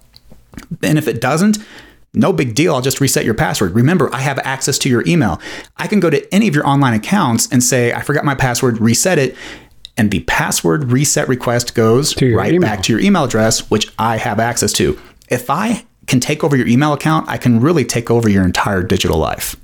And 0.83 0.96
if 0.96 1.09
it 1.09 1.20
doesn't, 1.20 1.59
no 2.14 2.33
big 2.33 2.55
deal. 2.55 2.74
I'll 2.74 2.81
just 2.81 3.00
reset 3.00 3.24
your 3.24 3.35
password. 3.35 3.74
Remember, 3.74 4.09
I 4.14 4.20
have 4.20 4.38
access 4.40 4.79
to 4.79 4.88
your 4.88 5.05
email. 5.07 5.40
I 5.77 5.87
can 5.87 6.00
go 6.00 6.11
to 6.11 6.35
any 6.35 6.48
of 6.48 6.55
your 6.55 6.66
online 6.66 6.94
accounts 6.94 7.48
and 7.50 7.62
say, 7.62 7.92
I 7.92 8.03
forgot 8.03 8.24
my 8.24 8.35
password, 8.35 8.81
reset 8.81 9.18
it. 9.18 9.37
And 9.96 10.11
the 10.11 10.20
password 10.20 10.90
reset 10.90 11.29
request 11.29 11.74
goes 11.74 12.20
right 12.20 12.53
email. 12.53 12.61
back 12.61 12.83
to 12.85 12.92
your 12.92 13.00
email 13.00 13.24
address, 13.24 13.70
which 13.70 13.92
I 13.98 14.16
have 14.16 14.40
access 14.40 14.72
to. 14.74 14.98
If 15.29 15.50
I 15.50 15.85
can 16.07 16.20
take 16.20 16.42
over 16.42 16.57
your 16.57 16.66
email 16.66 16.92
account, 16.92 17.29
I 17.29 17.38
can 17.38 17.61
really 17.61 17.85
take 17.85 18.11
over 18.11 18.29
your 18.29 18.44
entire 18.44 18.83
digital 18.83 19.18
life. 19.18 19.57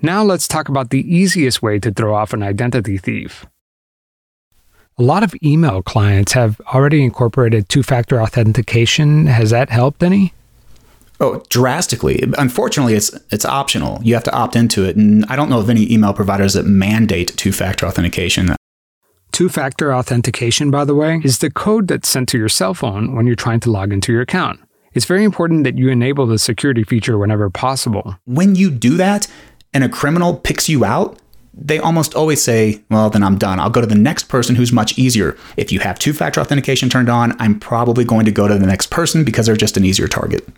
Now 0.00 0.22
let's 0.22 0.46
talk 0.46 0.68
about 0.68 0.90
the 0.90 1.00
easiest 1.12 1.60
way 1.62 1.78
to 1.80 1.90
throw 1.90 2.14
off 2.14 2.32
an 2.32 2.42
identity 2.42 2.98
thief. 2.98 3.46
A 4.96 5.02
lot 5.02 5.22
of 5.22 5.34
email 5.42 5.82
clients 5.82 6.32
have 6.32 6.60
already 6.74 7.02
incorporated 7.02 7.68
two 7.68 7.82
factor 7.82 8.20
authentication. 8.20 9.26
Has 9.26 9.50
that 9.50 9.70
helped 9.70 10.02
any? 10.02 10.32
Oh, 11.20 11.42
drastically. 11.48 12.22
Unfortunately, 12.38 12.94
it's 12.94 13.10
it's 13.30 13.44
optional. 13.44 14.00
You 14.02 14.14
have 14.14 14.24
to 14.24 14.32
opt 14.32 14.54
into 14.54 14.84
it, 14.84 14.96
and 14.96 15.24
I 15.26 15.36
don't 15.36 15.50
know 15.50 15.58
of 15.58 15.68
any 15.68 15.92
email 15.92 16.12
providers 16.12 16.54
that 16.54 16.64
mandate 16.64 17.36
two-factor 17.36 17.86
authentication. 17.86 18.54
Two-factor 19.32 19.92
authentication, 19.92 20.70
by 20.70 20.84
the 20.84 20.94
way, 20.94 21.20
is 21.24 21.38
the 21.38 21.50
code 21.50 21.88
that's 21.88 22.08
sent 22.08 22.28
to 22.30 22.38
your 22.38 22.48
cell 22.48 22.74
phone 22.74 23.14
when 23.14 23.26
you're 23.26 23.36
trying 23.36 23.60
to 23.60 23.70
log 23.70 23.92
into 23.92 24.12
your 24.12 24.22
account. 24.22 24.60
It's 24.94 25.04
very 25.04 25.24
important 25.24 25.64
that 25.64 25.76
you 25.76 25.90
enable 25.90 26.26
the 26.26 26.38
security 26.38 26.82
feature 26.82 27.18
whenever 27.18 27.50
possible. 27.50 28.16
When 28.24 28.54
you 28.54 28.70
do 28.70 28.96
that 28.96 29.28
and 29.74 29.84
a 29.84 29.88
criminal 29.88 30.36
picks 30.36 30.68
you 30.68 30.84
out, 30.84 31.18
they 31.52 31.78
almost 31.78 32.14
always 32.14 32.42
say, 32.42 32.82
well, 32.90 33.10
then 33.10 33.22
I'm 33.22 33.38
done. 33.38 33.58
I'll 33.58 33.70
go 33.70 33.80
to 33.80 33.86
the 33.86 33.94
next 33.94 34.24
person 34.24 34.54
who's 34.54 34.72
much 34.72 34.96
easier. 34.98 35.36
If 35.56 35.72
you 35.72 35.80
have 35.80 35.98
two 35.98 36.12
factor 36.12 36.40
authentication 36.40 36.88
turned 36.88 37.08
on, 37.08 37.34
I'm 37.40 37.58
probably 37.58 38.04
going 38.04 38.24
to 38.24 38.32
go 38.32 38.48
to 38.48 38.54
the 38.54 38.66
next 38.66 38.90
person 38.90 39.24
because 39.24 39.46
they're 39.46 39.56
just 39.56 39.76
an 39.76 39.84
easier 39.84 40.08
target. 40.08 40.48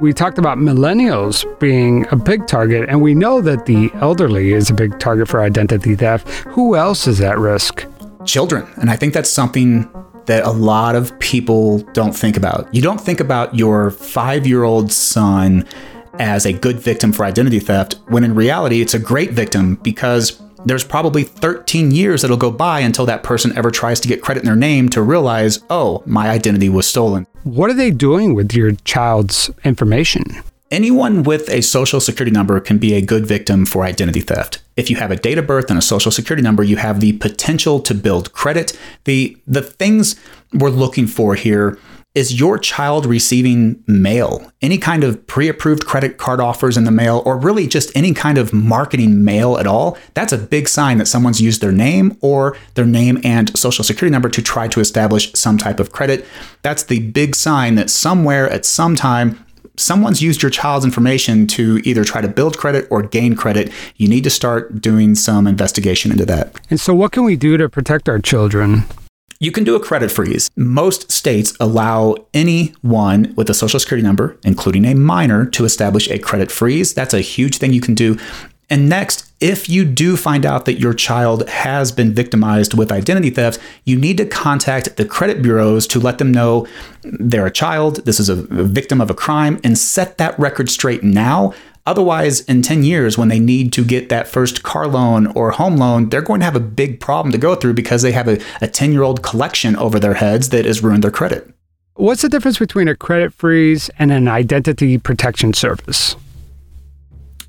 We 0.00 0.12
talked 0.12 0.38
about 0.38 0.58
millennials 0.58 1.44
being 1.58 2.06
a 2.12 2.16
big 2.16 2.46
target, 2.46 2.88
and 2.88 3.02
we 3.02 3.14
know 3.14 3.40
that 3.40 3.66
the 3.66 3.90
elderly 3.94 4.52
is 4.52 4.70
a 4.70 4.74
big 4.74 4.96
target 5.00 5.26
for 5.26 5.42
identity 5.42 5.96
theft. 5.96 6.28
Who 6.46 6.76
else 6.76 7.08
is 7.08 7.20
at 7.20 7.36
risk? 7.36 7.84
Children. 8.24 8.64
And 8.76 8.90
I 8.90 8.96
think 8.96 9.12
that's 9.12 9.28
something 9.28 9.90
that 10.26 10.44
a 10.44 10.50
lot 10.52 10.94
of 10.94 11.18
people 11.18 11.80
don't 11.94 12.14
think 12.14 12.36
about. 12.36 12.72
You 12.72 12.80
don't 12.80 13.00
think 13.00 13.18
about 13.18 13.56
your 13.56 13.90
five 13.90 14.46
year 14.46 14.62
old 14.62 14.92
son 14.92 15.66
as 16.20 16.46
a 16.46 16.52
good 16.52 16.78
victim 16.78 17.12
for 17.12 17.24
identity 17.24 17.58
theft, 17.58 17.96
when 18.06 18.22
in 18.22 18.36
reality, 18.36 18.80
it's 18.80 18.94
a 18.94 19.00
great 19.00 19.32
victim 19.32 19.76
because 19.76 20.40
there's 20.64 20.84
probably 20.84 21.24
13 21.24 21.90
years 21.90 22.22
that'll 22.22 22.36
go 22.36 22.50
by 22.50 22.80
until 22.80 23.06
that 23.06 23.22
person 23.22 23.56
ever 23.56 23.70
tries 23.70 24.00
to 24.00 24.08
get 24.08 24.22
credit 24.22 24.40
in 24.40 24.46
their 24.46 24.56
name 24.56 24.88
to 24.90 25.02
realize, 25.02 25.60
oh, 25.70 26.02
my 26.06 26.28
identity 26.28 26.68
was 26.68 26.86
stolen. 26.86 27.26
What 27.44 27.70
are 27.70 27.74
they 27.74 27.90
doing 27.90 28.34
with 28.34 28.52
your 28.52 28.72
child's 28.84 29.50
information? 29.64 30.24
Anyone 30.70 31.22
with 31.22 31.48
a 31.48 31.62
social 31.62 31.98
security 31.98 32.30
number 32.30 32.60
can 32.60 32.76
be 32.76 32.92
a 32.92 33.00
good 33.00 33.26
victim 33.26 33.64
for 33.64 33.84
identity 33.84 34.20
theft. 34.20 34.60
If 34.76 34.90
you 34.90 34.96
have 34.96 35.10
a 35.10 35.16
date 35.16 35.38
of 35.38 35.46
birth 35.46 35.70
and 35.70 35.78
a 35.78 35.82
social 35.82 36.12
security 36.12 36.42
number, 36.42 36.62
you 36.62 36.76
have 36.76 37.00
the 37.00 37.14
potential 37.14 37.80
to 37.80 37.94
build 37.94 38.34
credit. 38.34 38.78
The 39.04 39.36
the 39.46 39.62
things 39.62 40.16
we're 40.52 40.68
looking 40.68 41.06
for 41.06 41.34
here 41.36 41.78
is 42.18 42.38
your 42.38 42.58
child 42.58 43.06
receiving 43.06 43.80
mail, 43.86 44.50
any 44.60 44.76
kind 44.76 45.04
of 45.04 45.24
pre 45.28 45.48
approved 45.48 45.86
credit 45.86 46.18
card 46.18 46.40
offers 46.40 46.76
in 46.76 46.82
the 46.82 46.90
mail, 46.90 47.22
or 47.24 47.38
really 47.38 47.68
just 47.68 47.96
any 47.96 48.12
kind 48.12 48.38
of 48.38 48.52
marketing 48.52 49.24
mail 49.24 49.56
at 49.56 49.68
all? 49.68 49.96
That's 50.14 50.32
a 50.32 50.38
big 50.38 50.68
sign 50.68 50.98
that 50.98 51.06
someone's 51.06 51.40
used 51.40 51.60
their 51.60 51.70
name 51.70 52.18
or 52.20 52.56
their 52.74 52.86
name 52.86 53.20
and 53.22 53.56
social 53.56 53.84
security 53.84 54.10
number 54.10 54.28
to 54.30 54.42
try 54.42 54.66
to 54.66 54.80
establish 54.80 55.32
some 55.34 55.58
type 55.58 55.78
of 55.78 55.92
credit. 55.92 56.26
That's 56.62 56.82
the 56.82 56.98
big 56.98 57.36
sign 57.36 57.76
that 57.76 57.88
somewhere 57.88 58.50
at 58.50 58.64
some 58.64 58.96
time 58.96 59.44
someone's 59.76 60.20
used 60.20 60.42
your 60.42 60.50
child's 60.50 60.84
information 60.84 61.46
to 61.46 61.80
either 61.84 62.02
try 62.02 62.20
to 62.20 62.26
build 62.26 62.58
credit 62.58 62.88
or 62.90 63.00
gain 63.00 63.36
credit, 63.36 63.72
you 63.94 64.08
need 64.08 64.24
to 64.24 64.30
start 64.30 64.82
doing 64.82 65.14
some 65.14 65.46
investigation 65.46 66.10
into 66.10 66.26
that. 66.26 66.52
And 66.68 66.80
so, 66.80 66.96
what 66.96 67.12
can 67.12 67.22
we 67.22 67.36
do 67.36 67.56
to 67.56 67.68
protect 67.68 68.08
our 68.08 68.18
children? 68.18 68.82
You 69.40 69.52
can 69.52 69.62
do 69.62 69.76
a 69.76 69.80
credit 69.80 70.10
freeze. 70.10 70.50
Most 70.56 71.12
states 71.12 71.56
allow 71.60 72.16
anyone 72.34 73.34
with 73.36 73.48
a 73.48 73.54
social 73.54 73.78
security 73.78 74.04
number, 74.04 74.36
including 74.42 74.84
a 74.84 74.96
minor, 74.96 75.46
to 75.46 75.64
establish 75.64 76.10
a 76.10 76.18
credit 76.18 76.50
freeze. 76.50 76.92
That's 76.92 77.14
a 77.14 77.20
huge 77.20 77.58
thing 77.58 77.72
you 77.72 77.80
can 77.80 77.94
do. 77.94 78.18
And 78.68 78.88
next, 78.88 79.32
if 79.40 79.68
you 79.68 79.84
do 79.84 80.16
find 80.16 80.44
out 80.44 80.64
that 80.64 80.80
your 80.80 80.92
child 80.92 81.48
has 81.48 81.92
been 81.92 82.12
victimized 82.12 82.74
with 82.74 82.90
identity 82.90 83.30
theft, 83.30 83.60
you 83.84 83.96
need 83.96 84.16
to 84.16 84.26
contact 84.26 84.96
the 84.96 85.04
credit 85.04 85.40
bureaus 85.40 85.86
to 85.86 86.00
let 86.00 86.18
them 86.18 86.32
know 86.32 86.66
they're 87.02 87.46
a 87.46 87.50
child, 87.50 88.04
this 88.06 88.18
is 88.18 88.28
a 88.28 88.34
victim 88.34 89.00
of 89.00 89.08
a 89.08 89.14
crime, 89.14 89.60
and 89.62 89.78
set 89.78 90.18
that 90.18 90.36
record 90.36 90.68
straight 90.68 91.04
now 91.04 91.54
Otherwise, 91.88 92.40
in 92.42 92.60
10 92.60 92.82
years, 92.82 93.16
when 93.16 93.28
they 93.28 93.38
need 93.38 93.72
to 93.72 93.82
get 93.82 94.10
that 94.10 94.28
first 94.28 94.62
car 94.62 94.86
loan 94.86 95.26
or 95.28 95.52
home 95.52 95.78
loan, 95.78 96.10
they're 96.10 96.20
going 96.20 96.38
to 96.38 96.44
have 96.44 96.54
a 96.54 96.60
big 96.60 97.00
problem 97.00 97.32
to 97.32 97.38
go 97.38 97.54
through 97.54 97.72
because 97.72 98.02
they 98.02 98.12
have 98.12 98.28
a 98.28 98.68
10 98.68 98.92
year 98.92 99.02
old 99.02 99.22
collection 99.22 99.74
over 99.76 99.98
their 99.98 100.12
heads 100.12 100.50
that 100.50 100.66
has 100.66 100.82
ruined 100.82 101.02
their 101.02 101.10
credit. 101.10 101.48
What's 101.94 102.20
the 102.20 102.28
difference 102.28 102.58
between 102.58 102.88
a 102.88 102.94
credit 102.94 103.32
freeze 103.32 103.88
and 103.98 104.12
an 104.12 104.28
identity 104.28 104.98
protection 104.98 105.54
service? 105.54 106.14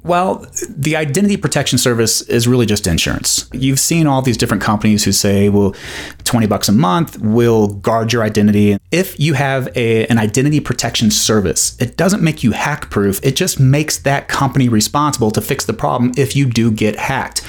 Well, 0.04 0.46
the 0.70 0.96
identity 0.96 1.36
protection 1.36 1.78
service 1.78 2.22
is 2.22 2.48
really 2.48 2.66
just 2.66 2.88
insurance. 2.88 3.50
You've 3.52 3.80
seen 3.80 4.08
all 4.08 4.22
these 4.22 4.38
different 4.38 4.64
companies 4.64 5.04
who 5.04 5.12
say, 5.12 5.50
well, 5.50 5.76
20 6.24 6.48
bucks 6.48 6.70
a 6.70 6.72
month 6.72 7.20
will 7.20 7.68
guard 7.68 8.14
your 8.14 8.24
identity. 8.24 8.78
If 8.92 9.20
you 9.20 9.34
have 9.34 9.68
a, 9.76 10.08
an 10.08 10.18
identity 10.18 10.62
protection 10.62 11.12
service, 11.12 11.80
it 11.82 11.98
doesn't 11.98 12.24
make 12.24 12.44
you 12.44 12.52
hack 12.52 12.90
proof. 12.90 13.20
It 13.24 13.36
just 13.36 13.60
makes 13.60 13.98
that 14.00 14.30
company 14.30 14.70
responsible 14.70 15.32
to 15.32 15.42
fix 15.42 15.66
the 15.66 15.74
problem 15.74 16.14
if 16.18 16.36
you 16.36 16.46
do 16.46 16.72
get 16.72 16.96
hacked. 16.96 17.46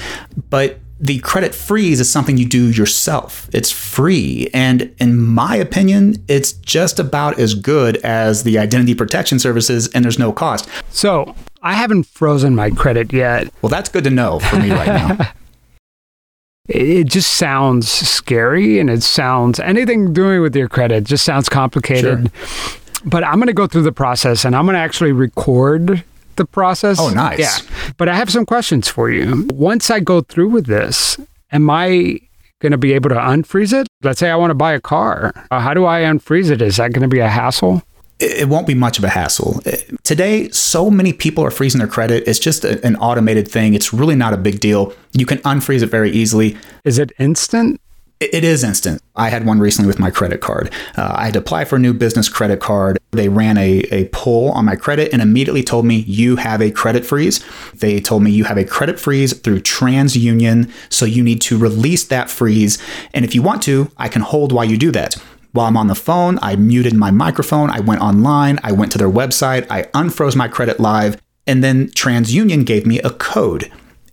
But 0.49 0.79
the 1.01 1.17
credit 1.19 1.55
freeze 1.55 1.99
is 1.99 2.09
something 2.09 2.37
you 2.37 2.45
do 2.45 2.69
yourself. 2.69 3.49
It's 3.53 3.71
free. 3.71 4.49
And 4.53 4.93
in 4.99 5.17
my 5.17 5.55
opinion, 5.55 6.23
it's 6.27 6.53
just 6.53 6.99
about 6.99 7.39
as 7.39 7.55
good 7.55 7.97
as 7.97 8.43
the 8.43 8.59
identity 8.59 8.93
protection 8.93 9.39
services, 9.39 9.87
and 9.89 10.05
there's 10.05 10.19
no 10.19 10.31
cost. 10.31 10.69
So 10.91 11.35
I 11.63 11.73
haven't 11.73 12.03
frozen 12.03 12.55
my 12.55 12.69
credit 12.69 13.11
yet. 13.11 13.51
Well, 13.63 13.71
that's 13.71 13.89
good 13.89 14.03
to 14.03 14.11
know 14.11 14.39
for 14.39 14.57
me 14.57 14.69
right 14.69 14.87
now. 14.87 15.31
it 16.69 17.05
just 17.05 17.33
sounds 17.33 17.89
scary 17.89 18.79
and 18.79 18.89
it 18.89 19.01
sounds 19.01 19.59
anything 19.59 20.13
doing 20.13 20.41
with 20.41 20.55
your 20.55 20.69
credit 20.69 21.03
just 21.03 21.25
sounds 21.25 21.49
complicated. 21.49 22.31
Sure. 22.31 22.77
But 23.03 23.23
I'm 23.23 23.35
going 23.35 23.47
to 23.47 23.53
go 23.53 23.65
through 23.65 23.81
the 23.81 23.91
process 23.91 24.45
and 24.45 24.55
I'm 24.55 24.65
going 24.65 24.75
to 24.75 24.79
actually 24.79 25.11
record 25.11 26.03
the 26.35 26.45
process. 26.45 26.99
Oh, 26.99 27.09
nice. 27.09 27.39
Yeah. 27.39 27.93
But 27.97 28.09
I 28.09 28.15
have 28.15 28.29
some 28.29 28.45
questions 28.45 28.87
for 28.87 29.09
you. 29.09 29.47
Once 29.53 29.89
I 29.89 29.99
go 29.99 30.21
through 30.21 30.49
with 30.49 30.65
this, 30.65 31.17
am 31.51 31.69
I 31.69 32.19
going 32.59 32.71
to 32.71 32.77
be 32.77 32.93
able 32.93 33.09
to 33.09 33.15
unfreeze 33.15 33.73
it? 33.73 33.87
Let's 34.03 34.19
say 34.19 34.29
I 34.29 34.35
want 34.35 34.51
to 34.51 34.55
buy 34.55 34.73
a 34.73 34.79
car. 34.79 35.33
Uh, 35.49 35.59
how 35.59 35.73
do 35.73 35.85
I 35.85 36.01
unfreeze 36.01 36.49
it? 36.51 36.61
Is 36.61 36.77
that 36.77 36.93
going 36.93 37.01
to 37.01 37.07
be 37.07 37.19
a 37.19 37.29
hassle? 37.29 37.83
it 38.21 38.47
won't 38.47 38.67
be 38.67 38.75
much 38.75 38.97
of 38.99 39.03
a 39.03 39.09
hassle. 39.09 39.61
Today, 40.03 40.47
so 40.49 40.91
many 40.91 41.11
people 41.11 41.43
are 41.43 41.49
freezing 41.49 41.79
their 41.79 41.87
credit. 41.87 42.27
It's 42.27 42.37
just 42.37 42.63
an 42.63 42.95
automated 42.97 43.47
thing. 43.47 43.73
It's 43.73 43.93
really 43.93 44.15
not 44.15 44.31
a 44.33 44.37
big 44.37 44.59
deal. 44.59 44.93
You 45.13 45.25
can 45.25 45.39
unfreeze 45.39 45.81
it 45.81 45.87
very 45.87 46.11
easily. 46.11 46.55
Is 46.85 46.99
it 46.99 47.11
instant? 47.17 47.80
It 48.21 48.43
is 48.43 48.63
instant. 48.63 49.01
I 49.15 49.29
had 49.29 49.47
one 49.47 49.59
recently 49.59 49.87
with 49.87 49.97
my 49.97 50.11
credit 50.11 50.41
card. 50.41 50.71
Uh, 50.95 51.11
I 51.17 51.25
had 51.25 51.33
to 51.33 51.39
apply 51.39 51.65
for 51.65 51.77
a 51.77 51.79
new 51.79 51.91
business 51.91 52.29
credit 52.29 52.59
card. 52.59 52.99
They 53.09 53.29
ran 53.29 53.57
a, 53.57 53.79
a 53.91 54.09
pull 54.09 54.51
on 54.51 54.65
my 54.65 54.75
credit 54.75 55.11
and 55.11 55.23
immediately 55.23 55.63
told 55.63 55.87
me, 55.87 55.95
You 56.01 56.35
have 56.35 56.61
a 56.61 56.69
credit 56.69 57.03
freeze. 57.03 57.43
They 57.73 57.99
told 57.99 58.21
me 58.21 58.29
you 58.29 58.43
have 58.43 58.59
a 58.59 58.63
credit 58.63 58.99
freeze 58.99 59.35
through 59.35 59.61
TransUnion. 59.61 60.71
So 60.89 61.05
you 61.05 61.23
need 61.23 61.41
to 61.41 61.57
release 61.57 62.05
that 62.05 62.29
freeze. 62.29 62.77
And 63.11 63.25
if 63.25 63.33
you 63.33 63.41
want 63.41 63.63
to, 63.63 63.89
I 63.97 64.07
can 64.07 64.21
hold 64.21 64.51
while 64.51 64.65
you 64.65 64.77
do 64.77 64.91
that. 64.91 65.15
While 65.53 65.65
I'm 65.65 65.75
on 65.75 65.87
the 65.87 65.95
phone, 65.95 66.37
I 66.43 66.55
muted 66.55 66.93
my 66.93 67.09
microphone. 67.09 67.71
I 67.71 67.79
went 67.79 68.01
online. 68.01 68.59
I 68.63 68.71
went 68.71 68.91
to 68.91 68.99
their 68.99 69.09
website. 69.09 69.65
I 69.67 69.83
unfroze 69.95 70.35
my 70.35 70.47
credit 70.47 70.79
live. 70.79 71.19
And 71.47 71.63
then 71.63 71.87
TransUnion 71.89 72.67
gave 72.67 72.85
me 72.85 72.99
a 72.99 73.09
code 73.09 73.71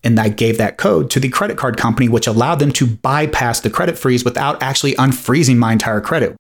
and 0.09 0.19
I 0.19 0.31
gave 0.31 0.57
that 0.59 0.79
code 0.79 1.11
to 1.11 1.21
the 1.21 1.29
credit 1.29 1.59
card 1.59 1.77
company, 1.77 2.09
which 2.09 2.27
allowed 2.27 2.61
them 2.61 2.73
to 2.73 2.87
bypass 2.87 3.61
the 3.61 3.71
credit 3.71 3.99
freeze 3.99 4.25
without 4.25 4.63
actually 4.63 4.95
unfreezing 4.95 5.57
my 5.57 5.73
entire 5.73 6.01
credit. 6.01 6.35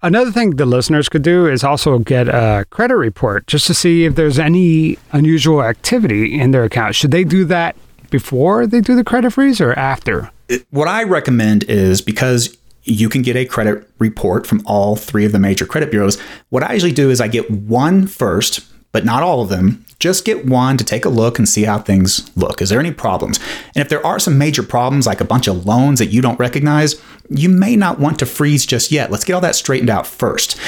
Another 0.00 0.30
thing 0.30 0.56
the 0.56 0.64
listeners 0.64 1.08
could 1.08 1.22
do 1.22 1.46
is 1.46 1.62
also 1.62 1.98
get 1.98 2.28
a 2.28 2.64
credit 2.70 2.96
report 2.96 3.46
just 3.46 3.66
to 3.66 3.74
see 3.74 4.04
if 4.04 4.14
there's 4.14 4.38
any 4.38 4.96
unusual 5.12 5.62
activity 5.62 6.40
in 6.40 6.52
their 6.52 6.64
account. 6.64 6.94
Should 6.94 7.10
they 7.10 7.24
do 7.24 7.44
that 7.46 7.76
before 8.10 8.66
they 8.66 8.80
do 8.80 8.94
the 8.96 9.04
credit 9.04 9.32
freeze 9.32 9.60
or 9.60 9.74
after? 9.74 10.30
What 10.70 10.88
I 10.88 11.02
recommend 11.02 11.64
is 11.64 12.00
because 12.00 12.56
you 12.84 13.08
can 13.08 13.20
get 13.22 13.36
a 13.36 13.44
credit 13.44 13.86
report 13.98 14.46
from 14.46 14.62
all 14.64 14.96
three 14.96 15.26
of 15.26 15.32
the 15.32 15.38
major 15.38 15.66
credit 15.66 15.90
bureaus. 15.90 16.18
What 16.48 16.62
I 16.62 16.72
usually 16.72 16.92
do 16.92 17.10
is 17.10 17.20
I 17.20 17.28
get 17.28 17.50
one 17.50 18.06
first, 18.06 18.60
but 18.92 19.04
not 19.04 19.22
all 19.22 19.42
of 19.42 19.48
them, 19.48 19.84
just 19.98 20.24
get 20.24 20.46
one 20.46 20.76
to 20.76 20.84
take 20.84 21.04
a 21.04 21.10
look 21.10 21.38
and 21.38 21.48
see 21.48 21.64
how 21.64 21.78
things 21.78 22.30
look. 22.36 22.62
Is 22.62 22.68
there 22.68 22.80
any 22.80 22.92
problems? 22.92 23.38
And 23.74 23.82
if 23.82 23.88
there 23.88 24.04
are 24.06 24.18
some 24.18 24.38
major 24.38 24.62
problems, 24.62 25.06
like 25.06 25.20
a 25.20 25.24
bunch 25.24 25.48
of 25.48 25.66
loans 25.66 25.98
that 25.98 26.06
you 26.06 26.22
don't 26.22 26.38
recognize, 26.38 27.00
you 27.28 27.48
may 27.48 27.74
not 27.74 27.98
want 27.98 28.18
to 28.20 28.26
freeze 28.26 28.64
just 28.64 28.92
yet. 28.92 29.10
Let's 29.10 29.24
get 29.24 29.34
all 29.34 29.40
that 29.40 29.56
straightened 29.56 29.90
out 29.90 30.06
first. 30.06 30.58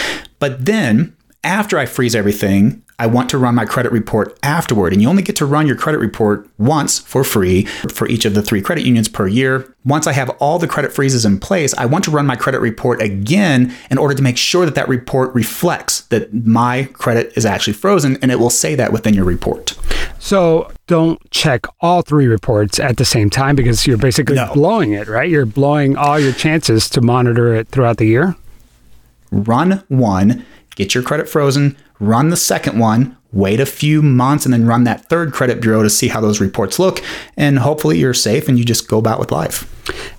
But 0.40 0.66
then, 0.66 1.16
after 1.42 1.78
I 1.78 1.86
freeze 1.86 2.14
everything, 2.14 2.82
I 2.98 3.06
want 3.06 3.30
to 3.30 3.38
run 3.38 3.54
my 3.54 3.64
credit 3.64 3.92
report 3.92 4.38
afterward. 4.42 4.92
And 4.92 5.00
you 5.00 5.08
only 5.08 5.22
get 5.22 5.34
to 5.36 5.46
run 5.46 5.66
your 5.66 5.76
credit 5.76 5.98
report 5.98 6.46
once 6.58 6.98
for 6.98 7.24
free 7.24 7.64
for 7.64 8.06
each 8.06 8.26
of 8.26 8.34
the 8.34 8.42
three 8.42 8.60
credit 8.60 8.84
unions 8.84 9.08
per 9.08 9.26
year. 9.26 9.74
Once 9.82 10.06
I 10.06 10.12
have 10.12 10.28
all 10.38 10.58
the 10.58 10.68
credit 10.68 10.92
freezes 10.92 11.24
in 11.24 11.40
place, 11.40 11.72
I 11.74 11.86
want 11.86 12.04
to 12.04 12.10
run 12.10 12.26
my 12.26 12.36
credit 12.36 12.60
report 12.60 13.00
again 13.00 13.74
in 13.90 13.96
order 13.96 14.14
to 14.14 14.22
make 14.22 14.36
sure 14.36 14.66
that 14.66 14.74
that 14.74 14.86
report 14.86 15.34
reflects 15.34 16.02
that 16.02 16.32
my 16.34 16.90
credit 16.92 17.32
is 17.36 17.46
actually 17.46 17.72
frozen 17.72 18.18
and 18.20 18.30
it 18.30 18.38
will 18.38 18.50
say 18.50 18.74
that 18.74 18.92
within 18.92 19.14
your 19.14 19.24
report. 19.24 19.78
So 20.18 20.70
don't 20.86 21.18
check 21.30 21.64
all 21.80 22.02
three 22.02 22.26
reports 22.26 22.78
at 22.78 22.98
the 22.98 23.06
same 23.06 23.30
time 23.30 23.56
because 23.56 23.86
you're 23.86 23.96
basically 23.96 24.36
no. 24.36 24.52
blowing 24.52 24.92
it, 24.92 25.08
right? 25.08 25.30
You're 25.30 25.46
blowing 25.46 25.96
all 25.96 26.20
your 26.20 26.34
chances 26.34 26.90
to 26.90 27.00
monitor 27.00 27.54
it 27.54 27.68
throughout 27.68 27.96
the 27.96 28.04
year. 28.04 28.36
Run 29.32 29.82
one, 29.88 30.44
get 30.80 30.94
your 30.94 31.04
credit 31.04 31.28
frozen, 31.28 31.76
run 31.98 32.30
the 32.30 32.36
second 32.36 32.78
one. 32.78 33.16
wait 33.32 33.60
a 33.60 33.66
few 33.66 34.02
months 34.02 34.44
and 34.44 34.52
then 34.52 34.66
run 34.66 34.82
that 34.82 35.08
third 35.08 35.32
credit 35.32 35.60
bureau 35.60 35.84
to 35.84 35.88
see 35.90 36.08
how 36.08 36.20
those 36.20 36.40
reports 36.40 36.80
look. 36.80 37.00
And 37.36 37.60
hopefully 37.60 37.96
you're 37.96 38.12
safe 38.12 38.48
and 38.48 38.58
you 38.58 38.64
just 38.64 38.88
go 38.88 38.98
about 38.98 39.20
with 39.20 39.30
life. 39.30 39.68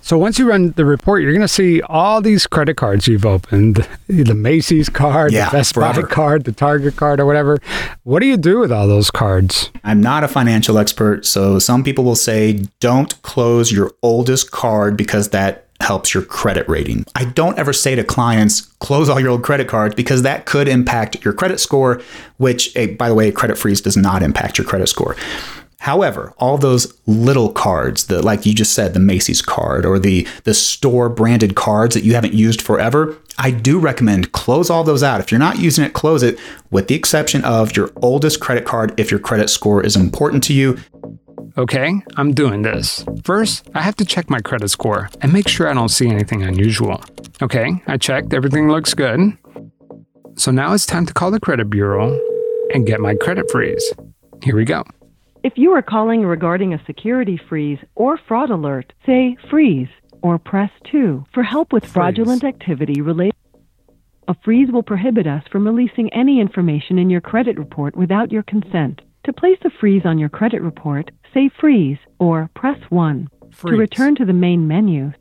So 0.00 0.16
once 0.16 0.38
you 0.38 0.48
run 0.48 0.72
the 0.72 0.86
report, 0.86 1.20
you're 1.22 1.32
going 1.32 1.42
to 1.42 1.48
see 1.48 1.82
all 1.82 2.22
these 2.22 2.46
credit 2.46 2.78
cards 2.78 3.06
you've 3.06 3.26
opened 3.26 3.86
the 4.06 4.34
Macy's 4.34 4.88
card, 4.88 5.32
Yeah, 5.32 5.50
the 5.50 5.58
Best 5.58 5.74
Buy 5.74 6.00
card, 6.02 6.44
the 6.44 6.52
Target 6.52 6.96
card, 6.96 7.20
or 7.20 7.26
whatever. 7.26 7.58
What 8.04 8.20
do 8.20 8.26
you 8.26 8.38
do 8.38 8.58
with 8.58 8.72
all 8.72 8.88
those 8.88 9.10
cards? 9.10 9.70
I'm 9.84 10.00
not 10.00 10.24
a 10.24 10.28
financial 10.28 10.78
expert, 10.78 11.26
so 11.26 11.58
some 11.58 11.84
people 11.84 12.04
will 12.04 12.16
say 12.16 12.64
don't 12.80 13.20
close 13.22 13.70
your 13.70 13.92
oldest 14.02 14.50
card 14.52 14.96
because 14.96 15.28
that 15.30 15.61
helps 15.82 16.14
your 16.14 16.22
credit 16.22 16.68
rating. 16.68 17.04
I 17.14 17.26
don't 17.26 17.58
ever 17.58 17.72
say 17.72 17.94
to 17.94 18.04
clients, 18.04 18.62
close 18.80 19.08
all 19.08 19.20
your 19.20 19.30
old 19.30 19.42
credit 19.42 19.68
cards 19.68 19.94
because 19.94 20.22
that 20.22 20.46
could 20.46 20.68
impact 20.68 21.24
your 21.24 21.34
credit 21.34 21.60
score, 21.60 22.00
which, 22.38 22.74
eh, 22.76 22.86
by 22.86 23.08
the 23.08 23.14
way, 23.14 23.28
a 23.28 23.32
credit 23.32 23.58
freeze 23.58 23.80
does 23.80 23.96
not 23.96 24.22
impact 24.22 24.58
your 24.58 24.66
credit 24.66 24.88
score. 24.88 25.16
However, 25.82 26.32
all 26.38 26.58
those 26.58 26.96
little 27.08 27.50
cards, 27.50 28.06
the 28.06 28.22
like 28.22 28.46
you 28.46 28.54
just 28.54 28.72
said, 28.72 28.94
the 28.94 29.00
Macy's 29.00 29.42
card 29.42 29.84
or 29.84 29.98
the 29.98 30.28
the 30.44 30.54
store 30.54 31.08
branded 31.08 31.56
cards 31.56 31.96
that 31.96 32.04
you 32.04 32.14
haven't 32.14 32.34
used 32.34 32.62
forever, 32.62 33.16
I 33.36 33.50
do 33.50 33.80
recommend 33.80 34.30
close 34.30 34.70
all 34.70 34.84
those 34.84 35.02
out. 35.02 35.18
If 35.18 35.32
you're 35.32 35.40
not 35.40 35.58
using 35.58 35.84
it, 35.84 35.92
close 35.92 36.22
it 36.22 36.38
with 36.70 36.86
the 36.86 36.94
exception 36.94 37.44
of 37.44 37.76
your 37.76 37.90
oldest 37.96 38.38
credit 38.38 38.64
card 38.64 38.94
if 38.96 39.10
your 39.10 39.18
credit 39.18 39.50
score 39.50 39.84
is 39.84 39.96
important 39.96 40.44
to 40.44 40.52
you. 40.52 40.78
Okay, 41.58 42.02
I'm 42.16 42.32
doing 42.32 42.62
this. 42.62 43.04
First, 43.24 43.68
I 43.74 43.82
have 43.82 43.96
to 43.96 44.06
check 44.06 44.30
my 44.30 44.40
credit 44.40 44.68
score 44.68 45.10
and 45.20 45.32
make 45.32 45.48
sure 45.48 45.68
I 45.68 45.74
don't 45.74 45.90
see 45.90 46.08
anything 46.08 46.42
unusual. 46.42 47.02
Okay, 47.42 47.82
I 47.86 47.98
checked, 47.98 48.32
everything 48.32 48.70
looks 48.70 48.94
good. 48.94 49.36
So 50.36 50.50
now 50.50 50.72
it's 50.72 50.86
time 50.86 51.04
to 51.04 51.12
call 51.12 51.30
the 51.30 51.40
credit 51.40 51.68
bureau 51.68 52.18
and 52.72 52.86
get 52.86 53.00
my 53.00 53.14
credit 53.16 53.50
freeze. 53.50 53.92
Here 54.42 54.56
we 54.56 54.64
go. 54.64 54.82
If 55.44 55.52
you 55.56 55.72
are 55.72 55.82
calling 55.82 56.24
regarding 56.24 56.72
a 56.72 56.82
security 56.86 57.38
freeze 57.48 57.80
or 57.96 58.16
fraud 58.16 58.48
alert, 58.48 58.92
say 59.04 59.36
freeze 59.50 59.88
or 60.22 60.38
press 60.38 60.70
2 60.90 61.24
for 61.34 61.42
help 61.42 61.72
with 61.72 61.84
fraudulent 61.84 62.44
activity 62.44 63.02
related. 63.02 63.34
A 64.28 64.34
freeze 64.42 64.70
will 64.72 64.84
prohibit 64.84 65.26
us 65.26 65.42
from 65.50 65.66
releasing 65.66 66.10
any 66.14 66.40
information 66.40 66.98
in 66.98 67.10
your 67.10 67.20
credit 67.20 67.58
report 67.58 67.94
without 67.94 68.32
your 68.32 68.44
consent. 68.44 69.02
To 69.24 69.32
place 69.32 69.58
a 69.64 69.70
freeze 69.80 70.02
on 70.04 70.18
your 70.18 70.28
credit 70.28 70.62
report, 70.62 71.10
say 71.34 71.50
freeze 71.60 71.98
or 72.18 72.50
press 72.54 72.78
1. 72.90 73.28
Freeze. 73.52 73.72
To 73.72 73.78
return 73.78 74.14
to 74.16 74.24
the 74.24 74.32
main 74.32 74.66
menu, 74.66 75.12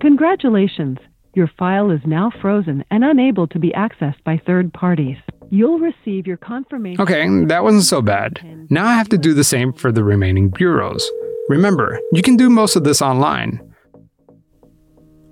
congratulations. 0.00 0.98
Your 1.34 1.50
file 1.58 1.90
is 1.90 2.00
now 2.04 2.32
frozen 2.40 2.84
and 2.90 3.04
unable 3.04 3.46
to 3.48 3.58
be 3.58 3.70
accessed 3.70 4.22
by 4.24 4.40
third 4.44 4.72
parties. 4.72 5.16
You'll 5.50 5.78
receive 5.78 6.26
your 6.26 6.36
confirmation. 6.36 7.00
Okay, 7.00 7.26
that 7.46 7.62
wasn't 7.62 7.84
so 7.84 8.02
bad. 8.02 8.40
Now 8.70 8.86
I 8.86 8.94
have 8.94 9.08
to 9.10 9.18
do 9.18 9.34
the 9.34 9.44
same 9.44 9.72
for 9.72 9.92
the 9.92 10.04
remaining 10.04 10.50
bureaus. 10.50 11.10
Remember, 11.48 11.98
you 12.12 12.22
can 12.22 12.36
do 12.36 12.50
most 12.50 12.76
of 12.76 12.84
this 12.84 13.00
online. 13.00 13.60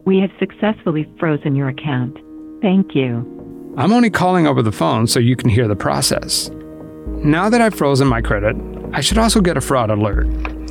We 0.04 0.20
have 0.20 0.30
successfully 0.38 1.06
frozen 1.18 1.56
your 1.56 1.68
account. 1.68 2.16
Thank 2.62 2.94
you. 2.94 3.74
I'm 3.76 3.92
only 3.92 4.08
calling 4.08 4.46
over 4.46 4.62
the 4.62 4.72
phone 4.72 5.06
so 5.06 5.20
you 5.20 5.36
can 5.36 5.50
hear 5.50 5.68
the 5.68 5.76
process. 5.76 6.50
Now 7.24 7.48
that 7.48 7.60
I've 7.60 7.74
frozen 7.74 8.06
my 8.06 8.20
credit, 8.20 8.56
I 8.92 9.00
should 9.00 9.18
also 9.18 9.40
get 9.40 9.56
a 9.56 9.60
fraud 9.60 9.90
alert. 9.90 10.26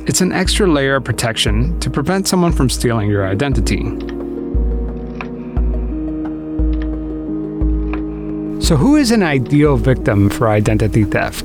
It's 0.08 0.20
an 0.20 0.32
extra 0.32 0.66
layer 0.66 0.96
of 0.96 1.04
protection 1.04 1.78
to 1.80 1.90
prevent 1.90 2.28
someone 2.28 2.52
from 2.52 2.70
stealing 2.70 3.10
your 3.10 3.26
identity. 3.26 3.82
So, 8.64 8.76
who 8.76 8.96
is 8.96 9.10
an 9.10 9.22
ideal 9.22 9.76
victim 9.76 10.30
for 10.30 10.48
identity 10.48 11.04
theft? 11.04 11.44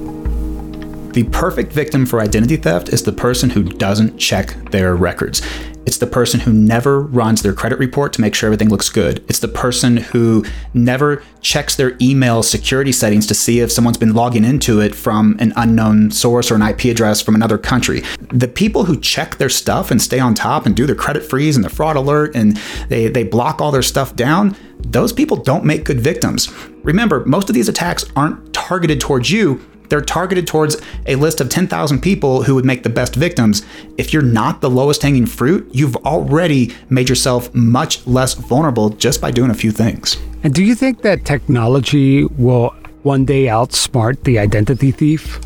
The 1.14 1.28
perfect 1.32 1.74
victim 1.74 2.06
for 2.06 2.22
identity 2.22 2.56
theft 2.56 2.90
is 2.90 3.04
the 3.04 3.12
person 3.12 3.50
who 3.50 3.64
doesn't 3.64 4.18
check 4.18 4.56
their 4.72 4.96
records. 4.96 5.42
It's 5.86 5.98
the 5.98 6.08
person 6.08 6.40
who 6.40 6.54
never 6.54 7.02
runs 7.02 7.42
their 7.42 7.54
credit 7.54 7.80
report 7.80 8.14
to 8.14 8.22
make 8.22 8.36
sure 8.36 8.48
everything 8.48 8.70
looks 8.70 8.90
good. 8.90 9.24
It's 9.28 9.40
the 9.40 9.48
person 9.48 9.98
who 9.98 10.46
never 10.74 11.24
checks 11.42 11.76
their 11.76 11.98
email 12.00 12.44
security 12.44 12.92
settings 12.92 13.26
to 13.28 13.34
see 13.34 13.62
if 13.62 13.72
someone's 13.72 13.98
been 13.98 14.14
logging 14.14 14.46
into 14.46 14.80
it 14.80 14.94
from 14.94 15.36
an 15.40 15.54
unknown 15.56 16.12
source 16.12 16.52
or 16.52 16.56
an 16.56 16.62
IP 16.62 16.86
address 16.86 17.22
from 17.22 17.34
another 17.34 17.58
country. 17.58 18.04
The 18.32 18.48
people 18.48 18.86
who 18.86 19.00
check 19.00 19.38
their 19.38 19.50
stuff 19.50 19.90
and 19.90 20.02
stay 20.02 20.20
on 20.20 20.36
top 20.36 20.66
and 20.66 20.76
do 20.76 20.86
their 20.86 20.96
credit 20.96 21.24
freeze 21.24 21.56
and 21.56 21.64
their 21.64 21.72
fraud 21.72 21.96
alert 21.96 22.36
and 22.36 22.58
they, 22.88 23.08
they 23.08 23.24
block 23.24 23.60
all 23.60 23.72
their 23.72 23.82
stuff 23.82 24.16
down, 24.16 24.56
those 24.80 25.12
people 25.12 25.38
don't 25.38 25.66
make 25.66 25.84
good 25.84 26.00
victims. 26.00 26.52
Remember, 26.84 27.26
most 27.26 27.50
of 27.50 27.56
these 27.56 27.70
attacks 27.70 28.06
aren't 28.16 28.54
targeted 28.54 29.02
towards 29.02 29.32
you, 29.32 29.60
they're 29.92 30.02
targeted 30.02 30.48
towards 30.48 30.78
a 31.06 31.16
list 31.16 31.42
of 31.42 31.50
10,000 31.50 32.00
people 32.00 32.44
who 32.44 32.56
would 32.56 32.64
make 32.64 32.84
the 32.84 32.90
best 32.90 33.14
victims. 33.14 33.64
If 33.98 34.14
you're 34.14 34.22
not 34.22 34.62
the 34.62 34.70
lowest 34.70 35.02
hanging 35.02 35.26
fruit, 35.26 35.70
you've 35.74 35.98
already 35.98 36.74
made 36.90 37.10
yourself 37.10 37.54
much 37.54 38.08
less 38.08 38.34
vulnerable 38.34 38.92
just 38.92 39.20
by 39.20 39.32
doing 39.32 39.52
a 39.52 39.54
few 39.54 39.70
things. 39.70 40.16
And 40.44 40.54
do 40.54 40.64
you 40.64 40.76
think 40.76 41.02
that 41.02 41.26
technology 41.26 42.24
will 42.24 42.74
one 43.04 43.26
day 43.26 43.48
outsmart 43.48 44.24
the 44.24 44.40
identity 44.40 44.92
thief? 44.92 45.42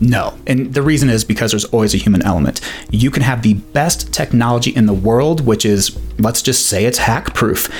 No. 0.00 0.36
And 0.48 0.74
the 0.74 0.82
reason 0.82 1.08
is 1.08 1.22
because 1.22 1.52
there's 1.52 1.66
always 1.66 1.94
a 1.94 1.98
human 1.98 2.22
element. 2.22 2.60
You 2.90 3.12
can 3.12 3.22
have 3.22 3.42
the 3.42 3.54
best 3.54 4.12
technology 4.12 4.72
in 4.74 4.86
the 4.86 4.92
world, 4.92 5.46
which 5.46 5.64
is, 5.64 5.96
let's 6.18 6.42
just 6.42 6.66
say 6.66 6.84
it's 6.84 6.98
hack 6.98 7.32
proof. 7.32 7.72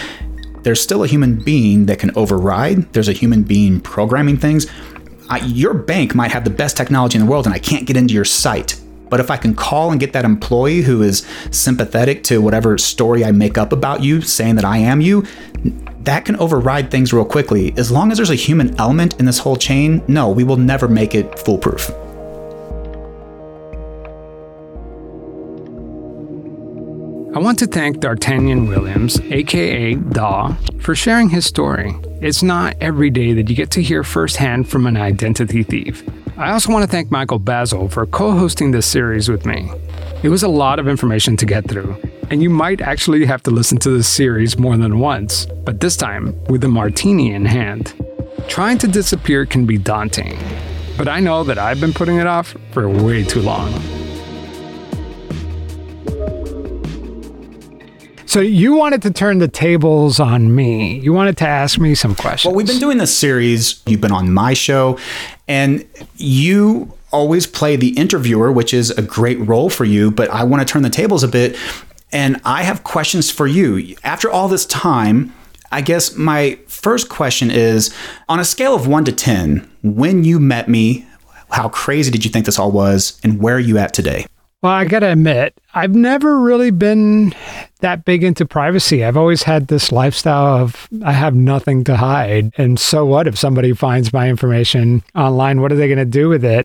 There's 0.63 0.81
still 0.81 1.03
a 1.03 1.09
human 1.09 1.43
being 1.43 1.87
that 1.87 1.99
can 1.99 2.13
override, 2.17 2.93
there's 2.93 3.09
a 3.09 3.13
human 3.13 3.43
being 3.43 3.81
programming 3.81 4.37
things. 4.37 4.67
I, 5.29 5.39
your 5.41 5.75
bank 5.75 6.15
might 6.15 6.31
have 6.31 6.45
the 6.45 6.51
best 6.51 6.77
technology 6.77 7.19
in 7.19 7.25
the 7.25 7.31
world 7.31 7.47
and 7.47 7.55
I 7.55 7.59
can't 7.59 7.87
get 7.87 7.97
into 7.97 8.15
your 8.15 8.25
site. 8.25 8.81
But 9.09 9.21
if 9.21 9.31
I 9.31 9.37
can 9.37 9.55
call 9.55 9.91
and 9.91 10.01
get 10.01 10.13
that 10.15 10.25
employee 10.25 10.83
who 10.83 11.03
is 11.03 11.27
sympathetic 11.51 12.25
to 12.25 12.41
whatever 12.41 12.77
story 12.79 13.25
I 13.25 13.33
make 13.33 13.57
up 13.57 13.73
about 13.73 14.03
you, 14.03 14.21
saying 14.21 14.57
that 14.57 14.65
I 14.65 14.79
am 14.79 15.01
you, 15.01 15.25
that 16.01 16.25
can 16.25 16.37
override 16.37 16.91
things 16.91 17.13
real 17.13 17.25
quickly. 17.25 17.73
As 17.77 17.91
long 17.91 18.11
as 18.11 18.19
there's 18.19 18.31
a 18.31 18.37
human 18.37 18.79
element 18.81 19.19
in 19.19 19.27
this 19.27 19.39
whole 19.39 19.57
chain, 19.57 20.03
no, 20.09 20.31
we 20.31 20.45
will 20.45 20.57
never 20.57 20.89
make 20.89 21.15
it 21.15 21.39
foolproof. 21.39 21.91
I 27.35 27.39
want 27.39 27.59
to 27.59 27.67
thank 27.67 27.99
Dartanyon 27.99 28.69
Williams, 28.69 29.21
aka 29.21 29.95
Daw, 29.95 30.57
for 30.81 30.95
sharing 30.95 31.29
his 31.29 31.45
story. 31.45 31.95
It's 32.23 32.43
not 32.43 32.77
every 32.81 33.11
day 33.11 33.35
that 33.35 33.51
you 33.51 33.55
get 33.55 33.71
to 33.73 33.83
hear 33.83 34.03
firsthand 34.03 34.71
from 34.71 34.87
an 34.87 34.97
identity 34.97 35.63
thief. 35.63 36.03
I 36.39 36.51
also 36.51 36.73
want 36.73 36.83
to 36.83 36.91
thank 36.91 37.11
Michael 37.11 37.39
Bazzell 37.39 37.91
for 37.93 38.07
co 38.07 38.33
hosting 38.33 38.71
this 38.71 38.87
series 38.87 39.29
with 39.29 39.45
me. 39.45 39.71
It 40.23 40.31
was 40.31 40.43
a 40.43 40.49
lot 40.49 40.79
of 40.79 40.89
information 40.89 41.37
to 41.37 41.45
get 41.45 41.69
through, 41.69 41.95
and 42.31 42.43
you 42.43 42.49
might 42.49 42.81
actually 42.81 43.27
have 43.27 43.43
to 43.43 43.51
listen 43.51 43.77
to 43.81 43.91
this 43.91 44.09
series 44.09 44.59
more 44.59 44.79
than 44.79 44.99
once, 44.99 45.45
but 45.45 45.81
this 45.81 45.95
time 45.95 46.35
with 46.47 46.65
a 46.65 46.69
martini 46.69 47.35
in 47.35 47.45
hand. 47.45 47.93
Trying 48.49 48.79
to 48.79 48.89
disappear 48.89 49.45
can 49.45 49.67
be 49.67 49.77
daunting, 49.77 50.39
but 50.97 51.09
I 51.09 51.21
know 51.21 51.45
that 51.45 51.59
I've 51.59 51.81
been 51.81 51.93
putting 51.93 52.17
it 52.17 52.27
off 52.27 52.55
for 52.73 52.89
way 52.89 53.25
too 53.25 53.43
long. 53.43 53.75
So 58.37 58.43
you 58.43 58.75
wanted 58.75 59.01
to 59.01 59.11
turn 59.11 59.39
the 59.39 59.49
tables 59.49 60.21
on 60.21 60.55
me. 60.55 60.99
You 60.99 61.15
wanted 61.15 61.39
to 61.39 61.49
ask 61.49 61.79
me 61.79 61.95
some 61.95 62.15
questions. 62.15 62.51
Well, 62.51 62.55
we've 62.55 62.67
been 62.67 62.79
doing 62.79 62.99
this 62.99 63.17
series. 63.17 63.83
You've 63.87 64.03
been 64.03 64.13
on 64.13 64.31
my 64.31 64.53
show, 64.53 64.99
and 65.49 65.87
you 66.17 66.93
always 67.13 67.47
play 67.47 67.77
the 67.77 67.97
interviewer, 67.97 68.53
which 68.53 68.75
is 68.75 68.91
a 68.91 69.01
great 69.01 69.39
role 69.41 69.71
for 69.71 69.87
you. 69.87 70.11
But 70.11 70.29
I 70.29 70.45
want 70.45 70.61
to 70.61 70.71
turn 70.71 70.83
the 70.83 70.91
tables 70.91 71.23
a 71.23 71.29
bit, 71.29 71.57
and 72.13 72.39
I 72.45 72.65
have 72.65 72.85
questions 72.85 73.31
for 73.31 73.47
you. 73.47 73.97
After 74.05 74.31
all 74.31 74.49
this 74.49 74.67
time, 74.67 75.33
I 75.73 75.81
guess 75.81 76.15
my 76.15 76.59
first 76.67 77.09
question 77.09 77.51
is 77.51 77.95
on 78.29 78.39
a 78.39 78.45
scale 78.45 78.75
of 78.75 78.87
one 78.87 79.07
to 79.07 79.13
10, 79.13 79.67
when 79.83 80.25
you 80.25 80.39
met 80.39 80.69
me, 80.69 81.07
how 81.53 81.71
crazy 81.71 82.11
did 82.11 82.23
you 82.27 82.31
think 82.31 82.45
this 82.45 82.59
all 82.59 82.71
was, 82.71 83.19
and 83.25 83.41
where 83.41 83.57
are 83.57 83.59
you 83.59 83.79
at 83.79 83.95
today? 83.95 84.27
Well, 84.67 84.75
I 84.75 84.85
got 84.85 84.99
to 84.99 85.13
admit, 85.13 85.55
I've 85.75 85.95
never 85.95 86.41
really 86.41 86.73
been 86.73 87.33
that 87.83 88.05
big 88.05 88.25
into 88.25 88.45
privacy. 88.45 89.05
I've 89.05 89.17
always 89.17 89.45
had 89.45 89.69
this 89.69 89.93
lifestyle 89.93 90.57
of 90.57 90.89
I 91.05 91.13
have 91.13 91.37
nothing 91.37 91.85
to 91.85 91.97
hide. 91.97 92.53
And 92.59 92.77
so 92.77 93.07
what 93.07 93.29
if 93.29 93.39
somebody 93.39 93.75
finds 93.75 94.13
my 94.13 94.29
information 94.29 95.05
online? 95.15 95.61
What 95.61 95.71
are 95.71 95.77
they 95.77 95.87
going 95.87 95.99
to 95.99 96.05
do 96.05 96.29
with 96.29 96.45
it? 96.45 96.65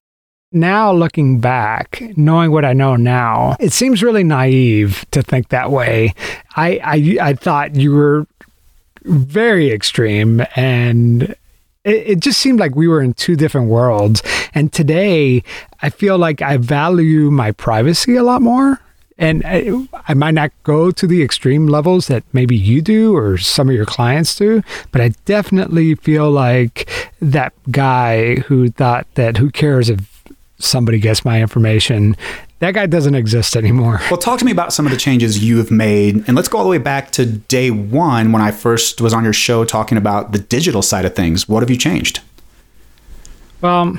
Now, 0.51 0.91
looking 0.91 1.39
back, 1.41 2.01
knowing 2.17 2.49
what 2.49 2.65
I 2.65 2.73
know 2.73 2.95
now, 2.95 3.55
it 3.59 3.71
seems 3.71 4.01
really 4.01 4.23
naive 4.23 5.05
to 5.11 5.21
think 5.21 5.49
that 5.49 5.69
way. 5.69 6.15
I, 6.55 6.79
I, 6.83 7.17
I 7.21 7.33
thought 7.35 7.75
you 7.75 7.93
were 7.93 8.25
very 9.03 9.69
extreme 9.71 10.43
and 10.55 11.35
it, 11.83 12.07
it 12.07 12.19
just 12.19 12.39
seemed 12.39 12.59
like 12.59 12.75
we 12.75 12.87
were 12.87 13.01
in 13.01 13.13
two 13.13 13.35
different 13.35 13.67
worlds. 13.67 14.21
And 14.53 14.71
today, 14.71 15.43
I 15.81 15.89
feel 15.89 16.17
like 16.17 16.41
I 16.41 16.57
value 16.57 17.31
my 17.31 17.51
privacy 17.51 18.15
a 18.15 18.23
lot 18.23 18.41
more. 18.41 18.79
And 19.17 19.43
I, 19.45 19.71
I 20.07 20.15
might 20.15 20.33
not 20.33 20.51
go 20.63 20.89
to 20.89 21.05
the 21.05 21.21
extreme 21.21 21.67
levels 21.67 22.07
that 22.07 22.23
maybe 22.33 22.55
you 22.55 22.81
do 22.81 23.15
or 23.15 23.37
some 23.37 23.69
of 23.69 23.75
your 23.75 23.85
clients 23.85 24.35
do, 24.35 24.63
but 24.91 24.99
I 24.99 25.09
definitely 25.25 25.93
feel 25.93 26.31
like 26.31 26.89
that 27.21 27.53
guy 27.69 28.37
who 28.37 28.69
thought 28.69 29.05
that 29.13 29.37
who 29.37 29.51
cares 29.51 29.89
if 29.89 30.23
somebody 30.57 30.99
gets 30.99 31.23
my 31.23 31.39
information 31.39 32.15
that 32.61 32.75
guy 32.75 32.85
doesn't 32.85 33.15
exist 33.15 33.55
anymore. 33.55 33.99
Well, 34.09 34.19
talk 34.19 34.37
to 34.39 34.45
me 34.45 34.51
about 34.51 34.71
some 34.71 34.85
of 34.85 34.91
the 34.91 34.97
changes 34.97 35.43
you 35.43 35.57
have 35.57 35.71
made. 35.71 36.23
And 36.27 36.35
let's 36.35 36.47
go 36.47 36.59
all 36.59 36.63
the 36.63 36.69
way 36.69 36.77
back 36.77 37.11
to 37.11 37.25
day 37.25 37.71
one 37.71 38.31
when 38.31 38.41
I 38.41 38.51
first 38.51 39.01
was 39.01 39.13
on 39.13 39.23
your 39.23 39.33
show 39.33 39.65
talking 39.65 39.97
about 39.97 40.31
the 40.31 40.37
digital 40.37 40.83
side 40.83 41.03
of 41.03 41.15
things. 41.15 41.49
What 41.49 41.61
have 41.61 41.71
you 41.71 41.75
changed? 41.75 42.21
Well, 43.61 43.97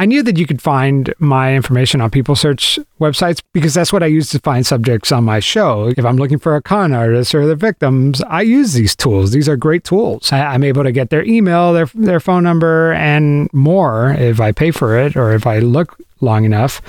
I 0.00 0.06
knew 0.06 0.22
that 0.22 0.38
you 0.38 0.46
could 0.46 0.62
find 0.62 1.12
my 1.18 1.54
information 1.54 2.00
on 2.00 2.10
people 2.10 2.36
search 2.36 2.78
websites 3.00 3.42
because 3.52 3.74
that's 3.74 3.92
what 3.92 4.04
I 4.04 4.06
use 4.06 4.30
to 4.30 4.38
find 4.38 4.64
subjects 4.64 5.10
on 5.10 5.24
my 5.24 5.40
show. 5.40 5.92
If 5.96 6.04
I'm 6.04 6.16
looking 6.16 6.38
for 6.38 6.54
a 6.54 6.62
con 6.62 6.92
artist 6.92 7.34
or 7.34 7.46
the 7.46 7.56
victims, 7.56 8.22
I 8.28 8.42
use 8.42 8.74
these 8.74 8.94
tools. 8.94 9.32
These 9.32 9.48
are 9.48 9.56
great 9.56 9.82
tools. 9.82 10.32
I, 10.32 10.54
am 10.54 10.62
able 10.62 10.84
to 10.84 10.92
get 10.92 11.10
their 11.10 11.24
email, 11.24 11.72
their 11.72 11.86
their 11.94 12.20
phone 12.20 12.44
number, 12.44 12.92
and 12.92 13.52
more 13.52 14.12
if 14.12 14.40
I 14.40 14.52
pay 14.52 14.70
for 14.70 14.96
it 14.96 15.16
or 15.16 15.32
if 15.32 15.48
I 15.48 15.58
look 15.58 15.98
long 16.20 16.44
enough. 16.44 16.80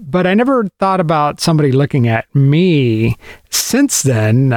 But 0.00 0.26
I 0.26 0.34
never 0.34 0.66
thought 0.80 1.00
about 1.00 1.40
somebody 1.40 1.70
looking 1.70 2.08
at 2.08 2.32
me. 2.34 3.16
Since 3.50 4.02
then, 4.02 4.54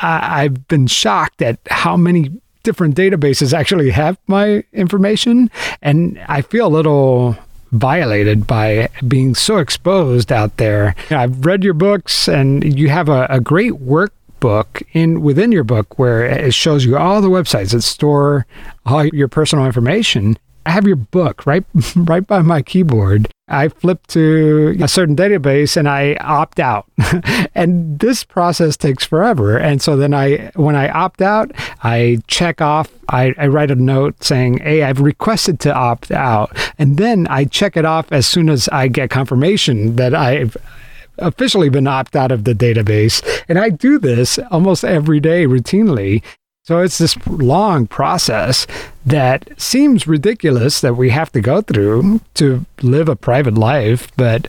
I, 0.00 0.44
I've 0.44 0.68
been 0.68 0.86
shocked 0.86 1.42
at 1.42 1.58
how 1.68 1.98
many 1.98 2.30
different 2.62 2.96
databases 2.96 3.52
actually 3.52 3.90
have 3.90 4.18
my 4.26 4.64
information. 4.72 5.50
And 5.80 6.18
I 6.28 6.42
feel 6.42 6.66
a 6.66 6.68
little 6.68 7.36
violated 7.72 8.46
by 8.46 8.88
being 9.08 9.34
so 9.34 9.56
exposed 9.58 10.30
out 10.30 10.56
there. 10.58 10.94
I've 11.10 11.44
read 11.44 11.64
your 11.64 11.74
books, 11.74 12.28
and 12.28 12.78
you 12.78 12.90
have 12.90 13.08
a, 13.08 13.26
a 13.30 13.40
great 13.40 13.72
workbook 13.72 14.82
in 14.92 15.22
within 15.22 15.52
your 15.52 15.64
book 15.64 15.98
where 15.98 16.24
it 16.24 16.54
shows 16.54 16.84
you 16.84 16.96
all 16.96 17.20
the 17.20 17.30
websites 17.30 17.72
that 17.72 17.82
store 17.82 18.46
all 18.84 19.06
your 19.06 19.28
personal 19.28 19.64
information. 19.66 20.36
I 20.64 20.70
have 20.70 20.86
your 20.86 20.96
book 20.96 21.46
right 21.46 21.64
right 21.96 22.26
by 22.26 22.42
my 22.42 22.62
keyboard. 22.62 23.28
I 23.48 23.68
flip 23.68 24.06
to 24.08 24.76
a 24.80 24.88
certain 24.88 25.14
database 25.14 25.76
and 25.76 25.88
I 25.88 26.14
opt 26.20 26.58
out. 26.58 26.86
and 27.54 27.98
this 27.98 28.24
process 28.24 28.76
takes 28.76 29.04
forever. 29.04 29.58
And 29.58 29.82
so 29.82 29.96
then 29.96 30.14
I 30.14 30.50
when 30.54 30.74
I 30.74 30.88
opt 30.88 31.20
out, 31.20 31.50
I 31.82 32.20
check 32.28 32.60
off, 32.60 32.90
I, 33.08 33.34
I 33.36 33.48
write 33.48 33.70
a 33.70 33.74
note 33.74 34.22
saying, 34.24 34.58
Hey, 34.58 34.82
I've 34.82 35.00
requested 35.00 35.60
to 35.60 35.74
opt 35.74 36.10
out. 36.10 36.56
And 36.78 36.96
then 36.96 37.26
I 37.28 37.44
check 37.44 37.76
it 37.76 37.84
off 37.84 38.10
as 38.10 38.26
soon 38.26 38.48
as 38.48 38.68
I 38.68 38.88
get 38.88 39.10
confirmation 39.10 39.96
that 39.96 40.14
I've 40.14 40.56
officially 41.18 41.68
been 41.68 41.86
opted 41.86 42.16
out 42.16 42.32
of 42.32 42.44
the 42.44 42.54
database. 42.54 43.22
And 43.48 43.58
I 43.58 43.70
do 43.70 43.98
this 43.98 44.38
almost 44.50 44.84
every 44.84 45.20
day 45.20 45.46
routinely. 45.46 46.22
So 46.64 46.78
it's 46.78 46.98
this 46.98 47.16
long 47.26 47.88
process 47.88 48.68
that 49.04 49.60
seems 49.60 50.06
ridiculous 50.06 50.80
that 50.80 50.96
we 50.96 51.10
have 51.10 51.32
to 51.32 51.40
go 51.40 51.60
through 51.60 52.20
to 52.34 52.64
live 52.82 53.08
a 53.08 53.16
private 53.16 53.54
life, 53.54 54.12
but 54.16 54.46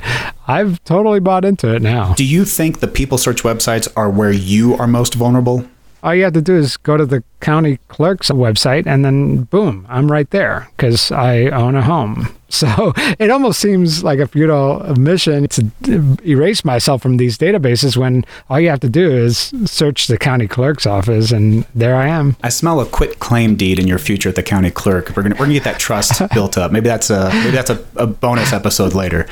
I've 0.48 0.84
totally 0.84 1.20
bought 1.20 1.44
into 1.44 1.74
it 1.74 1.82
now. 1.82 2.14
Do 2.14 2.24
you 2.24 2.46
think 2.46 2.82
the 2.82 2.88
people 2.88 3.18
search 3.18 3.42
websites 3.42 3.92
are 3.98 4.12
where 4.12 4.32
you 4.32 4.76
are 4.76 4.86
most 4.86 5.16
vulnerable? 5.16 5.68
All 6.04 6.14
you 6.14 6.26
have 6.26 6.34
to 6.34 6.42
do 6.44 6.56
is 6.56 6.78
go 6.78 6.98
to 6.98 7.06
the 7.08 7.24
county 7.40 7.80
clerk's 7.88 8.30
website 8.30 8.86
and 8.86 9.04
then 9.04 9.46
boom, 9.46 9.88
I'm 9.90 10.12
right 10.12 10.30
there 10.30 10.70
because 10.78 11.12
I 11.12 11.46
own 11.46 11.74
a 11.74 11.82
home. 11.82 12.28
So 12.54 12.94
it 13.20 13.32
almost 13.32 13.60
seems 13.60 14.04
like 14.04 14.20
a 14.20 14.28
futile 14.28 14.80
mission 14.96 15.48
to 15.48 16.18
erase 16.26 16.64
myself 16.64 17.02
from 17.02 17.18
these 17.18 17.38
databases 17.38 17.98
when 17.98 18.24
all 18.50 18.60
you 18.60 18.70
have 18.70 18.80
to 18.82 18.90
do 18.90 19.12
is 19.12 19.52
search 19.66 20.08
the 20.08 20.18
county 20.18 20.48
clerk's 20.48 20.86
office 20.86 21.32
and 21.32 21.66
there 21.74 21.96
I 21.96 22.08
am. 22.08 22.38
I 22.44 22.50
smell 22.50 22.80
a 22.80 22.86
quit 22.86 23.20
claim 23.20 23.56
deed 23.56 23.80
in 23.80 23.88
your 23.88 23.98
future 23.98 24.30
at 24.30 24.36
the 24.36 24.44
county 24.44 24.70
clerk. 24.70 25.12
We're 25.16 25.24
gonna 25.24 25.36
we're 25.36 25.46
gonna 25.46 25.54
get 25.54 25.64
that 25.64 25.80
trust 25.80 26.22
built 26.34 26.58
up. 26.58 26.72
Maybe 26.72 26.88
that's 26.88 27.10
a 27.10 27.30
maybe 27.34 27.52
that's 27.52 27.72
a, 27.72 27.84
a 27.96 28.06
bonus 28.06 28.54
episode 28.54 28.94
later. 28.94 29.28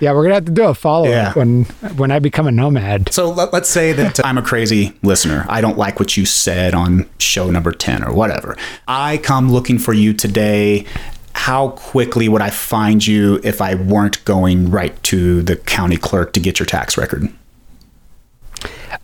Yeah, 0.00 0.12
we're 0.12 0.24
gonna 0.24 0.34
have 0.34 0.46
to 0.46 0.52
do 0.52 0.64
a 0.64 0.74
follow 0.74 1.06
up 1.06 1.10
yeah. 1.10 1.32
when 1.34 1.64
when 1.96 2.10
I 2.10 2.18
become 2.18 2.48
a 2.48 2.52
nomad. 2.52 3.12
So 3.12 3.30
let, 3.30 3.52
let's 3.52 3.68
say 3.68 3.92
that 3.92 4.18
I'm 4.26 4.36
a 4.36 4.42
crazy 4.42 4.94
listener. 5.02 5.46
I 5.48 5.60
don't 5.60 5.78
like 5.78 6.00
what 6.00 6.16
you 6.16 6.26
said 6.26 6.74
on 6.74 7.08
show 7.18 7.50
number 7.50 7.70
ten 7.70 8.02
or 8.02 8.12
whatever. 8.12 8.56
I 8.88 9.18
come 9.18 9.52
looking 9.52 9.78
for 9.78 9.92
you 9.92 10.12
today 10.12 10.86
how 11.34 11.70
quickly 11.70 12.28
would 12.28 12.42
I 12.42 12.50
find 12.50 13.06
you 13.06 13.40
if 13.44 13.60
I 13.60 13.74
weren't 13.74 14.24
going 14.24 14.70
right 14.70 15.00
to 15.04 15.42
the 15.42 15.56
county 15.56 15.96
clerk 15.96 16.32
to 16.34 16.40
get 16.40 16.58
your 16.58 16.66
tax 16.66 16.96
record? 16.96 17.32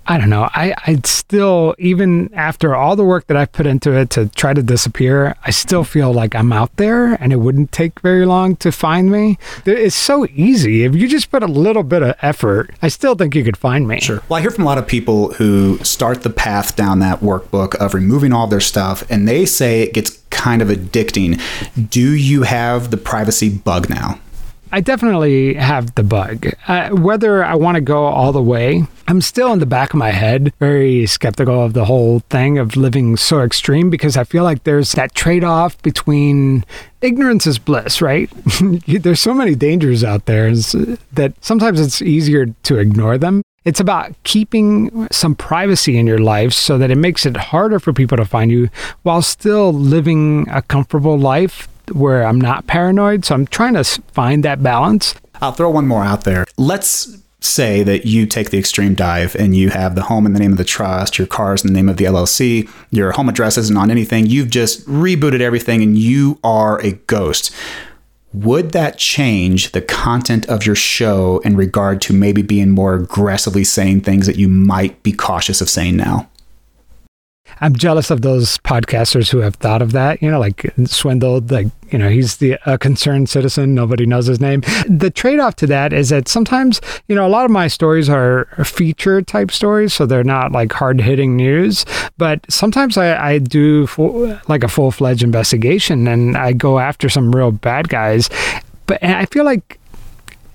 I 0.06 0.18
don't 0.18 0.30
know. 0.30 0.48
I, 0.54 0.74
I'd 0.86 1.06
still, 1.06 1.74
even 1.78 2.32
after 2.34 2.74
all 2.74 2.96
the 2.96 3.04
work 3.04 3.26
that 3.28 3.36
I've 3.36 3.52
put 3.52 3.66
into 3.66 3.92
it 3.92 4.10
to 4.10 4.28
try 4.30 4.52
to 4.52 4.62
disappear, 4.62 5.36
I 5.44 5.50
still 5.50 5.84
feel 5.84 6.12
like 6.12 6.34
I'm 6.34 6.52
out 6.52 6.74
there 6.76 7.14
and 7.14 7.32
it 7.32 7.36
wouldn't 7.36 7.72
take 7.72 8.00
very 8.00 8.26
long 8.26 8.56
to 8.56 8.72
find 8.72 9.10
me. 9.10 9.38
It's 9.64 9.94
so 9.94 10.26
easy. 10.34 10.84
If 10.84 10.94
you 10.94 11.08
just 11.08 11.30
put 11.30 11.42
a 11.42 11.46
little 11.46 11.82
bit 11.82 12.02
of 12.02 12.16
effort, 12.22 12.70
I 12.82 12.88
still 12.88 13.14
think 13.14 13.34
you 13.34 13.44
could 13.44 13.56
find 13.56 13.86
me. 13.86 14.00
Sure. 14.00 14.22
Well, 14.28 14.38
I 14.38 14.40
hear 14.40 14.50
from 14.50 14.64
a 14.64 14.66
lot 14.66 14.78
of 14.78 14.86
people 14.86 15.34
who 15.34 15.78
start 15.78 16.22
the 16.22 16.30
path 16.30 16.76
down 16.76 16.98
that 17.00 17.20
workbook 17.20 17.74
of 17.76 17.94
removing 17.94 18.32
all 18.32 18.46
their 18.46 18.60
stuff 18.60 19.04
and 19.10 19.28
they 19.28 19.46
say 19.46 19.82
it 19.82 19.94
gets 19.94 20.18
kind 20.30 20.62
of 20.62 20.68
addicting. 20.68 21.40
Do 21.90 22.12
you 22.12 22.42
have 22.42 22.90
the 22.90 22.96
privacy 22.96 23.48
bug 23.48 23.90
now? 23.90 24.18
I 24.72 24.80
definitely 24.80 25.54
have 25.54 25.94
the 25.96 26.02
bug. 26.04 26.46
Uh, 26.68 26.90
whether 26.90 27.44
I 27.44 27.56
want 27.56 27.74
to 27.74 27.80
go 27.80 28.04
all 28.04 28.32
the 28.32 28.42
way, 28.42 28.84
I'm 29.08 29.20
still 29.20 29.52
in 29.52 29.58
the 29.58 29.66
back 29.66 29.92
of 29.92 29.98
my 29.98 30.10
head 30.10 30.52
very 30.60 31.06
skeptical 31.06 31.64
of 31.64 31.72
the 31.72 31.86
whole 31.86 32.20
thing 32.30 32.58
of 32.58 32.76
living 32.76 33.16
so 33.16 33.40
extreme 33.40 33.90
because 33.90 34.16
I 34.16 34.22
feel 34.22 34.44
like 34.44 34.62
there's 34.62 34.92
that 34.92 35.14
trade 35.14 35.42
off 35.42 35.80
between 35.82 36.64
ignorance 37.00 37.46
is 37.46 37.58
bliss, 37.58 38.00
right? 38.00 38.30
there's 38.86 39.20
so 39.20 39.34
many 39.34 39.56
dangers 39.56 40.04
out 40.04 40.26
there 40.26 40.54
that 40.54 41.32
sometimes 41.40 41.80
it's 41.80 42.00
easier 42.00 42.46
to 42.46 42.78
ignore 42.78 43.18
them. 43.18 43.42
It's 43.64 43.80
about 43.80 44.14
keeping 44.22 45.08
some 45.10 45.34
privacy 45.34 45.98
in 45.98 46.06
your 46.06 46.18
life 46.18 46.52
so 46.52 46.78
that 46.78 46.90
it 46.90 46.96
makes 46.96 47.26
it 47.26 47.36
harder 47.36 47.80
for 47.80 47.92
people 47.92 48.16
to 48.16 48.24
find 48.24 48.50
you 48.50 48.70
while 49.02 49.20
still 49.20 49.72
living 49.72 50.48
a 50.50 50.62
comfortable 50.62 51.18
life 51.18 51.68
where 51.92 52.24
I'm 52.24 52.40
not 52.40 52.66
paranoid. 52.66 53.24
So 53.24 53.34
I'm 53.34 53.46
trying 53.46 53.74
to 53.74 53.84
find 53.84 54.44
that 54.44 54.62
balance. 54.62 55.14
I'll 55.40 55.52
throw 55.52 55.70
one 55.70 55.86
more 55.86 56.04
out 56.04 56.24
there. 56.24 56.46
Let's 56.56 57.18
say 57.40 57.82
that 57.82 58.04
you 58.04 58.26
take 58.26 58.50
the 58.50 58.58
extreme 58.58 58.94
dive 58.94 59.34
and 59.36 59.56
you 59.56 59.70
have 59.70 59.94
the 59.94 60.02
home 60.02 60.26
in 60.26 60.34
the 60.34 60.38
name 60.38 60.52
of 60.52 60.58
the 60.58 60.64
trust, 60.64 61.18
your 61.18 61.26
cars 61.26 61.64
in 61.64 61.68
the 61.68 61.72
name 61.72 61.88
of 61.88 61.96
the 61.96 62.04
LLC, 62.04 62.70
your 62.90 63.12
home 63.12 63.28
address 63.28 63.56
isn't 63.56 63.76
on 63.76 63.90
anything. 63.90 64.26
You've 64.26 64.50
just 64.50 64.86
rebooted 64.86 65.40
everything 65.40 65.82
and 65.82 65.96
you 65.96 66.38
are 66.44 66.80
a 66.82 66.92
ghost. 66.92 67.54
Would 68.32 68.70
that 68.72 68.96
change 68.96 69.72
the 69.72 69.80
content 69.80 70.46
of 70.48 70.64
your 70.64 70.76
show 70.76 71.38
in 71.38 71.56
regard 71.56 72.00
to 72.02 72.12
maybe 72.12 72.42
being 72.42 72.70
more 72.70 72.94
aggressively 72.94 73.64
saying 73.64 74.02
things 74.02 74.26
that 74.26 74.36
you 74.36 74.48
might 74.48 75.02
be 75.02 75.12
cautious 75.12 75.60
of 75.60 75.68
saying 75.68 75.96
now? 75.96 76.29
I'm 77.60 77.74
jealous 77.74 78.10
of 78.10 78.22
those 78.22 78.58
podcasters 78.58 79.30
who 79.30 79.38
have 79.38 79.56
thought 79.56 79.82
of 79.82 79.92
that. 79.92 80.22
You 80.22 80.30
know, 80.30 80.40
like 80.40 80.72
Swindled, 80.84 81.50
like 81.50 81.68
you 81.90 81.98
know, 81.98 82.08
he's 82.08 82.36
the 82.36 82.58
a 82.66 82.78
concerned 82.78 83.28
citizen. 83.28 83.74
Nobody 83.74 84.06
knows 84.06 84.26
his 84.26 84.40
name. 84.40 84.62
The 84.88 85.10
trade 85.10 85.40
off 85.40 85.56
to 85.56 85.66
that 85.66 85.92
is 85.92 86.10
that 86.10 86.28
sometimes, 86.28 86.80
you 87.08 87.14
know, 87.14 87.26
a 87.26 87.28
lot 87.28 87.44
of 87.44 87.50
my 87.50 87.66
stories 87.66 88.08
are 88.08 88.46
feature 88.64 89.22
type 89.22 89.50
stories, 89.50 89.92
so 89.92 90.06
they're 90.06 90.24
not 90.24 90.52
like 90.52 90.72
hard 90.72 91.00
hitting 91.00 91.36
news. 91.36 91.84
But 92.16 92.44
sometimes 92.50 92.96
I, 92.96 93.32
I 93.32 93.38
do 93.38 93.86
full, 93.86 94.38
like 94.48 94.62
a 94.62 94.68
full 94.68 94.90
fledged 94.90 95.22
investigation 95.22 96.06
and 96.06 96.36
I 96.36 96.52
go 96.52 96.78
after 96.78 97.08
some 97.08 97.34
real 97.34 97.50
bad 97.50 97.88
guys. 97.88 98.30
But 98.86 99.02
I 99.02 99.26
feel 99.26 99.44
like 99.44 99.79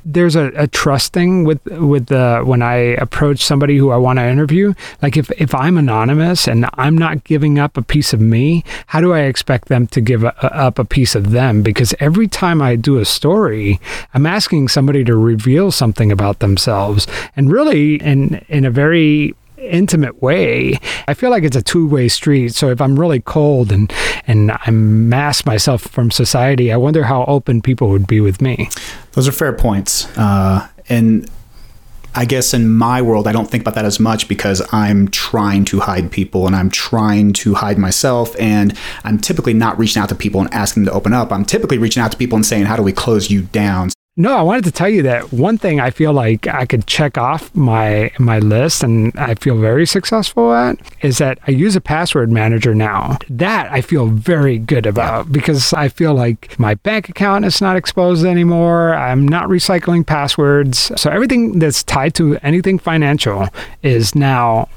there's 0.05 0.35
a, 0.35 0.51
a 0.55 0.67
trust 0.67 1.13
thing 1.13 1.43
with 1.43 1.63
with 1.65 2.05
the 2.07 2.41
when 2.45 2.61
I 2.61 2.75
approach 2.75 3.43
somebody 3.43 3.75
who 3.77 3.89
I 3.89 3.97
want 3.97 4.19
to 4.19 4.25
interview. 4.25 4.73
Like 5.01 5.17
if 5.17 5.31
if 5.31 5.53
I'm 5.55 5.77
anonymous 5.77 6.47
and 6.47 6.67
I'm 6.75 6.97
not 6.97 7.23
giving 7.23 7.57
up 7.57 7.75
a 7.75 7.81
piece 7.81 8.13
of 8.13 8.21
me, 8.21 8.63
how 8.87 9.01
do 9.01 9.13
I 9.13 9.21
expect 9.21 9.67
them 9.67 9.87
to 9.87 10.01
give 10.01 10.23
a, 10.23 10.35
a, 10.43 10.55
up 10.55 10.79
a 10.79 10.85
piece 10.85 11.15
of 11.15 11.31
them? 11.31 11.63
Because 11.63 11.95
every 11.99 12.27
time 12.27 12.61
I 12.61 12.75
do 12.75 12.97
a 12.99 13.05
story, 13.05 13.79
I'm 14.13 14.27
asking 14.27 14.67
somebody 14.67 15.03
to 15.05 15.15
reveal 15.15 15.71
something 15.71 16.11
about 16.11 16.39
themselves, 16.39 17.07
and 17.35 17.51
really 17.51 17.95
in 17.95 18.45
in 18.47 18.63
a 18.63 18.71
very 18.71 19.35
intimate 19.71 20.21
way. 20.21 20.79
I 21.07 21.13
feel 21.13 21.29
like 21.29 21.43
it's 21.43 21.55
a 21.55 21.61
two-way 21.61 22.07
street. 22.07 22.53
So 22.53 22.69
if 22.69 22.81
I'm 22.81 22.99
really 22.99 23.21
cold 23.21 23.71
and 23.71 23.91
and 24.27 24.51
I 24.51 24.71
mask 24.71 25.45
myself 25.45 25.81
from 25.81 26.11
society, 26.11 26.71
I 26.71 26.77
wonder 26.77 27.03
how 27.03 27.25
open 27.25 27.61
people 27.61 27.89
would 27.89 28.07
be 28.07 28.21
with 28.21 28.41
me. 28.41 28.69
Those 29.11 29.27
are 29.27 29.31
fair 29.31 29.53
points. 29.53 30.07
Uh, 30.17 30.67
and 30.89 31.29
I 32.17 32.23
guess 32.23 32.53
in 32.53 32.69
my 32.69 33.01
world, 33.01 33.27
I 33.27 33.33
don't 33.33 33.49
think 33.49 33.61
about 33.61 33.75
that 33.75 33.83
as 33.83 33.99
much 33.99 34.29
because 34.29 34.61
I'm 34.73 35.09
trying 35.09 35.65
to 35.65 35.81
hide 35.81 36.11
people 36.11 36.47
and 36.47 36.55
I'm 36.55 36.69
trying 36.69 37.33
to 37.33 37.55
hide 37.55 37.77
myself. 37.77 38.33
And 38.39 38.77
I'm 39.03 39.19
typically 39.19 39.53
not 39.53 39.77
reaching 39.77 40.01
out 40.01 40.09
to 40.09 40.15
people 40.15 40.39
and 40.39 40.51
asking 40.53 40.83
them 40.83 40.93
to 40.93 40.97
open 40.97 41.11
up. 41.11 41.33
I'm 41.33 41.43
typically 41.43 41.77
reaching 41.77 42.01
out 42.01 42.13
to 42.13 42.17
people 42.17 42.37
and 42.37 42.45
saying, 42.45 42.65
How 42.65 42.77
do 42.77 42.83
we 42.83 42.93
close 42.93 43.29
you 43.29 43.41
down? 43.41 43.89
No, 44.17 44.37
I 44.37 44.43
wanted 44.43 44.63
to 44.63 44.71
tell 44.71 44.87
you 44.87 45.01
that 45.01 45.33
one 45.33 45.57
thing 45.57 45.81
I 45.81 45.89
feel 45.89 46.13
like 46.13 46.47
I 46.47 46.65
could 46.65 46.87
check 46.87 47.17
off 47.17 47.53
my 47.53 48.11
my 48.17 48.39
list 48.39 48.81
and 48.81 49.11
I 49.17 49.35
feel 49.35 49.57
very 49.57 49.85
successful 49.85 50.53
at 50.53 50.79
is 51.01 51.17
that 51.17 51.37
I 51.45 51.51
use 51.51 51.75
a 51.75 51.81
password 51.81 52.31
manager 52.31 52.73
now. 52.73 53.17
That 53.29 53.69
I 53.69 53.81
feel 53.81 54.07
very 54.07 54.57
good 54.57 54.85
about 54.85 55.33
because 55.33 55.73
I 55.73 55.89
feel 55.89 56.13
like 56.13 56.57
my 56.57 56.75
bank 56.75 57.09
account 57.09 57.43
is 57.43 57.59
not 57.59 57.75
exposed 57.75 58.25
anymore. 58.25 58.95
I'm 58.95 59.27
not 59.27 59.49
recycling 59.49 60.05
passwords. 60.05 60.93
So 60.95 61.09
everything 61.09 61.59
that's 61.59 61.83
tied 61.83 62.13
to 62.15 62.37
anything 62.37 62.79
financial 62.79 63.49
is 63.83 64.15
now 64.15 64.69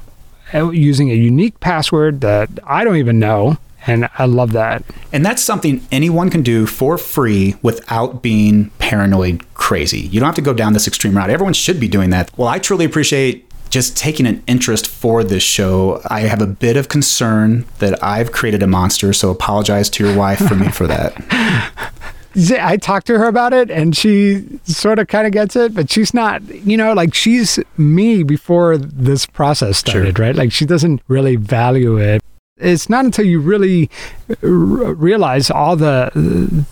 uh, 0.53 0.69
using 0.71 1.11
a 1.11 1.15
unique 1.15 1.57
password 1.61 2.19
that 2.19 2.49
I 2.65 2.83
don't 2.83 2.97
even 2.97 3.19
know 3.19 3.57
and 3.87 4.09
I 4.17 4.25
love 4.25 4.51
that. 4.53 4.83
And 5.11 5.25
that's 5.25 5.41
something 5.41 5.85
anyone 5.91 6.29
can 6.29 6.41
do 6.41 6.65
for 6.65 6.97
free 6.97 7.55
without 7.61 8.21
being 8.21 8.69
paranoid 8.79 9.43
crazy. 9.53 10.01
You 10.01 10.19
don't 10.19 10.27
have 10.27 10.35
to 10.35 10.41
go 10.41 10.53
down 10.53 10.73
this 10.73 10.87
extreme 10.87 11.15
route. 11.15 11.29
Everyone 11.29 11.53
should 11.53 11.79
be 11.79 11.87
doing 11.87 12.09
that. 12.11 12.35
Well, 12.37 12.47
I 12.47 12.59
truly 12.59 12.85
appreciate 12.85 13.45
just 13.69 13.95
taking 13.95 14.25
an 14.25 14.43
interest 14.47 14.87
for 14.87 15.23
this 15.23 15.43
show. 15.43 16.01
I 16.07 16.21
have 16.21 16.41
a 16.41 16.47
bit 16.47 16.75
of 16.75 16.89
concern 16.89 17.65
that 17.77 18.03
I've 18.03 18.31
created 18.31 18.63
a 18.63 18.67
monster, 18.67 19.13
so 19.13 19.29
apologize 19.29 19.89
to 19.91 20.05
your 20.05 20.17
wife 20.17 20.39
for 20.39 20.55
me 20.55 20.69
for 20.69 20.87
that. 20.87 21.13
I 22.35 22.77
talked 22.77 23.07
to 23.07 23.17
her 23.17 23.25
about 23.25 23.53
it 23.53 23.71
and 23.71 23.97
she 23.97 24.45
sort 24.63 24.99
of 24.99 25.07
kind 25.07 25.25
of 25.25 25.33
gets 25.33 25.55
it, 25.55 25.73
but 25.73 25.91
she's 25.91 26.13
not, 26.13 26.43
you 26.47 26.77
know, 26.77 26.93
like 26.93 27.13
she's 27.13 27.59
me 27.77 28.23
before 28.23 28.77
this 28.77 29.25
process 29.25 29.77
started, 29.77 30.17
sure. 30.17 30.25
right? 30.27 30.35
Like 30.35 30.51
she 30.51 30.65
doesn't 30.65 31.01
really 31.07 31.35
value 31.35 31.97
it 31.97 32.21
it's 32.59 32.89
not 32.89 33.05
until 33.05 33.25
you 33.25 33.39
really 33.39 33.89
realize 34.41 35.49
all 35.49 35.75
the 35.75 36.11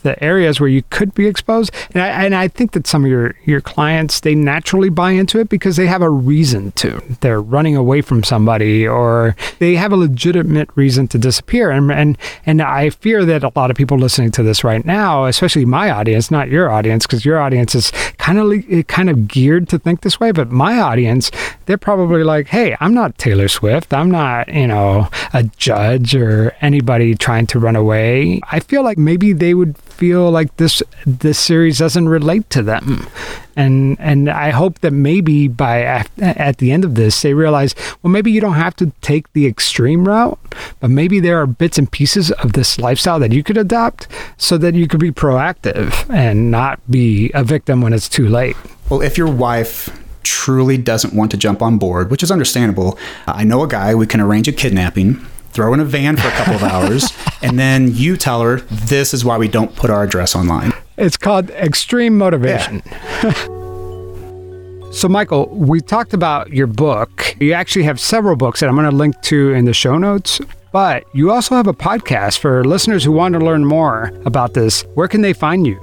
the 0.03 0.21
areas 0.23 0.59
where 0.59 0.69
you 0.69 0.83
could 0.89 1.13
be 1.13 1.27
exposed. 1.27 1.71
And 1.93 2.03
I, 2.03 2.07
and 2.25 2.35
I 2.35 2.47
think 2.47 2.71
that 2.71 2.87
some 2.87 3.03
of 3.03 3.09
your 3.09 3.35
your 3.45 3.61
clients 3.61 4.19
they 4.19 4.35
naturally 4.35 4.89
buy 4.89 5.11
into 5.11 5.39
it 5.39 5.49
because 5.49 5.75
they 5.75 5.87
have 5.87 6.01
a 6.01 6.09
reason 6.09 6.71
to. 6.73 7.01
They're 7.21 7.41
running 7.41 7.75
away 7.75 8.01
from 8.01 8.23
somebody 8.23 8.87
or 8.87 9.35
they 9.59 9.75
have 9.75 9.91
a 9.91 9.97
legitimate 9.97 10.69
reason 10.75 11.07
to 11.09 11.17
disappear. 11.17 11.71
And 11.71 11.91
and 11.91 12.17
and 12.45 12.61
I 12.61 12.89
fear 12.89 13.25
that 13.25 13.43
a 13.43 13.51
lot 13.55 13.71
of 13.71 13.77
people 13.77 13.97
listening 13.97 14.31
to 14.31 14.43
this 14.43 14.63
right 14.63 14.85
now 14.85 15.25
especially 15.25 15.65
my 15.65 15.89
audience 15.89 16.31
not 16.31 16.49
your 16.49 16.69
audience 16.69 17.05
because 17.05 17.25
your 17.25 17.39
audience 17.39 17.75
is 17.75 17.91
kind 18.17 18.39
of 18.39 18.51
eh, 18.71 18.83
kind 18.83 19.09
of 19.09 19.27
geared 19.27 19.67
to 19.69 19.79
think 19.79 20.01
this 20.01 20.19
way 20.19 20.31
but 20.31 20.51
my 20.51 20.79
audience 20.79 21.31
they're 21.65 21.77
probably 21.77 22.23
like 22.23 22.47
hey 22.47 22.75
I'm 22.79 22.93
not 22.93 23.17
Taylor 23.17 23.47
Swift. 23.47 23.93
I'm 23.93 24.11
not 24.11 24.53
you 24.53 24.67
know 24.67 25.09
a 25.33 25.43
judge 25.43 26.15
or 26.15 26.55
anybody 26.61 27.15
trying 27.15 27.46
to 27.49 27.59
run 27.59 27.75
away. 27.75 28.39
I 28.51 28.59
feel 28.59 28.83
like 28.83 28.97
maybe 28.97 29.33
they 29.33 29.53
would 29.53 29.77
feel 29.77 30.29
like 30.31 30.55
this 30.57 30.83
this 31.05 31.39
series 31.39 31.79
doesn't 31.79 32.09
relate 32.09 32.49
to 32.51 32.63
them. 32.63 33.07
And 33.55 33.97
and 33.99 34.29
I 34.29 34.51
hope 34.51 34.79
that 34.79 34.91
maybe 34.91 35.47
by 35.47 35.81
at 35.81 36.57
the 36.57 36.71
end 36.71 36.83
of 36.83 36.95
this 36.95 37.21
they 37.21 37.33
realize 37.33 37.73
well 38.01 38.11
maybe 38.11 38.31
you 38.31 38.41
don't 38.41 38.53
have 38.53 38.75
to 38.77 38.91
take 39.01 39.31
the 39.33 39.47
extreme 39.47 40.07
route, 40.07 40.39
but 40.79 40.89
maybe 40.89 41.19
there 41.19 41.41
are 41.41 41.47
bits 41.47 41.77
and 41.77 41.91
pieces 41.91 42.31
of 42.33 42.53
this 42.53 42.77
lifestyle 42.79 43.19
that 43.19 43.31
you 43.31 43.43
could 43.43 43.57
adopt 43.57 44.07
so 44.37 44.57
that 44.57 44.75
you 44.75 44.87
could 44.87 44.99
be 44.99 45.11
proactive 45.11 46.07
and 46.13 46.51
not 46.51 46.79
be 46.89 47.31
a 47.33 47.43
victim 47.43 47.81
when 47.81 47.93
it's 47.93 48.09
too 48.09 48.27
late. 48.27 48.55
Well, 48.89 49.01
if 49.01 49.17
your 49.17 49.31
wife 49.31 49.89
truly 50.23 50.77
doesn't 50.77 51.13
want 51.13 51.31
to 51.31 51.37
jump 51.37 51.61
on 51.61 51.77
board, 51.77 52.11
which 52.11 52.21
is 52.21 52.31
understandable, 52.31 52.97
I 53.25 53.43
know 53.43 53.63
a 53.63 53.67
guy 53.67 53.95
we 53.95 54.05
can 54.07 54.19
arrange 54.19 54.47
a 54.47 54.51
kidnapping 54.53 55.25
throw 55.57 55.73
in 55.73 55.79
a 55.79 55.85
van 55.85 56.15
for 56.15 56.27
a 56.27 56.31
couple 56.33 56.53
of 56.53 56.61
hours, 56.61 57.11
and 57.41 57.57
then 57.57 57.91
you 57.95 58.15
tell 58.15 58.43
her 58.43 58.57
this 58.57 59.11
is 59.11 59.25
why 59.25 59.39
we 59.39 59.47
don't 59.47 59.75
put 59.75 59.89
our 59.89 60.03
address 60.03 60.35
online. 60.35 60.71
It's 60.97 61.17
called 61.17 61.49
extreme 61.49 62.15
motivation. 62.15 62.83
Yeah. 62.85 63.31
so, 64.91 65.07
Michael, 65.09 65.47
we 65.49 65.81
talked 65.81 66.13
about 66.13 66.51
your 66.51 66.67
book. 66.67 67.35
You 67.39 67.53
actually 67.53 67.85
have 67.85 67.99
several 67.99 68.35
books 68.35 68.59
that 68.59 68.69
I'm 68.69 68.75
going 68.75 68.87
to 68.87 68.95
link 68.95 69.19
to 69.23 69.53
in 69.53 69.65
the 69.65 69.73
show 69.73 69.97
notes. 69.97 70.39
But 70.71 71.05
you 71.15 71.31
also 71.31 71.55
have 71.55 71.65
a 71.65 71.73
podcast 71.73 72.37
for 72.37 72.63
listeners 72.63 73.03
who 73.03 73.11
want 73.11 73.33
to 73.33 73.39
learn 73.39 73.65
more 73.65 74.11
about 74.25 74.53
this. 74.53 74.83
Where 74.93 75.07
can 75.07 75.21
they 75.21 75.33
find 75.33 75.65
you? 75.65 75.79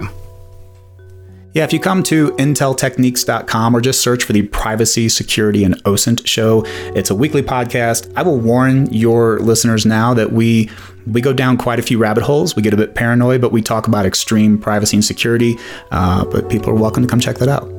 Yeah, 1.54 1.62
if 1.62 1.72
you 1.72 1.78
come 1.78 2.02
to 2.04 2.32
inteltechniques.com 2.32 3.76
or 3.76 3.80
just 3.80 4.00
search 4.00 4.24
for 4.24 4.32
the 4.32 4.42
Privacy, 4.42 5.08
Security, 5.08 5.62
and 5.62 5.80
OSINT 5.84 6.26
show, 6.26 6.64
it's 6.96 7.10
a 7.10 7.14
weekly 7.14 7.42
podcast. 7.42 8.12
I 8.16 8.22
will 8.22 8.40
warn 8.40 8.92
your 8.92 9.38
listeners 9.38 9.86
now 9.86 10.14
that 10.14 10.32
we 10.32 10.68
we 11.06 11.20
go 11.20 11.32
down 11.32 11.56
quite 11.56 11.78
a 11.78 11.82
few 11.82 11.96
rabbit 11.96 12.24
holes. 12.24 12.56
We 12.56 12.62
get 12.62 12.74
a 12.74 12.76
bit 12.76 12.96
paranoid, 12.96 13.40
but 13.40 13.52
we 13.52 13.62
talk 13.62 13.86
about 13.86 14.04
extreme 14.04 14.58
privacy 14.58 14.96
and 14.96 15.04
security. 15.04 15.54
Uh, 15.92 16.24
but 16.24 16.50
people 16.50 16.70
are 16.70 16.74
welcome 16.74 17.04
to 17.04 17.08
come 17.08 17.20
check 17.20 17.38
that 17.38 17.48
out. 17.48 17.70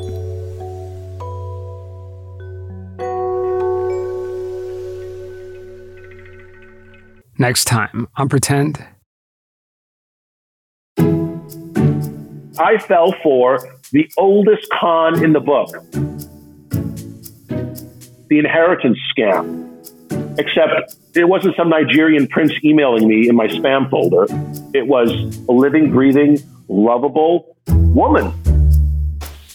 Next 7.38 7.66
time 7.66 8.08
on 8.16 8.30
Pretend 8.30 8.95
I 12.60 12.78
fell 12.78 13.14
for 13.24 13.60
the 13.92 14.10
oldest 14.18 14.68
con 14.72 15.24
in 15.24 15.34
the 15.34 15.40
book 15.40 15.70
the 18.30 18.40
inheritance 18.40 18.98
scam. 19.16 19.64
Except 20.38 20.96
it 21.16 21.26
wasn't 21.26 21.56
some 21.56 21.70
Nigerian 21.70 22.28
prince 22.28 22.52
emailing 22.64 23.08
me 23.08 23.30
in 23.30 23.36
my 23.36 23.48
spam 23.48 23.90
folder. 23.90 24.26
It 24.74 24.88
was 24.88 25.10
a 25.48 25.52
living, 25.52 25.92
breathing, 25.92 26.40
lovable 26.68 27.56
woman. 27.68 28.34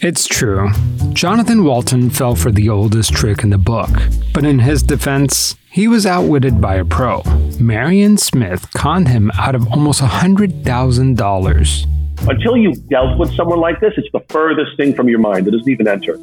It's 0.01 0.27
true. 0.27 0.71
Jonathan 1.13 1.65
Walton 1.65 2.09
fell 2.09 2.35
for 2.35 2.51
the 2.51 2.71
oldest 2.71 3.13
trick 3.13 3.43
in 3.43 3.51
the 3.51 3.59
book, 3.59 3.91
but 4.33 4.47
in 4.47 4.61
his 4.61 4.83
defense, 4.83 5.57
he 5.71 5.87
was 5.87 6.07
outwitted 6.07 6.61
by 6.61 6.77
a 6.77 6.85
pro. 6.85 7.23
Marion 7.59 8.17
Smith 8.17 8.73
conned 8.73 9.09
him 9.09 9.31
out 9.39 9.55
of 9.55 9.69
almost 9.69 10.01
$100,000 10.01 12.00
until 12.29 12.57
you've 12.57 12.89
dealt 12.89 13.19
with 13.19 13.35
someone 13.35 13.61
like 13.61 13.81
this, 13.81 13.95
it's 13.97 14.11
the 14.13 14.21
furthest 14.29 14.77
thing 14.77 14.95
from 14.95 15.09
your 15.09 15.19
mind. 15.19 15.49
It 15.49 15.53
doesn't 15.53 15.69
even 15.69 15.89
enter. 15.89 16.17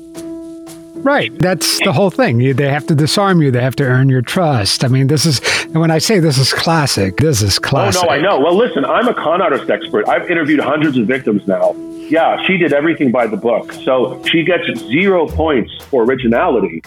Right. 1.01 1.31
That's 1.39 1.79
the 1.83 1.93
whole 1.93 2.09
thing. 2.09 2.41
You, 2.41 2.53
they 2.53 2.69
have 2.69 2.85
to 2.87 2.95
disarm 2.95 3.41
you. 3.41 3.51
They 3.51 3.61
have 3.61 3.75
to 3.77 3.83
earn 3.83 4.09
your 4.09 4.21
trust. 4.21 4.83
I 4.83 4.87
mean, 4.87 5.07
this 5.07 5.25
is, 5.25 5.39
and 5.65 5.79
when 5.79 5.91
I 5.91 5.99
say 5.99 6.19
this 6.19 6.37
is 6.37 6.51
classic, 6.51 7.17
this 7.17 7.41
is 7.41 7.59
classic. 7.59 8.01
Oh, 8.03 8.07
no, 8.07 8.11
I 8.11 8.19
know. 8.19 8.39
Well, 8.39 8.55
listen, 8.55 8.83
I'm 8.83 9.07
a 9.07 9.13
con 9.13 9.41
artist 9.41 9.69
expert. 9.69 10.09
I've 10.09 10.29
interviewed 10.29 10.59
hundreds 10.59 10.97
of 10.97 11.07
victims 11.07 11.47
now. 11.47 11.73
Yeah, 12.09 12.43
she 12.45 12.57
did 12.57 12.73
everything 12.73 13.11
by 13.11 13.27
the 13.27 13.37
book. 13.37 13.71
So 13.71 14.21
she 14.25 14.43
gets 14.43 14.65
zero 14.79 15.27
points 15.27 15.71
for 15.83 16.03
originality, 16.03 16.81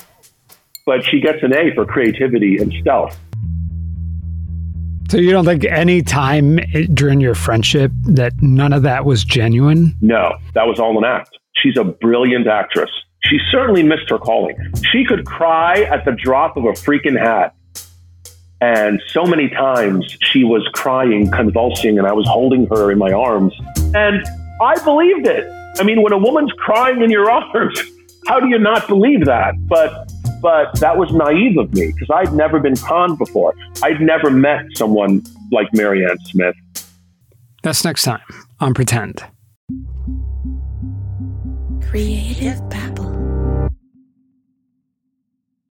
but 0.86 1.04
she 1.04 1.20
gets 1.20 1.42
an 1.42 1.54
A 1.54 1.74
for 1.74 1.86
creativity 1.86 2.58
and 2.58 2.72
stealth. 2.80 3.16
So 5.10 5.16
you 5.16 5.32
don't 5.32 5.44
think 5.44 5.64
any 5.64 6.02
time 6.02 6.60
during 6.94 7.20
your 7.20 7.34
friendship 7.34 7.90
that 8.04 8.32
none 8.40 8.72
of 8.72 8.82
that 8.82 9.04
was 9.04 9.24
genuine? 9.24 9.96
No, 10.00 10.36
that 10.54 10.68
was 10.68 10.78
all 10.78 10.96
an 10.98 11.04
act. 11.04 11.36
She's 11.56 11.76
a 11.76 11.82
brilliant 11.82 12.46
actress. 12.46 12.90
She 13.24 13.40
certainly 13.50 13.82
missed 13.82 14.08
her 14.10 14.18
calling. 14.18 14.56
She 14.92 15.04
could 15.04 15.26
cry 15.26 15.82
at 15.82 16.04
the 16.04 16.12
drop 16.12 16.56
of 16.56 16.64
a 16.64 16.74
freaking 16.74 17.18
hat. 17.18 17.56
And 18.60 19.02
so 19.08 19.24
many 19.24 19.48
times 19.48 20.16
she 20.22 20.44
was 20.44 20.64
crying, 20.74 21.28
convulsing, 21.32 21.98
and 21.98 22.06
I 22.06 22.12
was 22.12 22.28
holding 22.28 22.66
her 22.66 22.92
in 22.92 22.98
my 22.98 23.10
arms. 23.10 23.52
And 23.92 24.24
I 24.62 24.80
believed 24.84 25.26
it. 25.26 25.44
I 25.80 25.82
mean, 25.82 26.02
when 26.02 26.12
a 26.12 26.18
woman's 26.18 26.52
crying 26.52 27.02
in 27.02 27.10
your 27.10 27.28
arms, 27.30 27.82
how 28.28 28.38
do 28.38 28.46
you 28.46 28.60
not 28.60 28.86
believe 28.86 29.24
that? 29.24 29.54
But 29.66 30.09
but 30.40 30.78
that 30.80 30.96
was 30.96 31.12
naive 31.12 31.58
of 31.58 31.72
me 31.74 31.92
because 31.92 32.08
I'd 32.12 32.32
never 32.34 32.58
been 32.58 32.76
conned 32.76 33.18
before. 33.18 33.54
I'd 33.82 34.00
never 34.00 34.30
met 34.30 34.64
someone 34.74 35.22
like 35.52 35.68
Marianne 35.72 36.18
Smith. 36.26 36.54
That's 37.62 37.84
next 37.84 38.04
time 38.04 38.20
on 38.60 38.74
Pretend. 38.74 39.24
Creative 41.82 42.68
Babble. 42.68 42.99